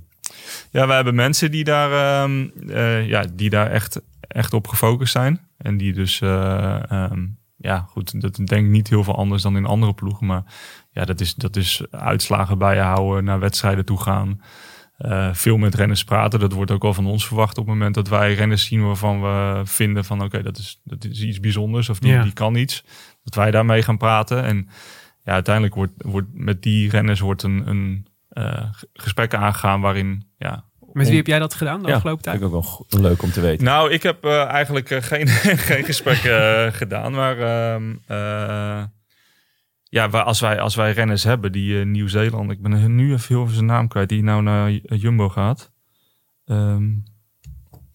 [0.70, 5.12] Ja, we hebben mensen die daar, ehm, eh, ja, die daar echt, echt op gefocust
[5.12, 5.40] zijn.
[5.56, 7.24] En die dus, eh, ehm,
[7.62, 10.26] ja goed, dat denk ik niet heel veel anders dan in andere ploegen.
[10.26, 10.44] Maar
[10.90, 14.40] ja, dat is, dat is uitslagen bijhouden, naar wedstrijden toe gaan.
[14.96, 16.40] Eh, veel met renners praten.
[16.40, 19.20] Dat wordt ook wel van ons verwacht op het moment dat wij renners zien waarvan
[19.22, 22.22] we vinden van oké, dat, is, dat is iets bijzonders of die, Ja.
[22.22, 22.84] die kan iets.
[23.24, 24.44] Dat wij daarmee gaan praten.
[24.44, 24.68] En
[25.22, 30.64] ja, uiteindelijk wordt, wordt met die renners wordt een, een eh, gesprek aangegaan waarin ja,
[30.93, 32.51] Met wie heb jij dat gedaan de Ja, afgelopen vind tijd?
[32.53, 33.64] ik ook wel leuk om te weten.
[33.64, 35.28] nou, ik heb eh, eigenlijk eh, geen,
[35.68, 37.12] geen gesprekken eh, gedaan.
[37.12, 38.84] Maar ehm, eh,
[39.82, 42.51] ja, als wij, als wij renners hebben die eh, Nieuw-Zeeland...
[42.51, 44.09] Ik ben nu even heel veel zijn naam kwijt.
[44.09, 45.72] Die nou naar Jumbo gaat.
[46.45, 46.90] Ehm,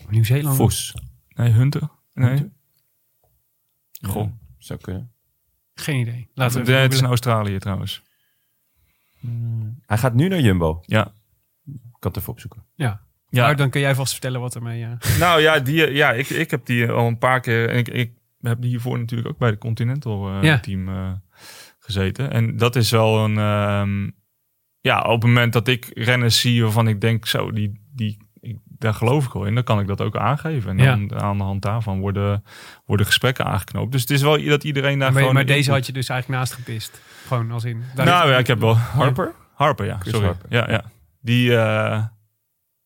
[0.09, 0.55] Nieuw-Zeeland?
[0.55, 0.93] Vos.
[1.27, 1.89] nee, Hunter?
[2.13, 2.27] Nee.
[2.29, 2.51] Hunter?
[4.01, 4.23] Goh.
[4.25, 5.11] Ja, zou kunnen.
[5.73, 6.29] Geen idee.
[6.33, 7.05] Laten we het is in.
[7.05, 8.01] Australië trouwens.
[9.85, 10.79] Hij gaat nu naar Jumbo.
[10.85, 11.13] Ja.
[12.07, 12.63] Kan het even opzoeken.
[12.75, 13.01] Ja.
[13.29, 14.83] Ja, Maar dan kun jij vast vertellen wat ermee...
[14.83, 17.69] eh nou ja, die, ja ik, ik heb die al een paar keer...
[17.69, 20.59] Ik, ik heb die hiervoor natuurlijk ook bij de Continental eh, Ja.
[20.59, 21.11] team eh,
[21.79, 22.31] gezeten.
[22.31, 23.37] En dat is wel een...
[23.37, 24.09] ehm,
[24.81, 27.25] ja, op het moment dat ik renners zie waarvan ik denk...
[27.25, 29.55] Zo, die, die, ik, daar geloof ik wel in.
[29.55, 30.69] Dan kan ik dat ook aangeven.
[30.71, 30.95] En Ja.
[31.07, 32.43] dan aan de hand daarvan worden,
[32.85, 33.91] worden gesprekken aangeknoopt.
[33.91, 35.33] Dus het is wel dat iedereen daar maar, gewoon...
[35.35, 37.01] maar deze had je dus eigenlijk naast gepist.
[37.27, 37.83] Gewoon als in...
[37.95, 38.75] Nou ja, ik heb wel...
[38.75, 39.33] Harper?
[39.53, 39.97] Harper, ja.
[39.99, 40.27] Chris sorry.
[40.27, 40.45] Harper.
[40.49, 40.83] Ja, ja.
[41.27, 42.03] Die, eh,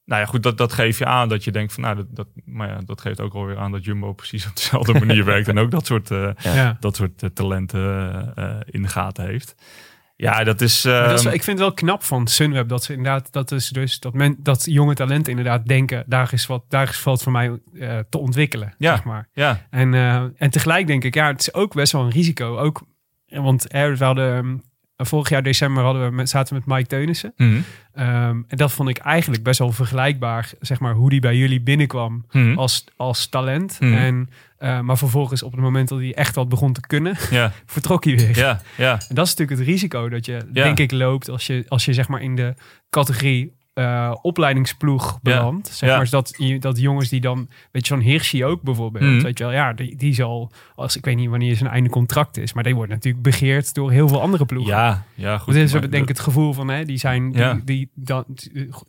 [0.05, 2.27] nou ja, goed, dat, dat geef je aan dat je denkt van, nou, dat, dat,
[2.45, 5.57] maar ja, dat geeft ook alweer aan dat Jumbo precies op dezelfde manier werkt en
[5.59, 6.77] ook dat soort, eh, Ja.
[6.79, 9.55] dat soort eh, talenten eh, in de gaten heeft.
[10.15, 10.83] Ja, dat is...
[10.83, 13.51] Maar dat is, ehm, ik vind het wel knap van Sunweb dat ze inderdaad dat
[13.51, 17.23] is dus dat men dat jonge talenten inderdaad denken daar is wat daar is valt
[17.23, 18.95] voor mij eh, te ontwikkelen Ja.
[18.95, 22.03] zeg maar ja, en eh, en tegelijk denk ik ja het is ook best wel
[22.03, 22.81] een risico ook
[23.27, 24.57] want er we hadden ehm,
[25.05, 27.59] vorig jaar december hadden we met, zaten we met Mike Teunissen Mhm.
[27.93, 31.61] Ehm, en dat vond ik eigenlijk best wel vergelijkbaar zeg maar hoe die bij jullie
[31.61, 32.57] binnenkwam Mhm.
[32.57, 33.93] als als talent Mhm.
[33.93, 37.51] en eh, maar vervolgens op het moment dat hij echt wat begon te kunnen ja,
[37.65, 40.63] vertrok hij weer ja, ja, en dat is natuurlijk het risico dat je, Ja.
[40.63, 42.53] denk ik, loopt als je, als je zeg maar in de
[42.89, 45.67] categorie eh, opleidingsploeg belandt.
[45.67, 45.97] Zeg Ja.
[45.97, 49.21] maar dat, dat jongens die dan, weet je, zo'n Hirschi ook bijvoorbeeld, Mhm.
[49.23, 52.37] weet je wel, ja, die, die zal, als ik weet niet wanneer zijn einde contract
[52.37, 54.73] is, maar die wordt natuurlijk begeerd door heel veel andere ploegen.
[54.73, 55.53] ja, ja, goed.
[55.53, 57.59] Dus we maar denk ik het gevoel van, hè, die, zijn, die, Ja.
[57.65, 58.23] die, dan,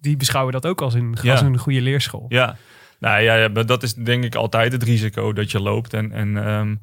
[0.01, 2.27] die beschouwen dat ook als een, als een goede leerschool.
[2.29, 2.57] Ja,
[2.99, 5.95] nou ja, dat is denk ik altijd het risico dat je loopt.
[5.95, 6.75] En, en ehm,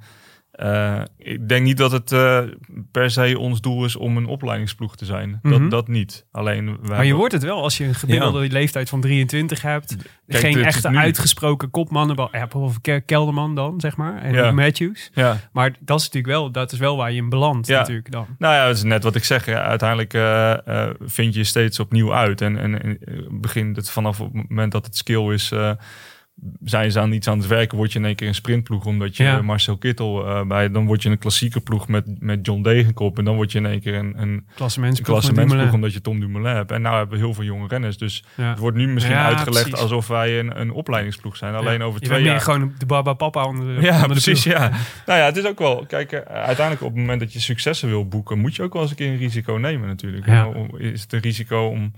[0.59, 2.39] eh, ik denk niet dat het eh,
[2.91, 5.39] per se ons doel is om een opleidingsploeg te zijn.
[5.41, 5.59] Mhm.
[5.59, 6.25] dat, dat niet.
[6.31, 9.95] Alleen, Maar je hebben- wordt het wel als je een gemiddelde leeftijd van 23 hebt.
[10.27, 12.15] Kijk, Geen echte uitgesproken kopmannen.
[12.17, 14.21] Ja, bijvoorbeeld Ke- Kelderman dan, zeg maar.
[14.21, 14.51] En Ja.
[14.51, 15.09] Matthews.
[15.13, 15.37] Ja.
[15.51, 17.77] Maar dat is natuurlijk wel, dat is wel waar je in belandt Ja.
[17.79, 18.25] natuurlijk dan.
[18.37, 19.45] Nou ja, dat is net wat ik zeg.
[19.45, 22.41] Ja, uiteindelijk eh, vind je steeds opnieuw uit.
[22.41, 22.97] En, en, en
[23.31, 25.51] begint het vanaf het moment dat het skill is...
[26.63, 29.17] zijn ze aan iets aan het werken, word je in één keer een sprintploeg omdat
[29.17, 29.41] je Ja.
[29.41, 33.25] Marcel Kittel eh, bij, dan word je een klassieke ploeg met, met John Degenkop en
[33.25, 36.71] dan word je in één keer een, een, Klassementsploeg omdat je Tom Dumoulin hebt.
[36.71, 38.49] En nou hebben we heel veel jonge renners, dus Ja.
[38.49, 39.81] het wordt nu misschien Ja, uitgelegd precies.
[39.81, 41.53] alsof wij een, een opleidingsploeg zijn.
[41.55, 42.41] Alleen over je twee meer jaar.
[42.41, 44.43] gewoon de baba papa onder de, Ja, onder precies.
[44.43, 44.71] Ja.
[45.05, 45.85] Nou ja, het is ook wel.
[45.87, 48.81] Kijk, eh, uiteindelijk op het moment dat je successen wil boeken, moet je ook wel
[48.81, 50.25] eens een keer een risico nemen, natuurlijk.
[50.77, 51.93] Is het een risico om.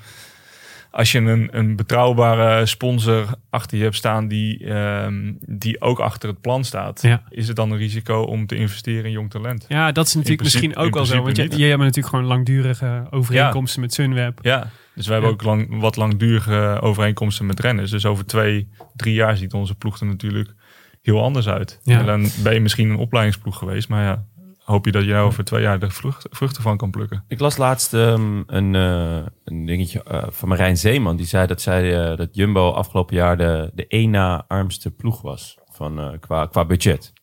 [0.92, 6.30] Als je een, een betrouwbare sponsor achter je hebt staan die, ehm, die ook achter
[6.30, 7.24] het plan staat, Ja.
[7.30, 9.66] is het dan een risico om te investeren in jong talent?
[9.68, 11.22] Ja, dat is natuurlijk principe- misschien ook wel zo.
[11.24, 14.40] Want je, hebt natuurlijk gewoon langdurige overeenkomsten met Sunweb.
[14.42, 15.40] Ja, dus wij hebben Ja.
[15.40, 17.92] ook lang, wat langdurige overeenkomsten met renners.
[17.92, 20.54] Dus over twee, drie jaar ziet onze ploeg er natuurlijk
[21.02, 21.80] heel anders uit.
[21.84, 22.00] Ja.
[22.00, 24.26] En dan ben je misschien een opleidingsploeg geweest, maar ja,
[24.64, 27.24] hoop je dat je daar over twee jaar de vrucht- vruchten van kan plukken.
[27.28, 31.16] Ik las laatst ehm, een, eh, een dingetje eh, van Marijn Zeeman.
[31.16, 35.22] Die zei dat, zij, eh, dat Jumbo afgelopen jaar de, de één na armste ploeg
[35.22, 37.14] was van, qua, qua budget.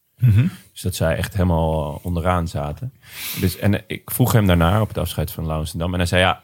[0.73, 2.93] Dus dat zij echt helemaal onderaan zaten.
[3.41, 5.93] Dus, en ik vroeg hem daarna op het afscheid van Laurensdam.
[5.93, 6.43] En hij zei, ja,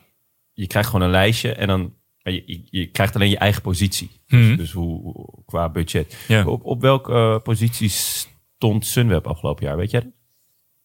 [0.53, 1.95] je krijgt gewoon een lijstje en dan...
[2.18, 4.20] Je, je, je krijgt alleen je eigen positie.
[4.26, 4.57] Mhm.
[4.57, 6.24] Dus hoe, hoe- qua budget.
[6.28, 6.45] Ja.
[6.47, 9.76] Op, op welke eh, positie stond Sunweb afgelopen jaar?
[9.76, 10.11] Weet jij dat?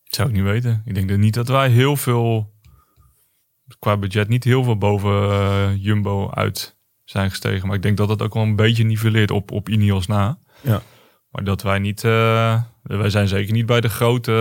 [0.10, 0.82] Zou ik niet weten.
[0.86, 2.54] Ik denk dat niet dat wij heel veel,
[3.80, 7.68] qua budget, niet heel veel boven eh, Jumbo uit zijn gestegen.
[7.68, 10.40] Maar ik denk dat dat ook wel een beetje nivelleert op, op Ineos na.
[10.62, 10.82] Ja.
[11.32, 14.32] Maar dat wij niet, eh, wij zijn zeker niet bij de grote,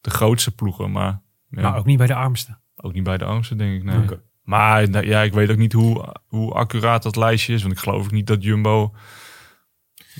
[0.00, 2.58] de grootste ploegen, maar ja, Maar ook niet bij de armste.
[2.76, 3.84] ook niet bij de armste, denk ik.
[3.84, 4.18] Nee.
[4.42, 7.80] Maar nou, ja, ik weet ook niet hoe, hoe accuraat dat lijstje is, want ik
[7.80, 8.94] geloof ook niet dat Jumbo.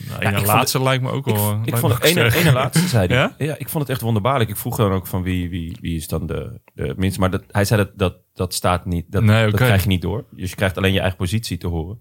[0.09, 1.61] Nou, Ja, ja, laatste lijkt me ook Ik, wel.
[1.64, 2.03] ik vond het
[2.34, 3.16] ene, laatste, zei hij.
[3.16, 3.34] Ja?
[3.38, 3.55] Ja?
[3.59, 4.51] ik vond het echt wonderbaarlijk.
[4.51, 7.20] Ik vroeg dan ook van wie, wie, wie is dan de, de minste.
[7.20, 9.05] Maar dat, hij zei dat, dat dat staat niet.
[9.09, 9.64] Dat, Nee, dat oké.
[9.64, 10.24] krijg je niet door.
[10.30, 12.01] Dus je krijgt alleen je eigen positie te horen.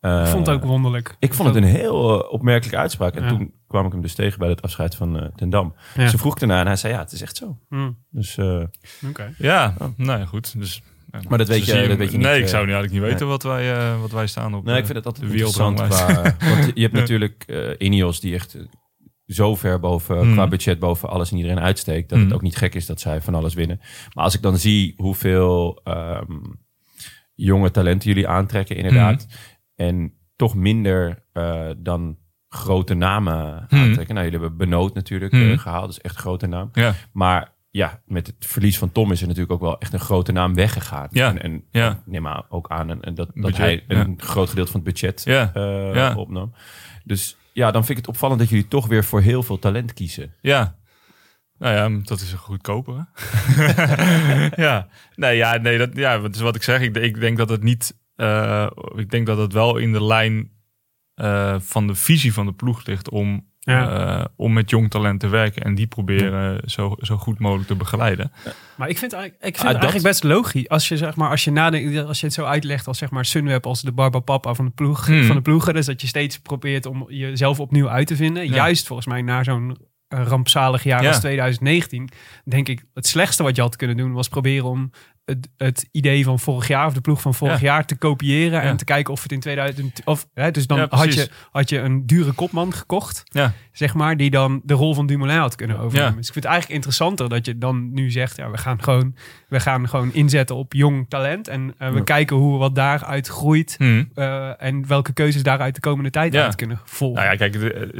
[0.00, 1.16] Eh, Ik vond het ook wonderlijk.
[1.18, 3.14] ik vond het een heel eh, opmerkelijke uitspraak.
[3.14, 3.28] En Ja.
[3.28, 5.74] toen kwam ik hem dus tegen bij het afscheid van eh Ten Dam.
[5.94, 6.06] Ja.
[6.08, 7.58] Ze vroeg ernaar en hij zei ja, het is echt zo.
[7.68, 8.62] Hm, Dus eh,
[9.08, 9.32] Oké.
[9.38, 10.58] Ja, nou ja, goed.
[10.58, 10.82] Dus,
[11.28, 13.10] Maar dat weet je- dat weet je niet, Nee, ik eh, zou nu eigenlijk niet
[13.12, 13.28] weten nee.
[13.36, 15.80] wat, wij, eh, wat wij staan op nee, eh, ik vind het altijd interessant.
[15.82, 18.62] Qua, want je hebt natuurlijk eh Ineos die echt eh,
[19.26, 20.32] zo ver boven, Hmm.
[20.32, 22.08] qua budget boven alles en iedereen uitsteekt.
[22.08, 23.80] Dat het ook niet gek is dat zij van alles winnen.
[24.14, 26.32] Maar als ik dan zie hoeveel ehm,
[27.34, 29.26] jonge talenten jullie aantrekken inderdaad.
[29.28, 29.86] Hmm.
[29.86, 34.14] En toch minder eh, dan grote namen aantrekken.
[34.14, 35.90] Nou, jullie hebben Benoot natuurlijk eh, gehaald.
[35.90, 36.68] Is echt een grote naam.
[36.72, 40.00] Ja, Maar ja, met het verlies van Tom is er natuurlijk ook wel echt een
[40.00, 41.08] grote naam weggegaan.
[41.10, 42.02] Ja, En, en ja.
[42.04, 44.00] neem aan ook aan en, en dat, dat hij ja.
[44.00, 46.14] een groot gedeelte van het budget Ja, eh, ja.
[46.14, 46.54] opnam.
[47.04, 49.92] Dus ja, dan vind ik het opvallend dat jullie toch weer voor heel veel talent
[49.92, 50.34] kiezen.
[50.40, 50.78] ja.
[51.58, 53.06] Nou ja, dat is een goedkoper.
[54.64, 56.80] ja, nee, ja, nee, dat, ja, dat is wat ik zeg.
[56.80, 60.50] Ik, ik denk dat het niet, eh, ik denk dat het wel in de lijn
[61.14, 64.18] eh, van de visie van de ploeg ligt om, Ja.
[64.20, 67.74] eh, om met jong talent te werken en die proberen zo, zo goed mogelijk te
[67.74, 68.32] begeleiden.
[68.76, 70.68] Maar ik vind, eigenlijk- ik vind Ah, het dat- eigenlijk best logisch.
[70.68, 73.24] Als je, zeg maar, als je nadenkt, als je het zo uitlegt als zeg maar
[73.24, 75.24] Sunweb als de Barbapapa van de ploeg, Hmm.
[75.24, 75.74] van de ploegen.
[75.74, 78.44] Dus dat je steeds probeert om jezelf opnieuw uit te vinden.
[78.48, 78.54] Ja.
[78.54, 79.76] Juist volgens mij na zo'n
[80.08, 81.08] eh, rampzalig jaar Ja.
[81.08, 82.08] als 2019.
[82.44, 84.90] Denk ik, het slechtste wat je had kunnen doen was proberen om
[85.30, 87.66] het, het idee van vorig jaar of de ploeg van vorig Ja.
[87.66, 88.68] jaar te kopiëren Ja.
[88.68, 91.68] en te kijken of het in 2000 of hè, dus dan Ja, had je had
[91.68, 95.54] je een dure kopman gekocht, Ja, zeg maar, die dan de rol van Dumoulin had
[95.54, 96.16] kunnen overnemen.
[96.16, 99.14] Dus ik vind het eigenlijk interessanter dat je dan nu zegt, ja, we gaan gewoon
[99.48, 103.74] we gaan gewoon inzetten op jong talent en eh, we kijken hoe wat daaruit groeit
[103.78, 104.04] Hm.
[104.14, 107.22] eh, en welke keuzes daaruit de komende tijd uit kunnen volgen.
[107.22, 107.52] Nou ja, kijk,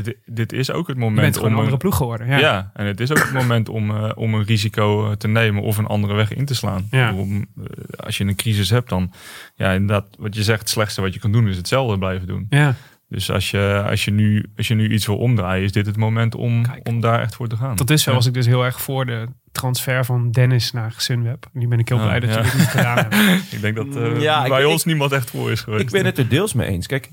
[0.05, 2.27] dit, dit- is ook het je moment bent gewoon om een andere ploeg geworden.
[2.27, 2.39] Ja.
[2.39, 2.70] ja.
[2.74, 5.77] en het is ook het moment om, eh, om een risico eh, te nemen of
[5.77, 6.86] een andere weg in te slaan.
[6.90, 7.12] Ja.
[7.21, 7.65] Om, eh,
[8.05, 9.13] als je een crisis hebt, dan
[9.55, 12.47] ja, inderdaad, wat je zegt, het slechtste wat je kan doen is hetzelfde blijven doen.
[12.51, 12.75] Ja.
[13.09, 15.97] Dus als je, als je, nu, als je nu iets wil omdraaien, is dit het
[15.97, 16.89] moment om, Kijk.
[16.89, 17.77] om daar echt voor te gaan.
[17.77, 18.17] Tot dusver Ja.
[18.17, 21.47] was ik dus heel erg voor de transfer van Dennis naar Sunweb.
[21.53, 22.37] Nu ben ik heel blij dat ja.
[22.37, 23.15] je dit niet gedaan hebt.
[23.53, 25.83] Ik denk dat eh, Ja, bij ik- ons niemand echt voor is geweest.
[25.83, 26.87] Ik ben het er deels mee eens.
[26.87, 27.09] Kijk,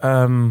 [0.00, 0.46] ehm,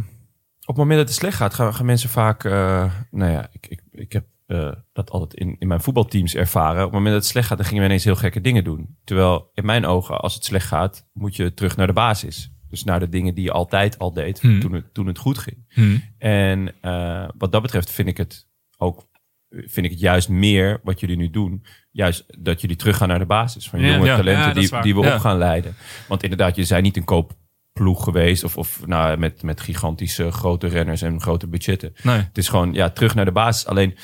[0.62, 2.44] op het moment dat het slecht gaat, gaan, gaan mensen vaak...
[2.44, 6.78] eh, nou ja, ik, ik, ik heb eh, dat altijd in, in mijn voetbalteams ervaren.
[6.78, 8.98] Op het moment dat het slecht gaat, dan gingen we ineens heel gekke dingen doen.
[9.03, 12.52] Terwijl in mijn ogen, als het slecht gaat, moet je terug naar de basis.
[12.69, 14.60] Dus naar de dingen die je altijd al deed Hmm.
[14.60, 15.65] toen, het, toen het goed ging.
[15.68, 15.98] Hm.
[16.18, 18.48] En eh, wat dat betreft vind ik het
[18.78, 19.07] ook
[19.49, 21.65] vind ik het juist meer wat jullie nu doen.
[21.91, 23.94] Juist dat jullie teruggaan naar de basis van Ja.
[23.94, 24.15] jonge Ja.
[24.15, 25.76] talenten Ja, die, die we op gaan leiden.
[26.07, 30.68] Want inderdaad, je zijn niet een koopploeg geweest of, of nou, met, met gigantische grote
[30.68, 31.94] renners en grote budgetten.
[32.03, 32.18] Nee.
[32.18, 33.65] Het is gewoon ja, terug naar de basis.
[33.65, 33.95] Alleen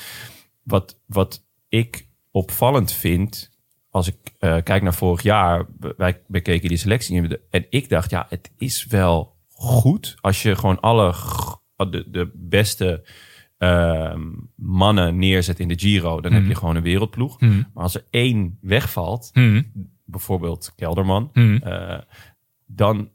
[0.64, 3.50] wat, wat ik opvallend vind,
[3.90, 5.66] als ik eh, kijk naar vorig jaar,
[5.96, 10.80] wij bekeken die selectie en ik dacht, ja, het is wel goed als je gewoon
[10.80, 11.14] alle
[11.76, 13.04] de, de beste
[13.58, 16.58] ehm, mannen neerzet in de Giro, dan heb je Mhm.
[16.58, 17.38] gewoon een wereldploeg.
[17.38, 17.62] Hm.
[17.74, 19.62] Maar als er één wegvalt, Hm.
[20.04, 21.98] bijvoorbeeld Kelderman, eh,
[22.66, 23.10] dan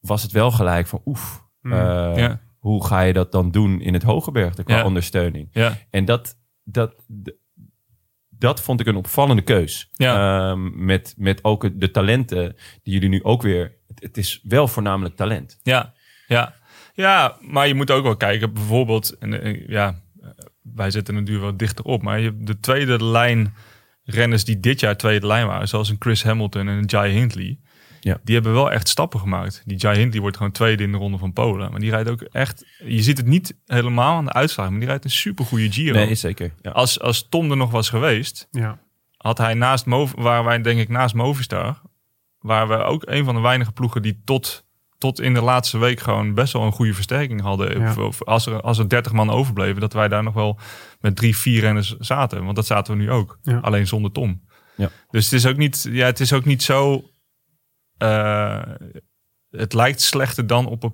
[0.00, 1.44] was het wel gelijk van oef.
[1.62, 1.70] Eh,
[2.16, 2.40] Ja.
[2.58, 4.84] Hoe ga je dat dan doen in het Hogebergte qua Ja.
[4.84, 5.48] ondersteuning?
[5.52, 5.76] Ja.
[5.90, 6.94] En dat, dat,
[8.28, 9.90] dat vond ik een opvallende keus.
[9.92, 10.50] Ja.
[10.50, 13.76] Ehm, met, met ook de talenten die jullie nu ook weer...
[13.86, 15.58] Het, het is wel voornamelijk talent.
[15.62, 15.92] Ja,
[16.26, 16.54] ja.
[16.94, 18.52] ja, maar je moet ook wel kijken.
[18.52, 20.28] Bijvoorbeeld, en, eh, ja, eh,
[20.62, 22.02] wij zitten natuurlijk wat dichter op.
[22.02, 23.54] Maar je hebt de tweede lijn
[24.04, 25.68] renners die dit jaar tweede lijn waren.
[25.68, 27.58] Zoals een Chris Hamilton en een Jai Hindley.
[28.04, 28.20] Ja.
[28.24, 29.62] Die hebben wel echt stappen gemaakt.
[29.64, 31.70] Die Jai Hindley wordt gewoon tweede in de ronde van Polen.
[31.70, 32.64] Maar die rijdt ook echt...
[32.84, 34.70] Je ziet het niet helemaal aan de uitslag.
[34.70, 35.94] Maar die rijdt een supergoeie Giro.
[35.94, 36.52] Nee, is zeker.
[36.62, 36.70] Ja.
[36.70, 38.78] Als, als Tom er nog was geweest Ja.
[39.16, 41.80] had hij naast Mov waar wij denk ik naast Movistar,
[42.38, 44.64] waar we ook een van de weinige ploegen die tot,
[44.98, 47.80] tot in de laatste week gewoon best wel een goede versterking hadden.
[47.80, 47.90] Ja.
[47.90, 50.58] Of- of Als, er, als er 30 man overbleven, dat wij daar nog wel
[51.00, 52.44] met drie, vier renners zaten.
[52.44, 53.38] Want dat zaten we nu ook.
[53.42, 53.58] Ja.
[53.58, 54.42] Alleen zonder Tom.
[54.76, 54.90] Ja.
[55.10, 57.04] Dus het is ook niet, ja, het is ook niet zo.
[58.02, 58.62] Eh,
[59.50, 60.92] het lijkt slechter dan op,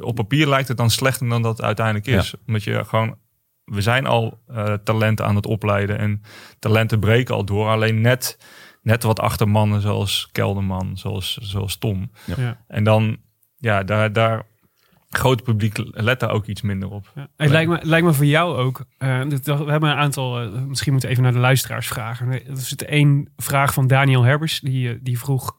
[0.00, 2.34] op, papier lijkt het dan slechter dan dat het uiteindelijk is.
[2.46, 3.16] Omdat je gewoon,
[3.64, 6.22] we zijn al eh, talenten aan het opleiden en
[6.58, 7.68] talenten breken al door.
[7.68, 8.38] Alleen net,
[8.82, 12.10] net wat achtermannen zoals Kelderman, zoals, zoals Tom.
[12.36, 12.64] Ja.
[12.66, 13.16] En dan,
[13.56, 14.46] ja, daar, daar
[15.08, 17.12] groot publiek let daar ook iets minder op.
[17.14, 17.28] Ja.
[17.36, 18.84] Het lijkt me, lijkt me voor jou ook.
[18.98, 20.40] eh, dit- we hebben een aantal.
[20.40, 22.32] eh, misschien moeten we even naar de luisteraars vragen.
[22.32, 24.60] Er zit één vraag van Daniel Herbers.
[24.60, 25.56] Die, eh, die vroeg.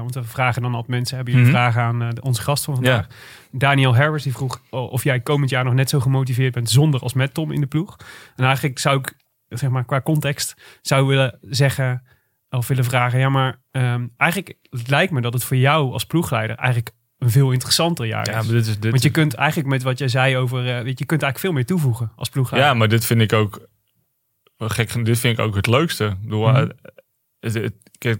[0.00, 1.16] want we vragen dan altijd mensen.
[1.16, 1.58] Hebben jullie Mhm.
[1.58, 3.06] vragen aan onze gast van vandaag?
[3.52, 7.00] Daniel Herbers die vroeg oh, of jij komend jaar nog net zo gemotiveerd bent zonder
[7.00, 7.96] als met Tom in de ploeg.
[8.36, 9.14] En eigenlijk zou ik,
[9.48, 12.02] zeg maar, qua context zou willen zeggen
[12.50, 13.18] of willen vragen.
[13.18, 14.54] Ja, maar ehm, eigenlijk
[14.86, 18.34] lijkt me dat het voor jou als ploegleider eigenlijk een veel interessanter jaar is.
[18.34, 20.74] Ja, maar dit is, dit Want je kunt eigenlijk met wat jij zei over, eh,
[20.74, 22.70] weet je, je kunt eigenlijk veel meer toevoegen als ploegleider.
[22.70, 23.68] Ja, maar dit vind ik ook
[24.58, 25.04] gek.
[25.04, 26.04] Dit vind ik ook het leukste.
[26.06, 26.56] Ik bedoel, Mhm.
[26.56, 28.18] eh, het,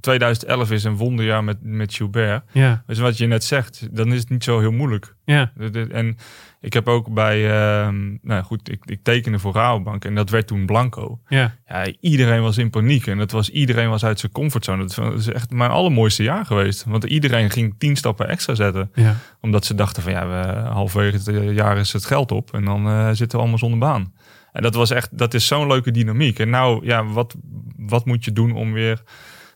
[0.00, 2.42] 2011 is een wonderjaar met, met Gilbert.
[2.52, 5.14] ja, Dus wat je net zegt, dan is het niet zo heel moeilijk.
[5.24, 5.52] ja,
[5.90, 6.16] En
[6.60, 10.46] ik heb ook bij, ehm, nou goed, ik, ik tekende voor Rabobank en dat werd
[10.46, 11.20] toen Blanco.
[11.28, 14.84] ja, Ja, iedereen was in paniek en dat was, iedereen was uit zijn comfortzone.
[14.84, 16.84] Dat is echt mijn allermooiste jaar geweest.
[16.84, 18.90] Want iedereen ging tien stappen extra zetten.
[18.94, 19.16] ja.
[19.40, 22.64] Omdat ze dachten van ja, we, halverwege het eh, jaar is het geld op en
[22.64, 24.12] dan eh, zitten we allemaal zonder baan.
[24.52, 26.38] En dat was echt, dat is zo'n leuke dynamiek.
[26.38, 27.34] En nou, ja, wat,
[27.76, 29.02] wat moet je doen om weer,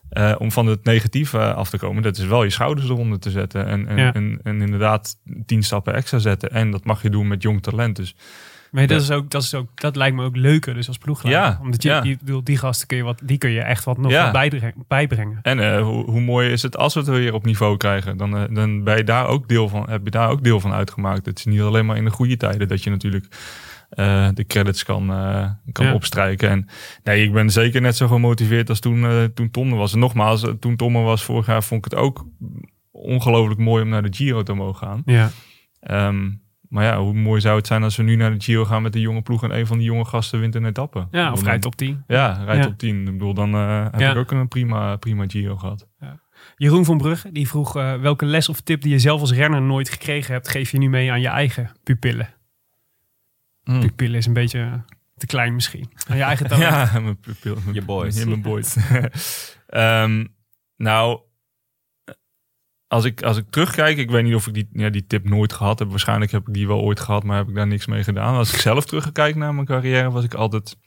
[0.09, 2.03] eh, om van het negatieve af te komen?
[2.03, 4.13] Dat is wel je schouders eronder te zetten en, en, Ja.
[4.13, 6.51] en, en inderdaad tien stappen extra zetten.
[6.51, 7.95] En dat mag je doen met jong talent.
[7.95, 8.15] Dus
[8.71, 11.43] Maar dat, is ook, dat, is ook, dat lijkt me ook leuker dus als ploegleider.
[11.43, 12.01] Ja, Omdat je, ja.
[12.01, 14.31] die, die gasten kun je, wat, die kun je echt wat nog Ja.
[14.87, 15.39] bijbrengen.
[15.41, 18.17] En eh, hoe, hoe mooi is het als we het weer op niveau krijgen?
[18.17, 20.73] Dan, eh, dan ben je daar ook deel van, heb je daar ook deel van
[20.73, 21.25] uitgemaakt.
[21.25, 23.25] Het is niet alleen maar in de goede tijden dat je natuurlijk
[23.95, 25.93] eh, de credits kan, eh, kan Ja.
[25.93, 26.49] opstrijken.
[26.49, 26.67] En
[27.03, 29.93] nee, ik ben zeker net zo gemotiveerd als toen, eh, toen Tom er was.
[29.93, 32.25] En nogmaals, toen Tom er was vorig jaar, vond ik het ook
[32.91, 35.01] ongelooflijk mooi om naar de Giro te mogen gaan.
[35.05, 35.29] Ja,
[35.79, 36.29] Ehm,
[36.69, 38.93] Maar ja, hoe mooi zou het zijn als we nu naar de Giro gaan met
[38.93, 41.07] de jonge ploeg en een van die jonge gasten wint een etappe.
[41.11, 42.03] Ja, of rijdt op 10.
[42.07, 42.69] Ja, rijdt Ja.
[42.69, 42.99] op 10.
[42.99, 44.11] Ik bedoel, dan heb Ja.
[44.11, 45.87] ik ook een prima, prima Giro gehad.
[46.55, 49.89] Jeroen van Brugge die vroeg welke les of tip die je zelf als renner nooit
[49.89, 52.29] gekregen hebt, geef je nu mee aan je eigen pupillen.
[53.65, 53.79] Hmm.
[53.79, 54.83] Pupillen is een beetje
[55.17, 55.91] te klein misschien.
[56.07, 56.91] Aan je eigen talent.
[56.93, 57.57] Ja, mijn pupil.
[57.71, 58.17] Je boys.
[58.17, 58.75] Ja, mijn boys.
[59.67, 60.25] Ehm,
[60.77, 61.19] nou,
[62.87, 65.53] als ik, als ik terugkijk, ik weet niet of ik die, ja, die tip nooit
[65.53, 65.89] gehad heb.
[65.89, 68.35] Waarschijnlijk heb ik die wel ooit gehad, maar heb ik daar niks mee gedaan.
[68.35, 70.77] Als ik zelf terugkijk naar mijn carrière, was ik altijd...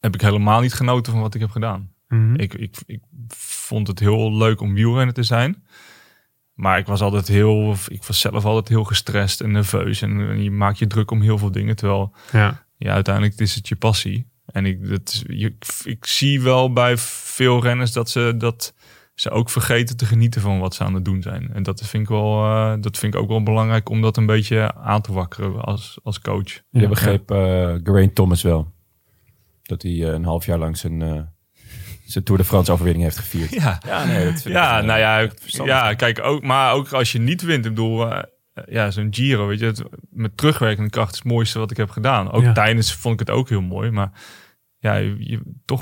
[0.00, 1.92] Heb ik helemaal niet genoten van wat ik heb gedaan.
[2.08, 2.34] Mhm.
[2.34, 3.00] Ik, ik, ik
[3.36, 5.64] vond het heel leuk om wielrenner te zijn.
[6.60, 10.02] Maar ik was altijd heel, ik was zelf altijd heel gestrest en nerveus.
[10.02, 11.76] En je maakt je druk om heel veel dingen.
[11.76, 12.66] Terwijl Ja.
[12.76, 14.26] ja, uiteindelijk is het je passie.
[14.46, 18.74] En ik, dat, je, ik zie wel bij veel renners dat ze, dat
[19.14, 21.50] ze ook vergeten te genieten van wat ze aan het doen zijn.
[21.52, 24.26] En dat vind ik, wel, eh, dat vind ik ook wel belangrijk om dat een
[24.26, 26.60] beetje aan te wakkeren als, als coach.
[26.70, 28.72] Je begreep eh Geraint Thomas wel.
[29.62, 31.20] Dat hij eh, een half jaar lang zijn, eh,
[32.12, 33.50] zijn Tour de France overwinning heeft gevierd.
[33.50, 35.28] Ja, Ja, nee, dat vind ja eh, nou ja,
[35.64, 38.22] ja, kijk, ook, maar ook als je niet wint, ik bedoel, eh,
[38.68, 41.90] ja, zo'n Giro, weet je, het, met terugwerkende kracht is het mooiste wat ik heb
[41.90, 42.30] gedaan.
[42.30, 42.52] Ook Ja.
[42.52, 44.10] tijdens vond ik het ook heel mooi, maar
[44.78, 45.80] ja, je, je- toch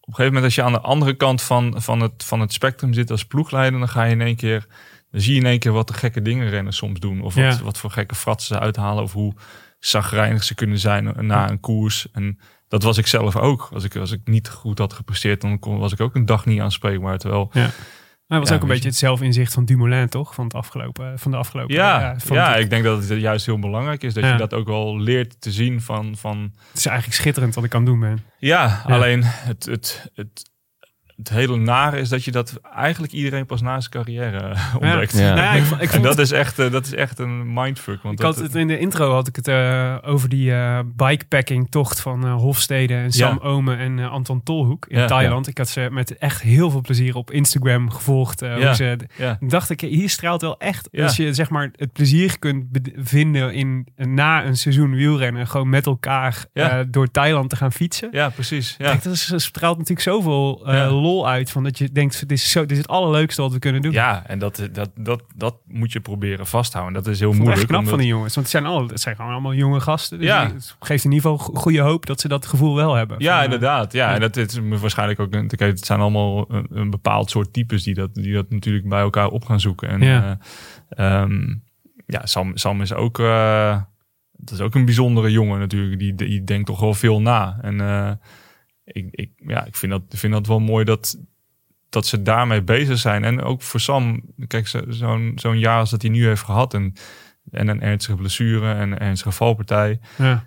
[0.00, 2.52] op een gegeven moment als je aan de andere kant van, van, het, van het
[2.52, 4.66] spectrum zit als ploegleider, dan ga je in één keer,
[5.10, 7.44] dan zie je in één keer wat de gekke dingen renners soms doen, of wat,
[7.44, 7.62] Ja.
[7.62, 9.34] wat voor gekke fratsen ze uithalen, of hoe
[9.78, 12.06] zagrijnig ze kunnen zijn na een koers.
[12.12, 12.38] En
[12.68, 13.68] dat was ik zelf ook.
[13.72, 16.46] Als ik, als ik niet goed had gepresteerd, dan kon, was ik ook een dag
[16.46, 17.18] niet aanspreekbaar.
[17.18, 20.34] Terwijl Maar het was Ja, ook een beetje het zelfinzicht van Dumoulin, toch?
[20.34, 23.58] Van, het afgelopen, van de afgelopen Ja, ja, het, ik denk dat het juist heel
[23.58, 24.32] belangrijk is dat Ja.
[24.32, 27.74] je dat ook wel leert te zien van, van het is eigenlijk schitterend wat ik
[27.74, 28.24] aan het doen ben.
[28.38, 28.94] ja, Ja.
[28.94, 30.50] alleen het, het, het,
[31.18, 35.12] het hele nare is dat je dat eigenlijk iedereen pas na zijn carrière eh, ontdekt.
[35.18, 35.34] Ja.
[35.34, 38.02] Nou ja, ik, ik En vond dat is echt, eh, dat is echt een mindfuck.
[38.02, 41.70] Want Ik had het in de intro had ik het eh, over die eh, bikepacking
[41.70, 43.48] tocht van eh, Hofstede en Sam Ja.
[43.48, 45.46] Omen en eh, Anton Tolhoek in Ja, Thailand.
[45.48, 48.42] Ik had ze met echt heel veel plezier op Instagram gevolgd.
[48.42, 48.66] eh, Ja.
[48.66, 51.02] hoe ze, ja, ik dacht ik, hier straalt wel echt, Ja.
[51.04, 52.64] als je zeg maar het plezier kunt
[52.96, 56.78] vinden in na een seizoen wielrennen, gewoon met elkaar Ja.
[56.78, 58.08] eh, door Thailand te gaan fietsen.
[58.12, 58.74] ja, precies.
[58.78, 58.90] Ja.
[58.90, 60.86] Kijk, dat is, dat straalt natuurlijk zoveel eh, Ja.
[61.08, 63.58] Lol uit van dat je denkt, dit is, zo, dit is het allerleukste wat we
[63.58, 63.92] kunnen doen.
[63.92, 66.94] ja, en dat, dat, dat, dat moet je proberen vasthouden.
[66.94, 67.56] Dat is heel moeilijk.
[67.56, 68.34] echt knap omdat- van die jongens.
[68.34, 70.18] Want het zijn, al, het zijn gewoon allemaal jonge gasten.
[70.18, 70.52] Dus Ja.
[70.52, 73.16] het geeft in ieder geval go- goede hoop dat ze dat gevoel wel hebben.
[73.20, 73.92] Ja, Van, eh, inderdaad.
[73.92, 74.14] Ja, ja.
[74.14, 75.34] en dat is waarschijnlijk ook.
[75.34, 78.88] een- Kijk, het zijn allemaal een, een bepaald soort types die dat, die dat natuurlijk
[78.88, 79.88] bij elkaar op gaan zoeken.
[79.88, 80.38] En Ja.
[80.96, 81.28] ja,
[82.06, 83.18] ja Sam, Sam is ook.
[83.18, 83.80] eh,
[84.32, 85.98] dat is ook een bijzondere jongen natuurlijk.
[85.98, 87.58] Die, die denkt toch wel veel na.
[87.62, 88.10] En eh,
[88.92, 91.18] ik, ik, ja, ik vind dat, vind dat wel mooi dat,
[91.88, 93.24] dat ze daarmee bezig zijn.
[93.24, 96.74] En ook voor Sam, kijk, zo- zo'n zo'n jaar als dat hij nu heeft gehad.
[96.74, 96.92] En,
[97.50, 100.46] en een ernstige blessure en een ernstige valpartij ja.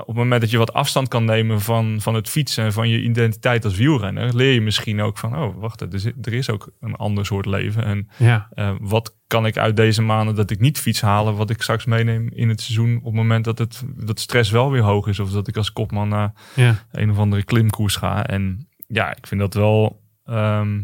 [0.00, 2.88] Op het moment dat je wat afstand kan nemen van, van het fietsen en van
[2.88, 6.50] je identiteit als wielrenner, leer je misschien ook van, oh, wacht, er is, er is
[6.50, 7.84] ook een ander soort leven.
[7.84, 8.48] En Ja.
[8.50, 11.84] eh, wat kan ik uit deze maanden dat ik niet fiets halen, wat ik straks
[11.84, 15.18] meeneem in het seizoen op het moment dat het dat stress wel weer hoog is,
[15.20, 16.84] of dat ik als kopman naar Ja.
[16.92, 18.26] een of andere klimkoers ga.
[18.26, 20.02] En ja, ik vind dat wel.
[20.24, 20.80] ehm,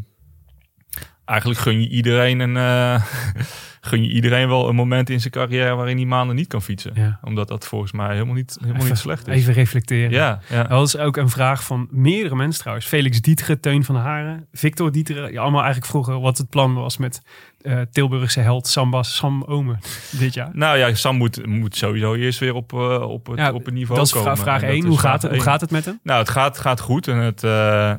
[1.24, 2.56] eigenlijk gun je iedereen een.
[2.56, 3.04] eh,
[3.86, 6.90] gun je iedereen wel een moment in zijn carrière waarin hij maanden niet kan fietsen.
[6.94, 7.18] Ja.
[7.22, 9.34] Omdat dat volgens mij helemaal niet, helemaal Even- niet slecht is.
[9.34, 10.10] Even reflecteren.
[10.10, 10.62] Ja, ja.
[10.62, 12.86] Dat is ook een vraag van meerdere mensen trouwens.
[12.86, 15.28] Felix Dieteren, Teun van Haren, Victor Dieteren.
[15.28, 17.22] Die allemaal eigenlijk vroegen wat het plan was met
[17.62, 19.78] eh, Tilburgse held Sambas Sam Omen
[20.10, 20.50] dit jaar.
[20.52, 23.74] Nou ja, Sam moet, moet sowieso eerst weer op, eh, op, het, Ja, op het
[23.74, 24.36] niveau Dat is komen.
[24.36, 24.82] vraag, vraag En dat 1.
[24.82, 26.00] is Hoe gaat, het, hoe gaat het met hem?
[26.02, 27.08] Nou, het gaat, gaat goed.
[27.08, 27.50] En het, eh,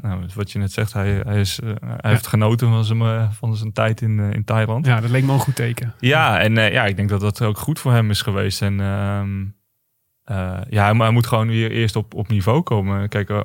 [0.01, 1.59] nou, wat je net zegt, hij, hij, is,
[2.01, 4.85] hij heeft genoten van zijn, van zijn tijd in, in Thailand.
[4.85, 5.74] Ja, dat leek me een goed teken.
[5.99, 8.61] Ja, en eh, ja, ik denk dat dat ook goed voor hem is geweest.
[8.61, 9.45] En ehm,
[10.23, 13.09] eh, ja, hij, hij moet gewoon weer eerst op, op niveau komen.
[13.09, 13.39] Kijk, eh,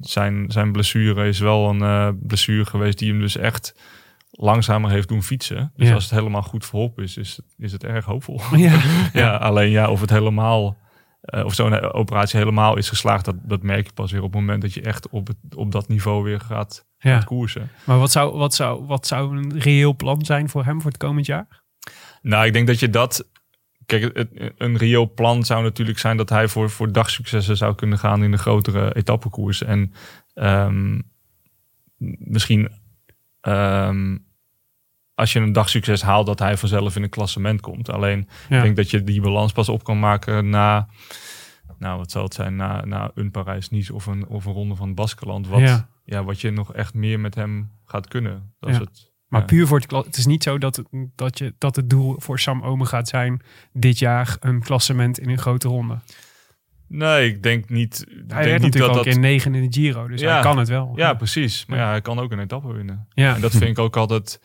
[0.00, 3.74] zijn, zijn blessure is wel een blessure geweest die hem dus echt
[4.30, 5.72] langzamer heeft doen fietsen.
[5.76, 5.94] Dus Ja.
[5.94, 8.40] als het helemaal goed verholpen is, is, is het erg hoopvol.
[8.56, 8.80] Ja.
[9.22, 10.76] ja, alleen ja, of het helemaal,
[11.44, 14.62] of zo'n operatie helemaal is geslaagd, dat, dat merk je pas weer op het moment
[14.62, 17.14] dat je echt op, het, op dat niveau weer gaat, Ja.
[17.14, 17.70] gaat koersen.
[17.84, 21.00] Maar wat zou, wat, zou, wat zou een reëel plan zijn voor hem voor het
[21.00, 21.61] komend jaar?
[22.22, 23.28] Nou, ik denk dat je dat.
[23.86, 27.98] Kijk, het- een reëel plan zou natuurlijk zijn dat hij voor, voor dagsuccessen zou kunnen
[27.98, 29.62] gaan in de grotere etappekoers.
[29.62, 29.92] En
[30.34, 31.00] ehm,
[32.18, 32.68] misschien
[33.40, 34.16] ehm,
[35.14, 37.90] als je een dagsucces haalt, dat hij vanzelf in een klassement komt.
[37.90, 38.56] Alleen Ja.
[38.56, 40.88] ik denk dat je die balans pas op kan maken na.
[41.78, 42.56] Nou, wat zal het zijn?
[42.56, 45.46] Na, na een Parijs-Nice of een, of een ronde van het Baskeland.
[45.48, 45.88] Wat, Ja.
[46.04, 46.24] ja.
[46.24, 48.52] wat je nog echt meer met hem gaat kunnen.
[48.60, 49.11] Dat is het.
[49.32, 49.46] Maar Ja.
[49.46, 52.38] puur voor het Het is niet zo dat het, dat, je, dat het doel voor
[52.38, 53.42] Sam Omen gaat zijn...
[53.72, 55.98] dit jaar een klassement in een grote ronde.
[56.88, 59.12] Nee, ik denk niet, ik Hij denk werd niet natuurlijk dat al een dat...
[59.12, 60.08] keer negen in de Giro.
[60.08, 60.32] Dus Ja.
[60.32, 60.92] hij kan het wel.
[60.96, 61.66] Ja, precies.
[61.66, 63.06] Maar ja, hij kan ook een etappe winnen.
[63.10, 63.34] ja.
[63.34, 64.40] En dat vind ik ook altijd...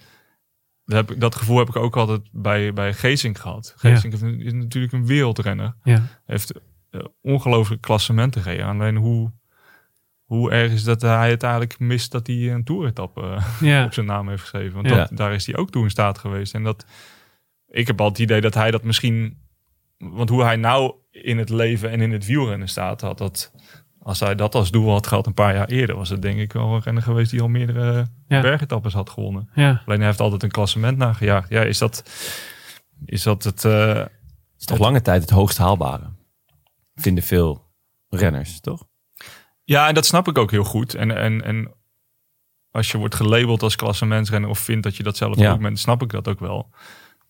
[0.85, 3.73] Dat, heb, ik- dat gevoel heb ik ook altijd bij, bij Geesink gehad.
[3.77, 5.75] Geesink is natuurlijk een wereldrenner.
[5.83, 6.01] ja.
[6.25, 6.53] heeft
[6.91, 8.65] uh, ongelooflijk klassementen gereden.
[8.65, 9.31] Alleen hoe,
[10.27, 13.83] hoe erg is dat hij het eigenlijk mist dat hij een toeretappe ja.
[13.85, 14.73] op zijn naam heeft geschreven.
[14.73, 14.95] Want Ja.
[14.95, 16.53] dat, daar is hij ook toe in staat geweest.
[16.53, 16.85] En dat,
[17.67, 19.37] ik heb al het idee dat hij dat misschien...
[19.97, 23.51] Want hoe hij nou in het leven en in het wielrennen staat, had dat...
[23.99, 26.53] Als hij dat als doel had gehad een paar jaar eerder, was het denk ik
[26.53, 28.41] wel een renner geweest die al meerdere Ja.
[28.41, 29.49] bergetappes had gewonnen.
[29.53, 29.81] ja.
[29.85, 31.49] Alleen hij heeft altijd een klassement nagejaagd.
[31.49, 32.03] Ja, is dat,
[33.05, 33.65] is dat het...
[33.65, 34.09] eh, Het
[34.59, 36.03] is toch lange tijd het hoogst haalbare.
[36.95, 37.65] Vinden veel
[38.09, 38.87] renners, toch?
[39.67, 40.93] Ja, en dat snap ik ook heel goed.
[40.95, 41.71] En, en, en
[42.71, 45.51] als je wordt gelabeld als klassementsrenner of vindt dat je dat zelf Ja.
[45.51, 46.69] ook bent, snap ik dat ook wel.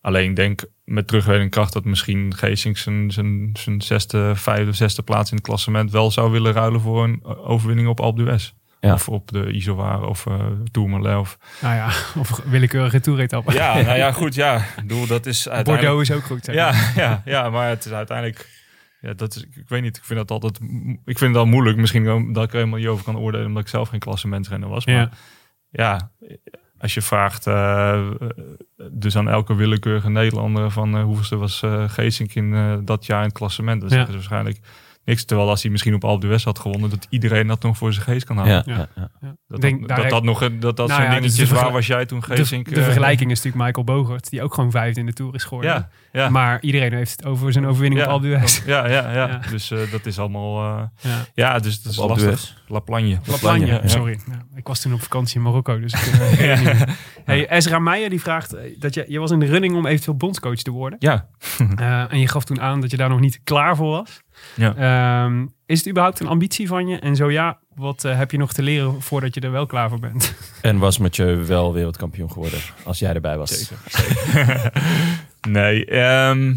[0.01, 5.01] Alleen ik denk met terugwerkende kracht dat misschien Geesink zijn, zijn, zijn zesde, vijfde, zesde
[5.01, 8.53] plaats in het klassement wel zou willen ruilen voor een overwinning op Alpe d'Huez.
[8.80, 8.93] Ja.
[8.93, 11.18] Of op de Isoar of uh, Tourmalet.
[11.18, 11.38] Of...
[11.61, 11.85] Nou ja,
[12.22, 13.53] of willekeurige toeretappe.
[13.53, 14.35] Ja, nou ja, goed.
[14.35, 15.88] Ja, ik bedoel, dat is uiteindelijk...
[15.88, 16.45] Bordeaux is ook goed.
[16.45, 16.55] zeg.
[16.55, 16.73] Ja,
[17.03, 18.56] ja, ja, maar het is uiteindelijk.
[19.01, 20.59] Ja, dat is, ik weet niet, ik vind dat altijd.
[21.05, 21.77] Ik vind het al moeilijk.
[21.77, 24.85] Misschien dat ik er helemaal niet over kan oordelen, omdat ik zelf geen klassementsrenner was.
[24.85, 25.09] Maar Ja.
[25.69, 26.11] ja,
[26.77, 28.09] als je vraagt, eh,
[28.91, 33.27] dus aan elke willekeurige Nederlander van uh, hoeveelste was uh, Geesink in dat jaar in
[33.27, 34.59] het klassement, dan zeggen ze waarschijnlijk
[35.07, 35.25] niks.
[35.25, 38.05] Terwijl als hij misschien op Alpe d'Huez had gewonnen, dat iedereen dat nog voor zijn
[38.05, 38.63] geest kan houden.
[38.65, 39.09] Ja, Ja.
[39.21, 39.35] ja.
[39.47, 41.61] Dat, Denk, dat, dat, dat nog een- dat, dat Nou zijn ja, dus de dingetjes.
[41.61, 42.69] waar was jij toen De, Geesink?
[42.69, 45.43] de eh, vergelijking is natuurlijk Michael Bogert, die ook gewoon vijfde in de Tour is
[45.43, 45.71] geworden.
[45.71, 46.29] Ja, ja.
[46.29, 48.65] Maar iedereen heeft het over zijn overwinning op Alpe d'Huez.
[48.65, 49.27] Ja, ja, ja.
[49.27, 49.41] Ja.
[49.51, 50.77] Dus eh, dat is allemaal.
[50.77, 51.25] eh, Ja.
[51.34, 52.63] ja, dus dat is Op lastig.
[52.67, 53.17] La Plagne.
[53.25, 53.88] La Plagne, ja.
[53.88, 54.19] sorry.
[54.27, 56.81] Ja, ik was toen op vakantie in Marokko, dus ik eh.
[57.25, 60.17] Hey, Ezra Meijer die vraagt eh, dat je, je was in de running om eventueel
[60.17, 60.99] bondscoach te worden.
[60.99, 61.27] Ja.
[61.75, 64.21] Eh, en je gaf toen aan dat je daar nog niet klaar voor was.
[64.55, 64.76] Ja.
[65.26, 66.99] Ehm, is het überhaupt een ambitie van je?
[66.99, 69.89] En zo ja, wat eh, heb je nog te leren voordat je er wel klaar
[69.89, 70.34] voor bent?
[70.61, 73.72] En was Mathieu wel wereldkampioen geworden als jij erbij was?
[75.49, 75.85] nee.
[75.85, 76.47] ehm,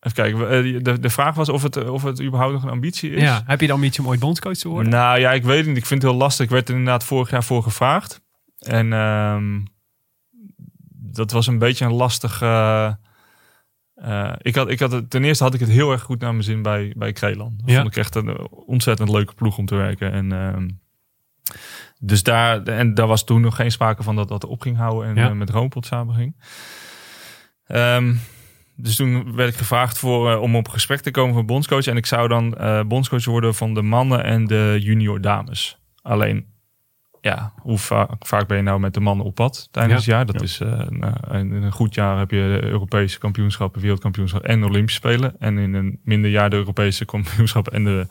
[0.00, 0.50] even kijken.
[0.50, 3.22] eh, De, de vraag was of het, of het überhaupt nog een ambitie is.
[3.22, 4.92] Ja, heb je de ambitie om ooit bondscoach te worden?
[4.92, 5.76] Nou ja, ik weet het niet.
[5.76, 6.44] Ik vind het heel lastig.
[6.44, 8.20] Ik werd er inderdaad vorig jaar voor gevraagd.
[8.58, 9.60] En ehm,
[11.12, 12.42] dat was een beetje een lastig.
[12.42, 12.92] eh,
[14.00, 16.32] eh, ik had, ik had het, ten eerste had ik het heel erg goed naar
[16.32, 17.58] mijn zin bij, bij Kreeland.
[17.60, 17.74] Dat Ja.
[17.80, 20.12] vond ik echt een ontzettend leuke ploeg om te werken.
[20.12, 20.68] En, ehm,
[21.98, 25.08] dus daar, en daar was toen nog geen sprake van dat dat op ging houden
[25.08, 25.28] en Ja.
[25.28, 26.36] eh, met Roompot samen ging.
[27.66, 28.14] Ehm,
[28.76, 31.86] dus toen werd ik gevraagd voor, eh, om op gesprek te komen voor bondscoach.
[31.86, 32.54] En ik zou dan
[32.88, 35.78] bondscoach worden van de mannen en de junior dames.
[36.02, 36.46] Alleen,
[37.20, 40.16] ja, hoe vaak, vaak ben je nou met de mannen op pad tijdens Ja.
[40.18, 40.26] het jaar?
[40.26, 40.42] Dat Ja.
[40.42, 44.66] is eh, nou, in een goed jaar heb je de Europese kampioenschappen, wereldkampioenschappen en de
[44.66, 45.34] Olympische Spelen.
[45.38, 48.06] En in een minder jaar de Europese kampioenschappen en de,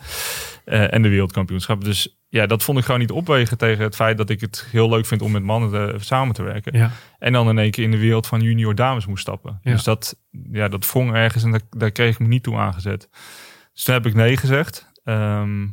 [0.66, 1.86] eh, en de wereldkampioenschappen.
[1.88, 4.90] Dus ja, dat vond ik gewoon niet opwegen tegen het feit dat ik het heel
[4.90, 6.78] leuk vind om met mannen te- samen te werken.
[6.78, 9.60] Ja, En dan in één keer in de wereld van junior dames moest stappen.
[9.64, 10.16] Dus dat,
[10.52, 13.10] ja, dat wrong ergens en daar, daar kreeg ik me niet toe aangezet.
[13.74, 14.92] Dus toen heb ik nee gezegd.
[15.04, 15.68] Ehm,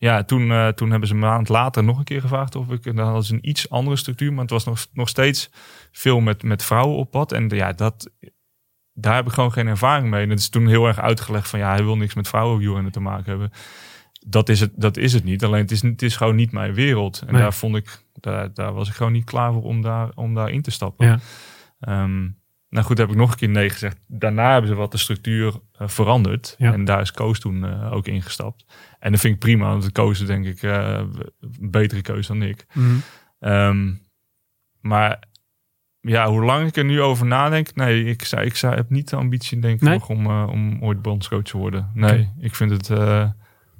[0.00, 2.86] ja, toen, eh, toen hebben ze een maand later nog een keer gevraagd of ik...
[2.86, 5.50] en Dan hadden ze een iets andere structuur, maar het was nog, nog steeds
[5.92, 7.32] veel met, met vrouwen op pad.
[7.32, 8.10] En ja, dat,
[8.92, 10.22] daar heb ik gewoon geen ervaring mee.
[10.22, 13.00] En dat is toen heel erg uitgelegd van ja, hij wil niks met vrouwenwielrennen te
[13.00, 13.50] maken hebben.
[14.26, 15.44] Dat is het, dat is het niet.
[15.44, 17.22] Alleen het is, het is gewoon niet mijn wereld.
[17.26, 17.42] En Nee.
[17.42, 20.50] daar vond ik, daar, daar was ik gewoon niet klaar voor om daar, om daar
[20.50, 21.06] in te stappen.
[21.06, 21.18] ja.
[21.80, 22.28] Ehm,
[22.70, 23.98] nou goed, heb ik nog een keer nee gezegd.
[24.06, 26.54] Daarna hebben ze wat de structuur eh, veranderd.
[26.58, 26.72] Ja.
[26.72, 28.64] En daar is Koos toen eh, ook ingestapt.
[28.98, 31.02] En dat vind ik prima, want Koos is denk ik eh,
[31.40, 32.66] een betere keuze dan ik.
[32.72, 32.96] Mhm.
[33.38, 33.94] Ehm,
[34.80, 35.28] maar
[36.00, 37.74] ja, hoe lang ik er nu over nadenk.
[37.74, 39.98] Nee, ik, zei, ik zei, heb niet de ambitie denk ik Nee?
[39.98, 41.90] nog om, om ooit bondscoach te worden.
[41.94, 42.88] Nee, ik vind het...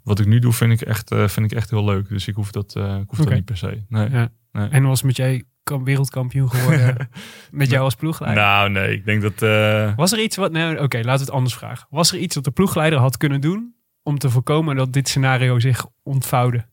[0.02, 2.08] wat ik nu doe, vind ik echt, vind ik echt heel leuk.
[2.08, 3.84] Dus ik hoef dat, ik hoef dat niet per se.
[3.88, 4.10] Nee.
[4.10, 4.32] Ja.
[4.52, 4.68] Nee.
[4.68, 5.44] En was met jij
[5.78, 7.08] wereldkampioen geworden
[7.50, 8.42] met jou als ploegleider?
[8.42, 9.42] Nou, nee, ik denk dat...
[9.42, 10.52] eh, Was er iets wat...
[10.52, 11.86] Nee, oké, laten we het anders vragen.
[11.90, 15.58] Was er iets dat de ploegleider had kunnen doen om te voorkomen dat dit scenario
[15.58, 16.66] zich ontvouwde?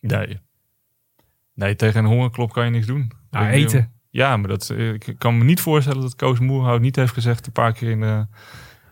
[0.00, 0.38] Nee.
[1.54, 3.12] Nee, tegen een hongerklop kan je niks doen.
[3.30, 3.92] Nou, Ik eten.
[4.10, 7.46] Ja, maar dat, eh, ik kan me niet voorstellen dat Koos Moerhout niet heeft gezegd
[7.46, 8.26] een paar keer in de...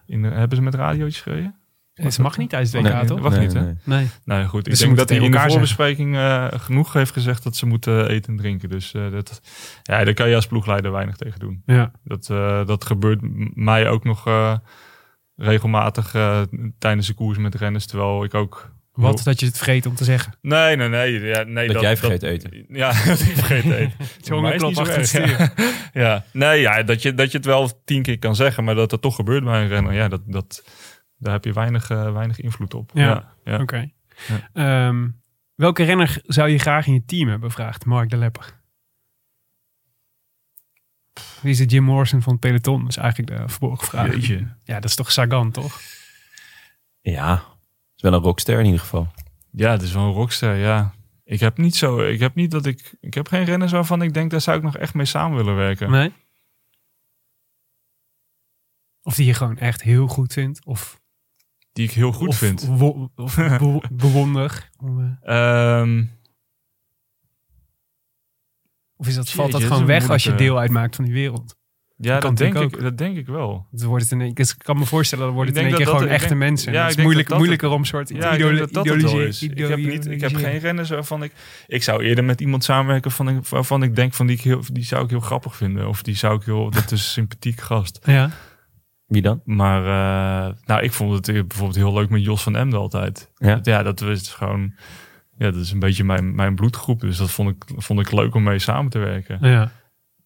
[0.07, 1.55] In de hebben ze met radiootjes gereden?
[2.03, 3.21] Het mag niet tijdens het WK, Nee, toch?
[3.21, 3.63] Wacht niet, hè?
[3.63, 3.75] nee.
[3.85, 4.09] Nee.
[4.25, 7.13] Nou goed, ik Dus ze denk dat hij in de elkaar voorbespreking eh, genoeg heeft
[7.13, 8.69] gezegd dat ze moeten eten en drinken.
[8.69, 9.41] Dus eh, dat,
[9.83, 11.63] ja, daar kan je als ploegleider weinig tegen doen.
[11.67, 11.91] Ja.
[12.05, 13.21] Dat, eh, dat gebeurt
[13.55, 14.57] mij ook nog eh,
[15.37, 16.43] regelmatig eh,
[16.79, 17.87] tijdens de koers met renners.
[17.87, 19.21] Terwijl ik ook Wat?
[19.25, 20.35] Dat je het vergeet om te zeggen.
[20.41, 21.21] Nee, nee, nee.
[21.21, 22.65] Ja, nee Dat jij vergeet eten.
[22.69, 23.93] Ja, dat ik vergeet eten.
[24.21, 25.39] Zo'n klop achter het erg, stuur.
[25.39, 25.53] ja.
[25.93, 28.91] ja, nee, ja, dat je, dat je het wel tien keer kan zeggen, maar dat
[28.91, 29.93] het toch gebeurt bij een renner.
[29.93, 30.63] Ja, dat, dat,
[31.19, 32.91] daar heb je weinig, eh, weinig invloed op.
[32.95, 33.05] Ja.
[33.05, 33.61] ja, ja.
[33.61, 33.91] Oké.
[34.53, 35.09] Ehm,
[35.55, 37.51] welke renner zou je graag in je team hebben?
[37.51, 38.61] Vraagt Mark de Lepper.
[41.41, 42.81] Wie is de Jim Morrison van het peloton?
[42.81, 44.13] Dat is eigenlijk de verborgen vraag.
[44.13, 44.57] Jeetje.
[44.65, 45.81] Ja, dat is toch Sagan, toch?
[47.01, 49.13] Ja, het is wel een rockster in ieder geval.
[49.51, 50.95] Ja, het is wel een rockster, ja.
[51.25, 54.15] Ik heb niet zo, ik heb niet dat ik, ik heb geen renners waarvan ik
[54.15, 55.91] denk, daar zou ik nog echt mee samen willen werken.
[55.91, 56.13] Nee?
[59.03, 60.65] Of die je gewoon echt heel goed vindt.
[60.65, 61.01] Of,
[61.77, 62.67] Die ik heel goed of, vind.
[62.67, 64.71] wo- of be- bewonder.
[65.21, 66.05] Eh, Ehm,
[68.97, 71.15] Of is dat, valt dat dat gewoon een weg als je deel uitmaakt van die
[71.15, 71.57] wereld?
[71.99, 73.67] ja, dat denk, ik, dat denk ik wel.
[73.71, 75.75] Dan wordt het in één, dus ik kan me voorstellen, dan wordt het in één
[75.75, 76.73] keer dat gewoon dat- echte denk- mensen.
[76.73, 79.43] ja, het is moeilijk, dat dat moeilijker om soort Ja, dat dat wel is.
[79.43, 81.33] Ik heb, niet, ik heb geen renners waarvan ik...
[81.67, 84.63] Ik zou eerder met iemand samenwerken van, ik- waarvan ik denk van die, ik heel,
[84.73, 85.89] die zou ik heel grappig vinden.
[85.89, 86.71] Of die zou ik heel...
[86.71, 87.99] Dat is een sympathiek gast.
[88.05, 88.31] Ja,
[89.07, 89.41] Wie dan?
[89.45, 89.81] Maar
[90.49, 93.31] eh, nou, ik vond het bijvoorbeeld heel leuk met Jos van Emden altijd.
[93.37, 93.59] Ja.
[93.63, 94.75] Ja, dat was gewoon...
[95.39, 97.01] Ja, dat is een beetje mijn, mijn bloedgroep.
[97.01, 99.39] Dus dat vond ik, vond ik leuk om mee samen te werken.
[99.41, 99.71] ja.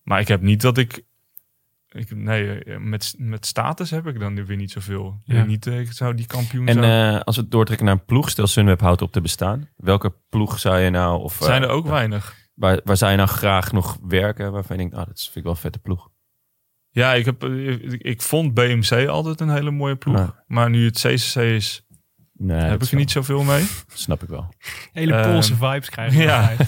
[0.02, 1.02] Maar ik heb niet dat ik...
[1.89, 5.20] ik nee, eh, met, met status heb ik dan weer niet zoveel.
[5.27, 5.44] Ik Ja.
[5.44, 7.15] niet, eh, ik zou die kampioen En zijn.
[7.15, 9.69] eh, als we het doortrekken naar een ploeg, stel Sunweb houdt op te bestaan.
[9.77, 12.35] Welke ploeg zou je nou, of zijn eh, er ook weinig.
[12.55, 14.52] waar, waar zou je nou graag nog werken?
[14.52, 16.10] Waarvan je denkt, ah, dat is- vind ik wel een vette ploeg.
[16.91, 20.17] Ja, ik, heb, ik, ik vond BMC altijd een hele mooie ploeg.
[20.17, 20.43] Ja.
[20.47, 21.85] Maar nu het CCC is,
[22.33, 23.65] Nee, heb ik er niet zoveel mee.
[23.95, 24.55] Snap ik wel.
[24.93, 26.23] Hele Ehm, Poolse vibes krijg je.
[26.23, 26.53] ja.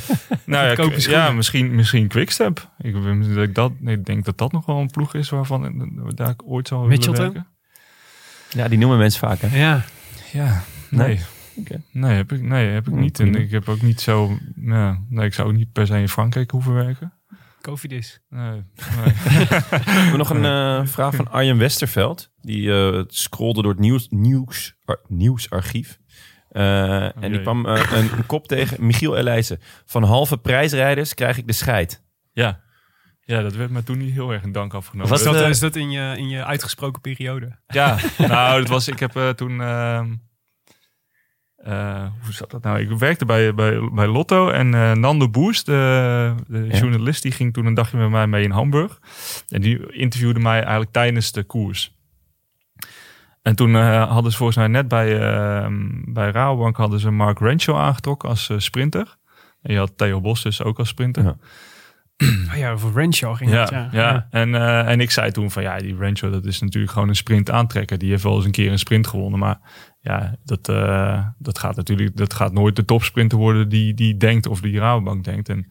[0.44, 2.70] Nou ja, ja misschien, misschien Quickstep.
[2.78, 5.66] Ik, dat ik, dat, nee, ik denk dat dat nog wel een ploeg is waarvan
[5.66, 7.24] ik- daar ik ooit zou willen Mitchelton?
[7.32, 7.46] werken.
[8.48, 9.58] Ja, die noemen mensen vaak, hè?
[9.58, 9.84] Ja,
[10.32, 11.20] Ja, nee.
[11.92, 12.14] Nee?
[12.16, 13.20] Heb ik, nee, heb ik niet.
[13.20, 14.38] En ik heb ook niet zo...
[14.56, 17.12] Ja, nee, ik zou ook niet per se in Frankrijk hoeven werken.
[18.28, 18.62] Nee, nee.
[19.84, 22.30] We hebben nog een eh, vraag van Arjen Westerveld.
[22.40, 25.98] Die eh, scrolde door het nieuws, nieuws, ar- nieuwsarchief.
[26.48, 28.86] Eh, en die kwam een, een kop tegen.
[28.86, 29.58] Michiel Elijzen.
[29.84, 32.02] Van halve prijsrijders krijg ik de scheid.
[32.32, 32.60] ja.
[33.20, 35.10] ja, dat werd me toen niet heel erg in dank afgenomen.
[35.10, 37.58] Was Is dat, is dat in je, in je uitgesproken periode?
[37.66, 39.60] Ja, nou, dat was, ik heb eh, toen.
[41.64, 42.78] Eh, hoe zat dat nou?
[42.80, 46.78] Ik werkte bij, bij, bij Lotto en eh, Nando Boers, de, de Ja.
[46.78, 48.98] journalist, die ging toen een dagje met mij mee in Hamburg.
[49.48, 51.94] En die interviewde mij eigenlijk tijdens de koers.
[53.42, 57.38] En toen eh, hadden ze volgens mij net bij, ehm, bij Rabobank hadden ze Mark
[57.38, 59.16] Renshaw aangetrokken als sprinter.
[59.62, 61.22] En je had Theo Bos dus ook als sprinter.
[61.24, 61.36] Ja.
[62.50, 63.88] Oh ja, voor Renshaw ging Ja, het, ja.
[63.92, 64.26] ja.
[64.30, 67.16] En, eh, en ik zei toen van ja, die Rancho, dat is natuurlijk gewoon een
[67.16, 67.98] sprint aantrekker.
[67.98, 69.38] Die heeft wel eens een keer een sprint gewonnen.
[69.38, 69.60] Maar
[70.02, 74.46] ja, dat, eh, dat gaat natuurlijk, dat gaat nooit de topsprinter worden die, die denkt
[74.46, 75.48] of die Rabobank denkt.
[75.48, 75.70] En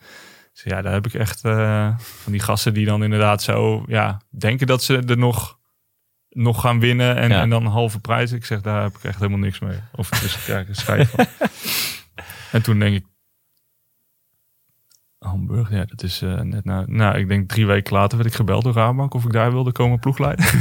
[0.54, 4.22] dus ja, daar heb ik echt eh, van die gasten die dan inderdaad zo ja,
[4.30, 5.60] denken dat ze er nog,
[6.30, 7.16] nog gaan winnen.
[7.16, 7.42] En, Ja.
[7.42, 8.32] en dan een halve prijs.
[8.32, 9.80] Ik zeg, daar heb ik echt helemaal niks mee.
[9.96, 11.26] Of dus ik krijg een schijf van.
[12.52, 13.06] en toen denk ik,
[15.26, 16.84] Hamburg, ja, dat is eh, net na.
[16.88, 19.72] Nou, ik denk drie weken later werd ik gebeld door Rabobank of ik daar wilde
[19.72, 20.46] komen ploegleiden.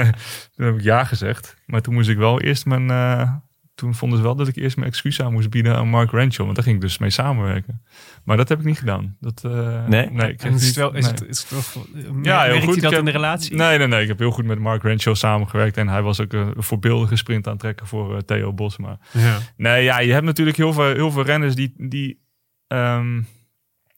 [0.54, 1.56] toen heb ik ja gezegd.
[1.66, 2.90] Maar toen moest ik wel eerst mijn.
[2.90, 3.32] eh,
[3.74, 6.44] toen vonden ze wel dat ik eerst mijn excuus aan moest bieden aan Mark Renshaw.
[6.44, 7.82] Want daar ging ik dus mee samenwerken.
[8.24, 9.16] Maar dat heb ik niet gedaan.
[9.20, 10.10] Dat, eh, Nee?
[10.10, 11.12] nee ik is niet- het wel, is nee.
[11.12, 11.76] het, is het
[12.22, 12.80] Ja, heel goed.
[12.82, 13.56] dat Ik in de heb- relatie?
[13.56, 14.02] Nee, nee, nee.
[14.02, 15.76] Ik heb heel goed met Mark Renshaw samengewerkt.
[15.76, 18.76] En hij was ook een voorbeeldige sprint aantrekker voor Theo Bos.
[18.76, 19.38] Maar Ja.
[19.56, 21.74] Nee, ja, je hebt natuurlijk heel veel, heel veel renners die.
[21.76, 22.24] die
[22.66, 23.20] ehm,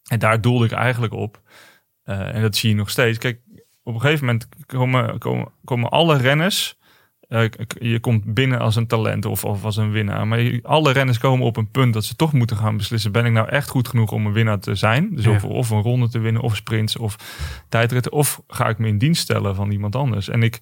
[0.09, 1.43] en daar doelde ik eigenlijk op.
[2.03, 3.19] Eh, en dat zie je nog steeds.
[3.19, 3.41] Kijk,
[3.83, 6.77] op een gegeven moment komen, komen, komen alle renners.
[7.29, 7.45] eh,
[7.79, 10.27] je komt binnen als een talent of, of als een winnaar.
[10.27, 13.25] Maar je- alle renners komen op een punt dat ze toch moeten gaan beslissen: ben
[13.27, 15.15] ik nou echt goed genoeg om een winnaar te zijn?
[15.15, 15.31] Dus Ja.
[15.31, 17.17] of, of een ronde te winnen, of sprints, of
[17.69, 18.13] tijdritten.
[18.13, 20.29] Of ga ik me in dienst stellen van iemand anders?
[20.29, 20.61] En ik,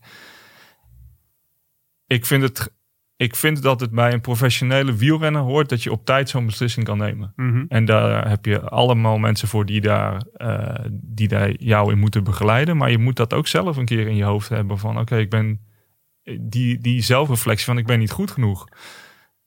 [2.06, 2.72] ik vind het
[3.16, 6.84] ik vind dat het bij een professionele wielrenner hoort dat je op tijd zo'n beslissing
[6.86, 7.32] kan nemen.
[7.36, 7.64] Mhm.
[7.68, 12.24] En daar heb je allemaal mensen voor die daar, eh, die daar jou in moeten
[12.24, 12.76] begeleiden.
[12.76, 15.30] Maar je moet dat ook zelf een keer in je hoofd hebben van oké, ik
[15.30, 15.60] ben
[16.40, 18.68] die, die zelfreflectie van ik ben niet goed genoeg.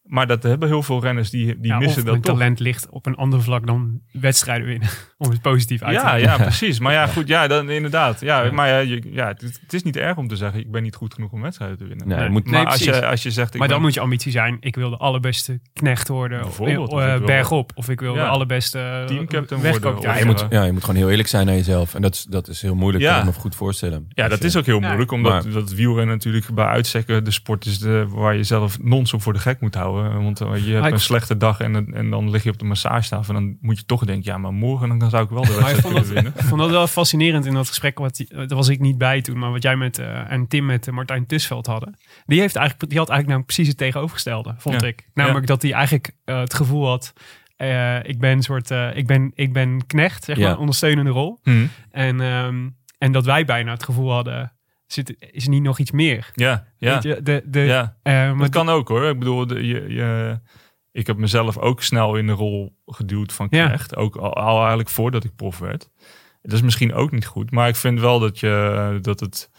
[0.10, 2.34] Maar dat hebben heel veel renners die, die Ja, missen of dat mijn toch.
[2.38, 4.88] talent ligt op een ander vlak dan wedstrijden winnen.
[5.18, 6.80] Om het positief uit te Ja, ja, precies.
[6.80, 8.20] Maar ja, goed, ja, dan, inderdaad.
[8.22, 10.84] Ja, maar ja, je, ja, het, het is niet erg om te zeggen, ik ben
[10.84, 12.08] niet goed genoeg om wedstrijden te winnen.
[12.08, 12.30] Nee, Nee.
[12.30, 13.00] moet, Maar Nee, als, precies.
[13.00, 14.58] je, als je zegt, ik Maar dan moet je ambitie zijn.
[14.60, 16.40] Ik wil de allerbeste knecht worden.
[16.40, 17.72] Of, Bijvoorbeeld, eh, of ik wil- bergop.
[17.76, 18.24] Of ik wil Ja.
[18.24, 21.46] de allerbeste eh, Teamcaptain worden, Ja, je, moet, ja, je moet gewoon heel eerlijk zijn
[21.46, 21.96] naar jezelf.
[21.96, 23.04] En dat is, dat is heel moeilijk.
[23.04, 23.18] Ja.
[23.20, 24.06] kan ik me goed voorstellen.
[24.10, 27.24] Ja, dat je- is ook heel Ja, moeilijk, omdat maar- dat wielrennen natuurlijk bij uitzekken
[27.24, 29.98] de sport is de, waar je zelf non-stop voor de gek moet houden.
[30.06, 30.24] Hoor.
[30.24, 32.66] Want eh, je hebt ik- een slechte dag en, en dan lig je op de
[32.66, 33.36] massagetafel.
[33.36, 35.80] En dan moet je toch denken, ja, maar morgen dan zou ik wel de wedstrijd
[35.80, 36.34] vond kunnen dat, winnen.
[36.36, 37.98] ik vond dat wel fascinerend in dat gesprek.
[38.00, 40.66] Wat, die- daar was ik niet bij toen, maar wat jij met eh, en Tim
[40.66, 41.98] met eh, Martijn Tusveld hadden.
[42.26, 44.88] Die, heeft eigenlijk, die had eigenlijk nou precies het tegenovergestelde, vond Ja.
[44.88, 45.10] ik.
[45.14, 47.14] Namelijk dat hij eigenlijk eh, het gevoel had.
[47.58, 50.48] eh, ik ben een soort, eh, ik ben, ik ben knecht, zeg Ja.
[50.50, 51.40] maar, ondersteunende rol.
[51.44, 51.66] Hm.
[51.92, 54.52] En, ehm, en dat wij bijna het gevoel hadden,
[54.94, 56.30] zit, is er niet nog iets meer?
[56.34, 57.98] Ja, ja, Weet je, de, de, ja.
[58.04, 59.10] eh, maar Dat kan ook hoor.
[59.10, 60.40] Ik bedoel, de, je, je,
[60.92, 63.66] ik heb mezelf ook snel in de rol geduwd van Ja.
[63.68, 63.96] knecht.
[63.96, 65.90] Ook al, al eigenlijk voordat ik prof werd.
[66.42, 67.52] Dat is misschien ook niet goed.
[67.52, 69.50] Maar ik vind wel dat je dat het.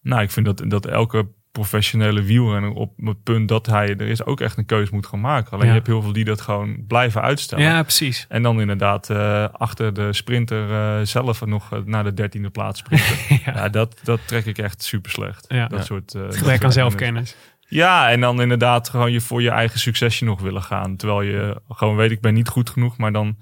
[0.00, 4.24] Nou, ik vind dat, dat elke professionele wielrenner op het punt dat hij er is
[4.24, 5.50] ook echt een keuze moet gaan maken.
[5.52, 5.68] Alleen Ja.
[5.68, 7.64] je hebt heel veel die dat gewoon blijven uitstellen.
[7.64, 8.26] ja, precies.
[8.28, 12.78] En dan inderdaad eh, achter de sprinter eh, zelf nog eh, naar de dertiende plaats
[12.78, 13.16] sprinten.
[13.44, 13.52] Ja.
[13.54, 15.44] ja, dat, dat trek ik echt super slecht.
[15.48, 15.66] Ja.
[15.68, 15.84] Dat Ja.
[15.84, 16.14] soort.
[16.14, 16.74] eh, Gebrek aan kennis.
[16.74, 17.36] zelfkennis.
[17.68, 20.96] Ja, en dan inderdaad gewoon je voor je eigen succesje nog willen gaan.
[20.96, 22.96] Terwijl je gewoon weet, ik ben niet goed genoeg.
[22.96, 23.36] Maar dan,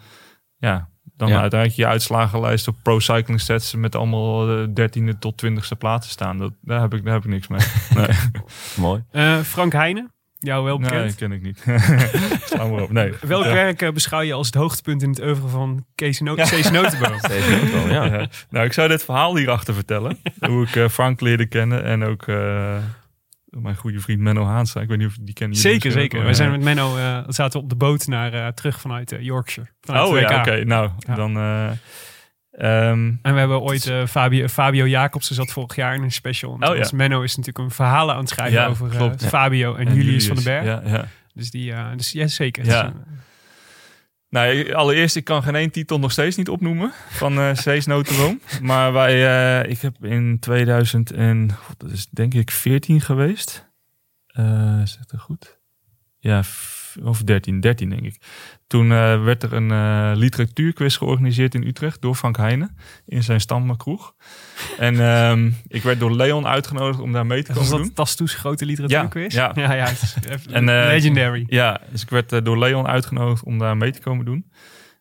[0.59, 0.89] ja,
[1.21, 1.41] dan Ja.
[1.41, 6.39] uiteindelijk je uitslagenlijst op Pro Cycling Stats met allemaal eh, dertiende tot twintigste plaatsen staan.
[6.39, 7.61] Dat, daar, heb ik, daar heb ik niks mee.
[7.95, 8.17] Nee,
[8.77, 9.03] Mooi.
[9.11, 10.97] Eh, Frank Heijnen, jou wel bekend.
[10.99, 11.65] nee dat ken ik niet.
[12.49, 12.91] Sla maar op.
[12.93, 13.13] Nee.
[13.21, 13.53] Welk Ja.
[13.53, 17.19] werk eh, beschouw je als het hoogtepunt in het oeuvre van Kees, no Kees Notenboom?
[17.91, 18.05] Ja.
[18.05, 18.29] Ja.
[18.51, 20.19] Nou, ik zou dit verhaal hierachter vertellen.
[20.41, 22.77] hoe ik eh, Frank leerde kennen en ook eh,
[23.51, 24.81] mijn goede vriend Menno Haanstra.
[24.81, 26.23] Ik weet niet of die kennen jullie Zeker, zeker.
[26.25, 26.35] wel.
[26.35, 29.71] zijn met Menno eh, zaten op de boot naar, eh, terug vanuit eh, Yorkshire.
[29.81, 30.65] Vanuit Oh ja, oké.
[30.65, 31.15] Nou, Ja.
[31.15, 31.37] dan...
[31.37, 31.71] eh,
[32.53, 36.51] ehm, En we hebben ooit Fabio, Fabio Jacobsen zat vorig jaar in een special.
[36.61, 36.89] En Oh, toen ja.
[36.93, 39.15] Menno is natuurlijk een verhalen aan het schrijven Ja, over.
[39.19, 40.65] Fabio en, Julius, van den Berg.
[40.65, 41.09] Ja, ja.
[41.35, 42.65] Dus die, dus ja, zeker.
[42.65, 42.93] Ja.
[44.31, 48.40] Nou, allereerst, ik kan geen één titel nog steeds niet opnoemen van Cees Notenboom.
[48.62, 49.27] Maar wij,
[49.62, 53.69] eh, ik heb in 2000 en, god, dat is denk ik 14 geweest.
[54.27, 55.59] Eh is dat goed?
[56.19, 56.43] Ja,
[57.03, 58.17] of 13, 13 denk ik.
[58.67, 62.77] Toen eh, werd er een eh literatuurquiz georganiseerd in Utrecht door Frank Heijnen
[63.07, 64.15] in zijn stamkroeg.
[64.79, 67.95] En ehm, ik werd door Leon uitgenodigd om daar mee te was komen dat doen.
[67.95, 69.35] Tastoes grote literatuurquiz?
[69.35, 69.87] Ja, ja, ja
[70.51, 71.45] En, eh, legendary.
[71.47, 74.51] Ja, dus ik werd door Leon uitgenodigd om daar mee te komen doen.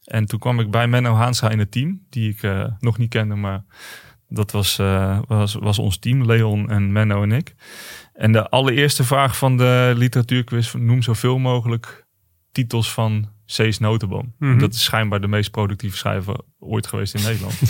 [0.03, 3.35] En toen kwam ik bij Menno Haanstra in het team, die ik nog niet kende,
[3.35, 3.63] maar
[4.27, 4.75] dat was,
[5.27, 7.55] was, was ons team, Leon en Menno en ik.
[8.19, 12.05] En de allereerste vraag van de literatuurquiz, noem zoveel mogelijk
[12.51, 14.33] titels van Cees Notenboom.
[14.39, 14.57] Mhm.
[14.57, 17.59] Dat is schijnbaar de meest productieve schrijver ooit geweest in Nederland.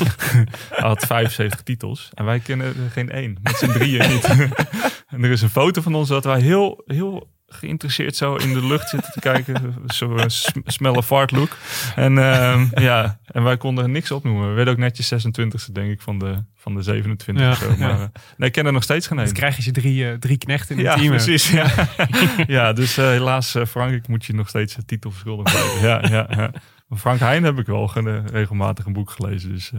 [0.69, 3.37] Hij had 75 titels en wij kennen er geen één.
[3.41, 4.25] Met z'n drieën niet.
[5.13, 8.65] en er is een foto van ons dat wij heel, heel geïnteresseerd zo in de
[8.65, 9.75] lucht zitten te kijken.
[9.87, 10.23] Zo uh,
[10.65, 11.57] smelle fart look.
[11.95, 14.47] En, ehm, ja, en wij konden er niks opnoemen.
[14.49, 17.69] We werden ook netjes 26e denk ik van de, van de 27 Ja, of zo.
[17.69, 17.93] Maar ja.
[17.95, 19.35] eh, nee, ik ken er nog steeds geen Dan één.
[19.35, 21.11] krijg je ze drie, eh, drie knechten in Ja, het team.
[21.11, 21.49] precies.
[21.51, 21.67] Ja,
[22.47, 25.87] ja dus eh, helaas eh, Frank, ik moet je nog steeds de titel verschuldigd blijven.
[25.87, 26.51] Ja, ja,
[26.97, 29.49] Frank Heijn heb ik wel ge- regelmatig een boek gelezen.
[29.51, 29.71] Dus,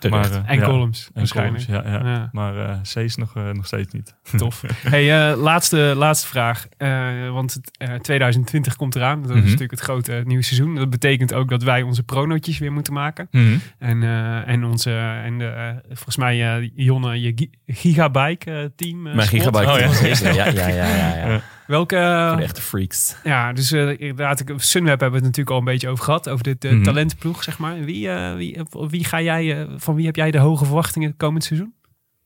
[0.00, 2.06] eh, maar, eh, En ja, columns, En columns, ja, ja.
[2.06, 2.28] Ja.
[2.32, 4.14] Maar eh Cees nog, nog steeds niet.
[4.36, 4.62] Tof.
[4.82, 6.66] hey, eh, laatste, laatste vraag.
[6.76, 9.20] Eh, want het, eh, 2020 komt eraan.
[9.20, 9.44] Dat is Mhm.
[9.44, 10.74] natuurlijk het grote nieuwe seizoen.
[10.74, 13.28] Dat betekent ook dat wij onze pronootjes weer moeten maken.
[13.78, 14.90] En, eh, en onze,
[15.24, 15.40] en
[15.88, 19.02] volgens mij, eh, Jonne, je gi- Gigabike eh, team.
[19.02, 19.38] Mijn spot.
[19.40, 19.70] gigabyte.
[19.70, 21.28] Oh, ja, ja, ja, ja, ja.
[21.28, 21.40] Ja.
[21.66, 23.16] Welke, Voor de echte freaks.
[23.24, 26.28] ja, dus eh, inderdaad, ik- Sunweb hebben we het natuurlijk al een beetje over gehad.
[26.28, 26.82] Over dit eh, Mhm.
[26.82, 27.80] talentploeg, zeg maar.
[27.80, 31.44] Wie, eh, wie, wie ga jij, eh, van wie heb jij de hoge verwachtingen komend
[31.44, 31.74] seizoen?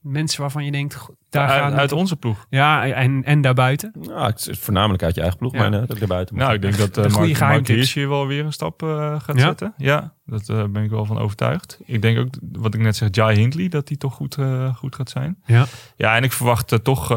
[0.00, 1.72] Mensen waarvan je denkt, daar uit, gaan...
[1.74, 2.46] uit onze ploeg.
[2.50, 3.92] Ja, en, en daarbuiten.
[4.00, 5.68] Nou, het is voornamelijk uit je eigen ploeg, Ja.
[5.68, 6.36] maar ook daarbuiten.
[6.36, 7.40] Nou, ik denk dat De uh, goede Mark.
[7.52, 9.42] Mark Hirschi wel weer een stap eh, gaat Ja?
[9.42, 9.74] zetten.
[9.76, 11.78] Ja, daar ben ik wel van overtuigd.
[11.84, 14.94] Ik denk ook, wat ik net zeg, Jai Hindley, dat die toch goed, eh, goed
[14.94, 15.38] gaat zijn.
[15.44, 15.64] Ja.
[15.96, 17.16] Ja, en ik verwacht eh, toch eh,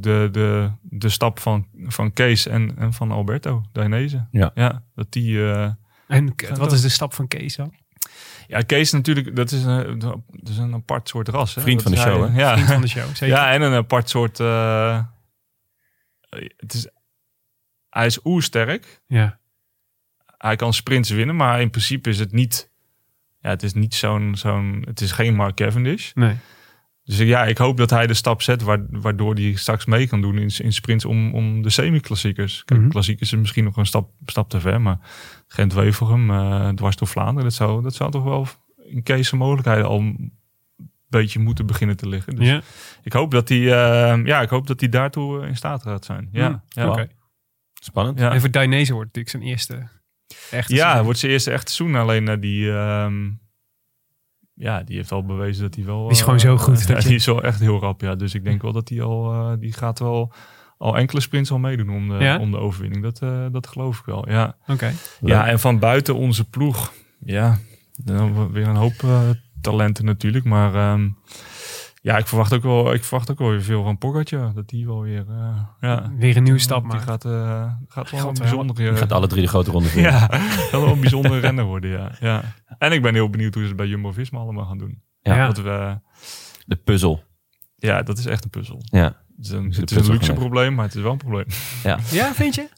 [0.00, 4.26] de, de, de stap van, van Kees en, en van Alberto Dainese.
[4.30, 4.50] Ja.
[4.54, 5.50] ja, dat die...
[5.52, 5.68] eh,
[6.06, 7.74] En wat is de stap van Kees dan?
[8.46, 10.18] Ja, Kees natuurlijk, dat is een, dat
[10.48, 11.54] is een apart soort ras.
[11.54, 11.60] Hè?
[11.60, 12.52] Vriend van de show, hij- Ja.
[12.52, 13.28] Vriend van de show, zeker.
[13.36, 14.40] Ja, en een apart soort.
[14.40, 15.04] eh,
[16.56, 16.88] het is,
[17.90, 19.00] hij is oersterk.
[19.06, 19.38] Ja.
[20.38, 22.70] Hij kan sprints winnen, maar in principe is het niet.
[23.40, 24.36] Ja, het is niet zo'n.
[24.36, 26.12] zo'n het is geen Mark Cavendish.
[26.14, 26.36] Nee.
[27.04, 30.20] Dus ja, ik hoop dat hij de stap zet wa- waardoor hij straks mee kan
[30.20, 32.64] doen in, in sprints om, om de semi-klassiekers.
[32.64, 32.88] Kijk, Mhm.
[32.88, 34.98] klassiekers is misschien nog een stap, stap te ver, maar
[35.48, 38.46] Gent-Wevelgem, eh dwars door Vlaanderen, dat zou, dat zou toch wel
[38.84, 40.32] in Kees zijn mogelijkheden al een
[41.08, 42.36] beetje moeten beginnen te liggen.
[42.36, 42.60] Dus Ja.
[43.02, 46.04] ik hoop dat hij, eh, ja, ik hoop dat hij daartoe eh, in staat gaat
[46.04, 46.28] zijn.
[46.32, 46.88] Ja, Mm, ja.
[46.88, 47.08] Oké.
[47.74, 48.18] Spannend.
[48.18, 48.32] Ja.
[48.32, 49.88] En voor Dainese wordt natuurlijk zijn eerste
[50.50, 52.00] echte Ja, wordt zijn eerste echte seizoen.
[52.00, 53.30] Alleen eh, die, ehm,
[54.54, 56.02] ja, die heeft al bewezen dat hij wel.
[56.02, 58.00] Die is gewoon eh, zo goed ja, dat je- die is wel echt heel rap.
[58.00, 60.32] Ja, dus ik denk wel dat hij al, eh, die gaat wel
[60.78, 62.38] al enkele sprints al meedoen om de, Ja?
[62.38, 63.02] om de overwinning.
[63.02, 64.56] Dat, eh, dat geloof ik wel, ja.
[64.66, 64.92] Oké.
[65.20, 66.92] Ja, en van buiten onze ploeg,
[67.24, 67.58] ja,
[67.96, 69.20] dan weer een hoop eh,
[69.60, 70.44] talenten natuurlijk.
[70.44, 71.08] Maar ehm,
[72.04, 74.54] ja, ik verwacht ook wel, ik verwacht ook wel weer veel van Pogacar.
[74.54, 76.12] Dat die wel weer, eh, ja.
[76.18, 77.06] Weer een nieuwe stap Die maken.
[77.06, 78.88] gaat, eh, gaat wel een bijzondere...
[78.90, 80.12] Die gaat alle drie de grote ronde vinden.
[80.12, 80.28] ja,
[80.70, 82.10] wel een bijzondere renner worden, ja.
[82.20, 82.42] ja.
[82.78, 85.02] En ik ben heel benieuwd hoe ze het bij Jumbo-Visma allemaal gaan doen.
[85.20, 85.36] Ja.
[85.36, 85.46] Ja.
[85.46, 85.98] Dat we,
[86.66, 87.22] De puzzel.
[87.76, 88.80] ja, dat is echt een puzzel.
[88.84, 89.22] Ja.
[89.36, 91.46] Het is een, het is luxe probleem, maar het is wel een probleem.
[92.10, 92.68] Ja, vind je?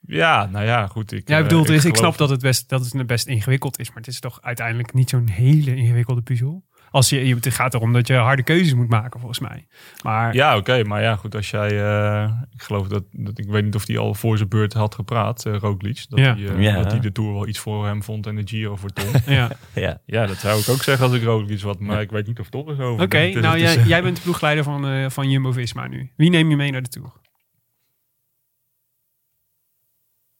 [0.00, 1.12] Ja, nou ja, goed.
[1.12, 3.26] Ik, Ja, ik eh, bedoel, dus ik geloof- snap dat het, best, dat het best
[3.26, 3.88] ingewikkeld is.
[3.88, 6.64] Maar het is toch uiteindelijk niet zo'n hele ingewikkelde puzzel.
[6.96, 9.66] Als je, je- het gaat erom dat je harde keuzes moet maken, volgens mij.
[10.02, 10.84] Maar Ja, oké.
[10.84, 11.34] maar ja, goed.
[11.34, 11.68] Als jij...
[11.84, 13.38] eh, ik geloof dat, dat...
[13.38, 16.04] Ik weet niet of hij al voor zijn beurt had gepraat, uh, Roglic.
[16.08, 16.34] Dat, Ja.
[16.36, 16.74] hij, eh, Ja.
[16.82, 19.10] dat hij de Tour wel iets voor hem vond en de Giro voor Tom.
[19.34, 19.50] ja.
[19.74, 20.00] Ja.
[20.06, 21.80] ja, dat zou ik ook zeggen als ik Roglic wat.
[21.80, 24.16] Maar ik weet niet of Tom er zo over Oké, nou is, jij, jij bent
[24.16, 26.12] de ploegleider van, eh, van Jumbo-Visma nu.
[26.16, 27.12] Wie neem je mee naar de Tour?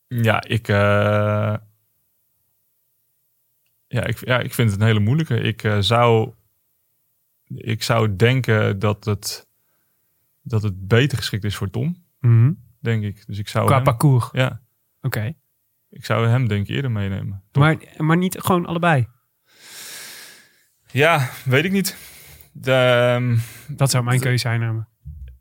[0.07, 0.69] Ja, ik...
[0.69, 1.55] eh,
[3.89, 5.41] ja, ik, ja, ik vind het een hele moeilijke.
[5.41, 6.33] Ik eh, zou...
[7.55, 9.47] Ik zou denken dat het...
[10.43, 12.05] Dat het beter geschikt is voor Tom,
[12.81, 13.27] denk ik.
[13.27, 14.29] Dus ik zou Qua hem, parcours.
[14.33, 14.61] Ja,
[15.03, 15.35] Oké.
[15.91, 17.43] ik zou hem denk ik eerder meenemen.
[17.51, 17.63] Toch?
[17.63, 19.09] Maar, maar niet gewoon allebei.
[20.91, 21.97] Ja, weet ik niet.
[22.53, 23.37] De, ehm,
[23.77, 24.61] Dat zou mijn keuze zijn.
[24.61, 24.89] namelijk.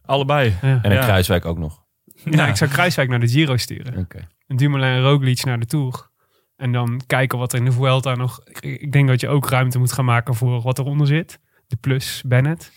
[0.02, 0.50] allebei.
[0.62, 0.80] Ja.
[0.82, 1.04] En een Ja.
[1.04, 1.84] Kruiswijk ook nog.
[2.24, 2.48] Ja.
[2.48, 3.98] ik zou Kruiswijk naar de Giro sturen.
[3.98, 4.28] Oké.
[4.48, 6.10] En Dumoulin en Roglic naar de Tour.
[6.56, 8.42] En dan kijken wat er in de Vuelta nog...
[8.46, 11.40] Ik, ik denk dat je ook ruimte moet gaan maken voor wat eronder zit.
[11.68, 12.72] De plus Bennett.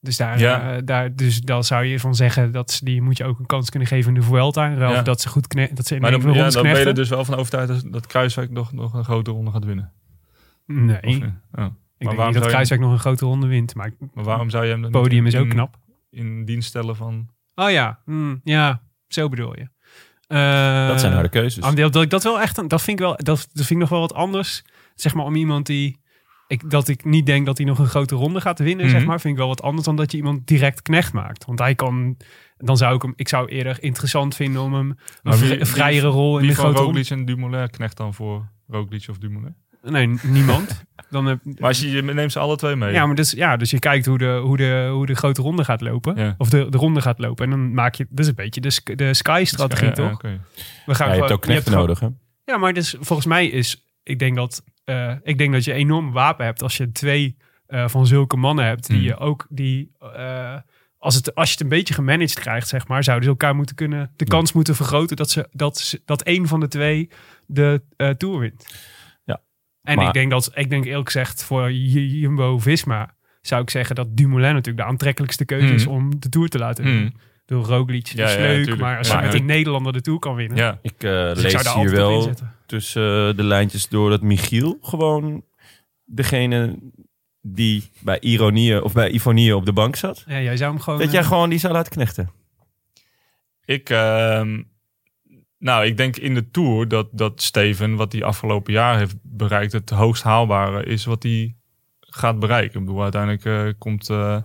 [0.00, 0.74] Dus daar, Ja.
[0.76, 3.46] eh, daar, dus dan zou je van zeggen dat ze, die moet je ook een
[3.46, 4.66] kans kunnen geven in de Vuelta.
[4.66, 5.02] Ja.
[5.02, 7.08] dat ze goed kne- dat ze in Maar dan, ja, dan ben je er dus
[7.08, 9.92] wel van overtuigd dat, dat Kruiswijk nog, nog een grote ronde gaat winnen.
[10.66, 11.66] Nee, Of, ik eh, oh.
[11.96, 13.74] denk waarom niet dat Kruiswijk nog een grote ronde wint.
[13.74, 15.76] Maar het Maar waarom zou je hem dan niet podium in- is ook knap.
[16.10, 17.28] In dienst stellen van...
[17.54, 19.68] Oh ja, hmm, ja, zo bedoel je.
[20.26, 21.74] Eh, Dat zijn harde keuzes.
[21.74, 23.76] Dat, dat ik dat wel echt, een- dat vind ik wel, dat, dat vind ik
[23.76, 24.64] nog wel wat anders.
[24.94, 26.00] Zeg maar om iemand die,
[26.48, 28.94] ik, dat ik niet denk dat hij nog een grote ronde gaat winnen, Mhm.
[28.94, 31.44] zeg maar, vind ik wel wat anders dan dat je iemand direct knecht maakt.
[31.44, 32.16] Want hij kan,
[32.58, 34.88] dan zou ik hem, ik zou eerder interessant vinden om hem
[35.22, 36.98] een wie- vri- wie- vrijere rol in Wie de van grote ronde.
[36.98, 39.54] Roglic en Dumoulin knecht dan voor Roglic of Dumoulin?
[39.82, 40.84] Nee, niemand.
[41.10, 42.92] Dan heb, Maar als je, je neemt ze alle twee mee.
[42.92, 45.64] ja, maar dus, ja, dus je kijkt hoe de, hoe de, hoe de grote ronde
[45.64, 46.16] gaat lopen.
[46.16, 46.34] Ja.
[46.38, 47.44] Of de, de ronde gaat lopen.
[47.44, 50.22] En dan maak je, dat is een beetje de, de Sky-strategie, ja, toch?
[50.22, 50.38] We gaan
[50.86, 52.08] ja, je hebt gewoon- ook knechten nodig, hè?
[52.44, 55.78] Ja, maar dus volgens mij is, ik denk dat, eh, ik denk dat je een
[55.78, 57.36] enorm wapen hebt als je twee
[57.66, 59.06] eh, van zulke mannen hebt die Hmm.
[59.06, 60.54] je ook die, eh,
[60.98, 63.74] als het als je het een beetje gemanaged krijgt, zeg maar, zouden ze elkaar moeten
[63.76, 67.08] kunnen de kans moeten vergroten dat ze dat ze- dat één van de twee
[67.46, 68.66] de eh, tour wint.
[69.24, 69.40] Ja,
[69.82, 73.70] En maar- ik denk dat, ik denk eerlijk gezegd voor J- Jumbo Visma zou ik
[73.70, 75.92] zeggen dat Dumoulin natuurlijk de aantrekkelijkste keuze is Hmm.
[75.92, 77.14] om de tour te laten winnen.
[77.46, 78.80] Door Roglic, Ja, is ja, leuk, tuurlijk.
[78.80, 79.38] maar als Ja, je met ja.
[79.38, 82.00] een Nederlander de tour kan winnen, Ja, Ik eh, dus ik lees zou daar hier
[82.02, 82.50] altijd op wel.
[82.66, 85.44] Tussen eh, de lijntjes door dat Michiel gewoon
[86.04, 86.78] degene
[87.40, 90.24] die bij Ironie of bij Ifonie op de bank zat.
[90.26, 90.98] Ja, jij zou hem gewoon.
[90.98, 92.30] Dat jij eh, gewoon die zou laten knechten.
[93.64, 93.90] ik...
[93.90, 94.62] ehm,
[95.58, 99.72] nou, ik denk in de Tour dat, dat Steven, wat hij afgelopen jaar heeft bereikt,
[99.72, 101.54] het hoogst haalbare is wat hij
[102.00, 102.80] gaat bereiken.
[102.80, 104.42] Ik bedoel, uiteindelijk eh, komt, eh,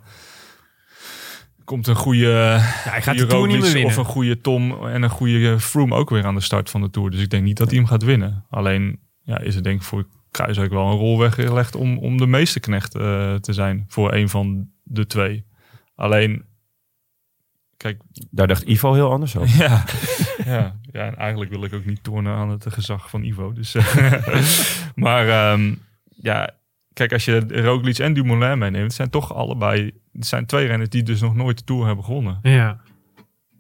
[1.72, 2.58] komt een goede, ja,
[2.90, 6.10] hij gaat de tour niet meer of een goede Tom en een goede Froome ook
[6.10, 7.12] weer aan de start van de Tour.
[7.12, 8.46] Dus ik denk niet dat hij hem gaat winnen.
[8.50, 12.28] Alleen ja, is het denk ik voor Kruiswijk wel een rol weggelegd om, om de
[12.28, 15.46] meeste knecht eh, te zijn voor een van de twee.
[15.96, 16.46] Alleen,
[17.78, 19.58] kijk, Daar dacht Ivo heel anders over.
[19.58, 19.84] ja,
[20.54, 23.54] ja, ja, en eigenlijk wil ik ook niet tornen aan het gezag van Ivo.
[23.54, 24.28] Dus, eh,
[25.06, 26.50] maar ehm, ja,
[26.94, 30.90] kijk, als je Roglic en Dumoulin meeneemt, het zijn toch allebei, het zijn twee renners
[30.90, 32.40] die dus nog nooit de Tour hebben gewonnen.
[32.42, 32.80] Ja,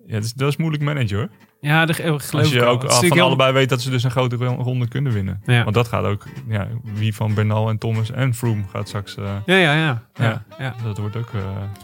[0.05, 1.29] Ja, dat is, dat is moeilijk managen hoor.
[1.61, 4.35] ja dat geloof Als je ook van heel- allebei weet dat ze dus een grote
[4.35, 5.41] ro- ronde kunnen winnen.
[5.45, 5.63] Ja.
[5.63, 9.23] Want dat gaat ook, ja, wie van Bernal en Thomas en Froome gaat straks, eh,
[9.45, 10.03] Ja, ja, ja.
[10.13, 10.43] ja, Ja.
[10.59, 10.75] ja.
[10.83, 11.41] dat wordt ook, eh,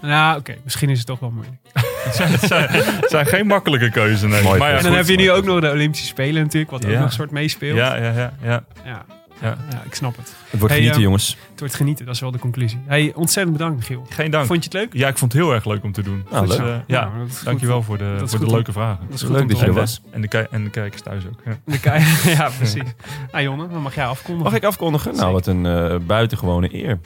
[0.10, 1.57] Nou, oké, misschien is het toch wel moeilijk.
[2.03, 4.22] het, zijn, het, zijn, het zijn geen makkelijke keuzes.
[4.22, 4.44] Nee.
[4.44, 5.07] Mooi maar ja, en dan goed.
[5.07, 6.98] heb je nu ook nog de Olympische Spelen natuurlijk, wat ook Ja.
[6.98, 7.77] nog een soort meespeelt.
[7.77, 8.11] Ja, ja,
[8.44, 9.06] ja, ja.
[9.41, 9.57] Ja.
[9.72, 9.81] Ja.
[9.85, 10.26] Ik snap het.
[10.49, 11.38] Het wordt Hey, genieten, eh, jongens.
[11.51, 12.80] Het wordt genieten, dat is wel de conclusie.
[12.85, 14.05] Hey, ontzettend bedankt, Michiel.
[14.09, 14.45] Geen dank.
[14.45, 15.01] Vond je het leuk?
[15.01, 16.23] Ja, ik vond het heel erg leuk om te doen.
[16.31, 16.65] Nou, Dus, leuk.
[16.68, 19.05] eh, ja, Nou, dankjewel voor de, voor de leuke vragen.
[19.05, 20.01] Dat is goed Leuk dat je er was.
[20.11, 21.41] En de, en de kijkers thuis ook.
[21.45, 21.57] Ja.
[21.65, 22.03] De kei-
[22.38, 22.84] ja, precies.
[23.31, 24.51] Nou, Jonne, dan mag jij afkondigen.
[24.51, 25.15] Mag ik afkondigen?
[25.15, 26.99] Nou, wat een eh, buitengewone eer.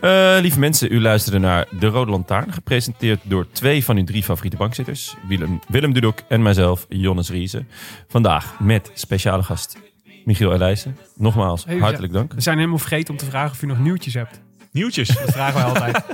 [0.00, 2.52] Eh, lieve mensen, u luisterde naar De Rode Lantaarn.
[2.52, 5.14] Gepresenteerd door twee van uw drie favoriete bankzitters.
[5.28, 7.64] Willem, Willem Dudok en mijzelf, Jonnes Riese.
[8.08, 9.76] Vandaag met speciale gast
[10.24, 10.96] Michiel Elijssen.
[11.16, 12.32] Nogmaals, Hey, hartelijk dank.
[12.32, 14.40] We zijn helemaal vergeten om te vragen of u nog nieuwtjes hebt.
[14.72, 15.08] Nieuwtjes.
[15.08, 16.04] Dat vragen wij altijd.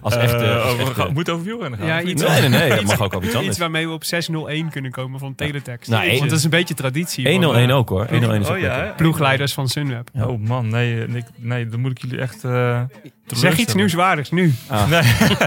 [0.00, 0.32] Als echt...
[0.42, 1.88] eh, als we echt, gaan- eh, moet over wielrennen gaan.
[1.88, 2.68] Ja, iets- nee, nee, nee.
[2.70, 3.58] Dat mag ook over iets Iets anders.
[3.58, 5.90] waarmee we op 601 kunnen komen van Teletext.
[5.90, 7.24] Nou, Want dat is een beetje traditie.
[7.24, 8.06] van, 101 eh, ook hoor.
[8.10, 8.92] 101 is ook Oh ja?
[8.96, 10.08] Ploegleiders van Sunweb.
[10.12, 10.26] Ja.
[10.26, 12.44] Oh man, nee, eh, nee, dan moet ik jullie echt.
[12.44, 12.80] eh,
[13.26, 14.54] Zeg iets nieuwswaardigs nu.
[14.88, 15.02] Nee.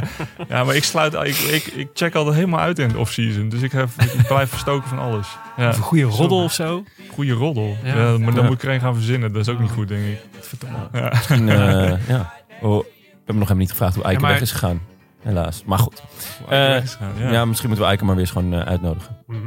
[0.49, 3.49] ja, maar ik sluit, ik, ik, ik check altijd helemaal uit in de off-season.
[3.49, 5.27] Dus ik, heb, ik blijf verstoken van alles.
[5.57, 5.69] Ja.
[5.69, 6.84] Of een goede roddel of zo.
[7.13, 7.75] Goede roddel.
[7.84, 7.95] Ja.
[7.95, 8.17] Ja.
[8.17, 8.49] maar dan Ja.
[8.49, 9.31] moet ik er een gaan verzinnen.
[9.34, 10.19] Dat is ook niet goed, denk ik.
[10.93, 11.09] Ja.
[11.13, 12.34] Misschien, eh, ja.
[12.61, 12.85] Oh, we
[13.15, 14.81] hebben nog helemaal niet gevraagd hoe Eiken Ja, maar- weg is gegaan.
[15.21, 15.63] Helaas.
[15.65, 16.03] Maar goed.
[16.49, 17.31] Eh, gegaan, Ja.
[17.31, 17.45] ja.
[17.45, 19.17] misschien moeten we Eiken maar weer eens gewoon eh, uitnodigen.
[19.27, 19.38] Mhm.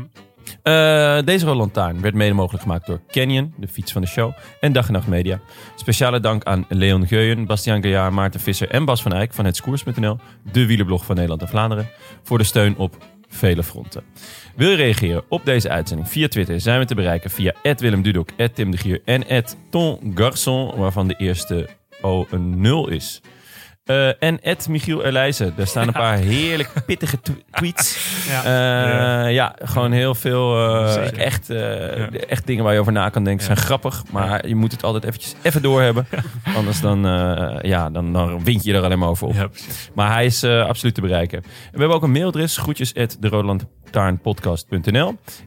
[0.63, 4.73] Eh, deze Lantaarn werd mede mogelijk gemaakt door Canyon, de fiets van de show, en
[4.73, 5.41] Dag en Nacht Media.
[5.77, 10.19] Speciale dank aan Leon Geuyen, Bastiaan Gaillard, Maarten Visser en Bas van Eyck van hetskoers.nl,
[10.53, 11.89] de wielerblog van Nederland en Vlaanderen,
[12.23, 12.97] voor de steun op
[13.31, 14.03] vele fronten.
[14.57, 16.61] Wil je reageren op deze uitzending via Twitter?
[16.61, 21.15] Zijn we te bereiken via Willem Dudok, Tim de Gier en Ton Garçon, waarvan de
[21.19, 21.69] eerste
[22.03, 23.21] O een 0 is.
[23.91, 25.53] Eh, en Michiel Elijzen.
[25.57, 27.99] Daar staan een paar heerlijk pittige tw- tweets.
[28.29, 28.45] Ja.
[29.25, 29.55] Eh, ja.
[29.63, 31.51] gewoon heel veel eh, echt,
[32.29, 33.45] echt dingen waar je over na kan denken.
[33.45, 36.07] zijn grappig, maar je moet het altijd eventjes even doorhebben.
[36.57, 37.03] Anders dan,
[37.63, 39.35] ja, dan, dan wint je er alleen maar over op.
[39.35, 39.49] Ja.
[39.95, 41.39] Maar hij is absoluut te bereiken.
[41.39, 43.17] En we hebben ook een mailadres, groetjes at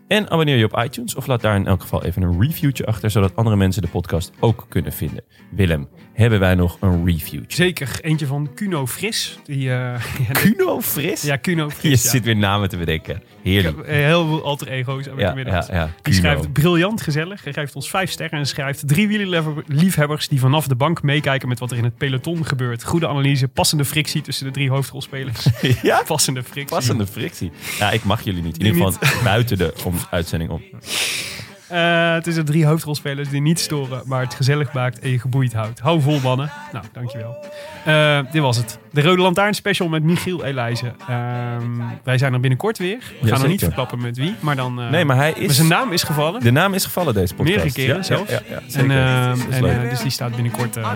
[0.07, 3.09] En abonneer je op iTunes of laat daar in elk geval even een reviewtje achter,
[3.11, 5.23] zodat andere mensen de podcast ook kunnen vinden.
[5.51, 7.63] Willem, hebben wij nog een reviewtje?
[7.63, 7.99] Zeker.
[8.01, 9.39] Eentje van Kuno Fris.
[9.43, 11.21] Die, eh, ja, Kuno Fris?
[11.21, 12.03] ja, Kuno Je Fris.
[12.03, 12.09] ja.
[12.09, 13.21] zit weer namen te bedenken.
[13.43, 13.77] Heerlijk.
[13.77, 15.89] Ik heb, eh, Heel veel alter ego's Ja, ja, ja.
[16.01, 17.43] Die schrijft briljant gezellig.
[17.43, 21.59] Hij geeft ons vijf sterren en schrijft drie wielerliefhebbers die vanaf de bank meekijken met
[21.59, 22.83] wat er in het peloton gebeurt.
[22.83, 25.47] Goede analyse, passende frictie tussen de drie hoofdrolspelers.
[25.81, 26.03] Ja?
[26.05, 26.75] Passende frictie.
[26.75, 27.51] Passende frictie.
[27.79, 28.57] Ja, ik mag jullie niet.
[28.57, 30.61] In ieder geval buiten de om uitzending om.
[31.73, 35.19] Eh, het is de drie hoofdrolspelers die niet storen, maar het gezellig maakt en je
[35.19, 35.79] geboeid houdt.
[35.79, 36.51] Hou vol, mannen.
[36.71, 37.45] Nou, dankjewel.
[37.85, 38.79] Eh dit was het.
[38.91, 40.95] De Rode Lantaarn special met Michiel Elijzen.
[41.09, 41.61] Ehm,
[42.03, 42.97] wij zijn er binnenkort weer.
[43.21, 44.81] We gaan nog niet verklappen met wie, maar dan...
[44.81, 45.55] eh, Nee, maar hij maar is...
[45.55, 46.41] zijn naam is gevallen.
[46.41, 47.55] De naam is gevallen deze podcast.
[47.55, 48.31] Meerdere keren Ja, zelfs.
[48.31, 48.91] Ja, ja, ja, En, zeker.
[48.97, 50.77] ehm, Dat is en, dus die staat binnenkort.
[50.77, 50.91] eh,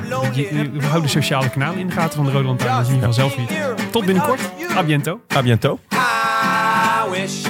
[0.74, 2.78] we houden de sociale kanalen in de gaten van de Rode Lantaarn.
[2.80, 3.92] Dus in ieder geval zelf niet.
[3.92, 4.42] Tot binnenkort.
[4.76, 5.20] A biento.
[5.36, 5.80] A biento.
[5.94, 7.46] I wish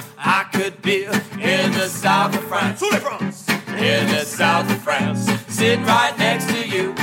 [0.88, 2.81] I could be in the south of France.
[2.81, 5.30] In the south of France.
[5.49, 6.93] Sitting right next to you.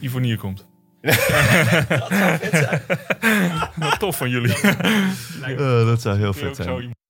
[0.00, 0.66] Ivonier komt.
[3.76, 4.54] Wat tof van jullie.
[5.86, 7.00] dat zou heel zo iemand.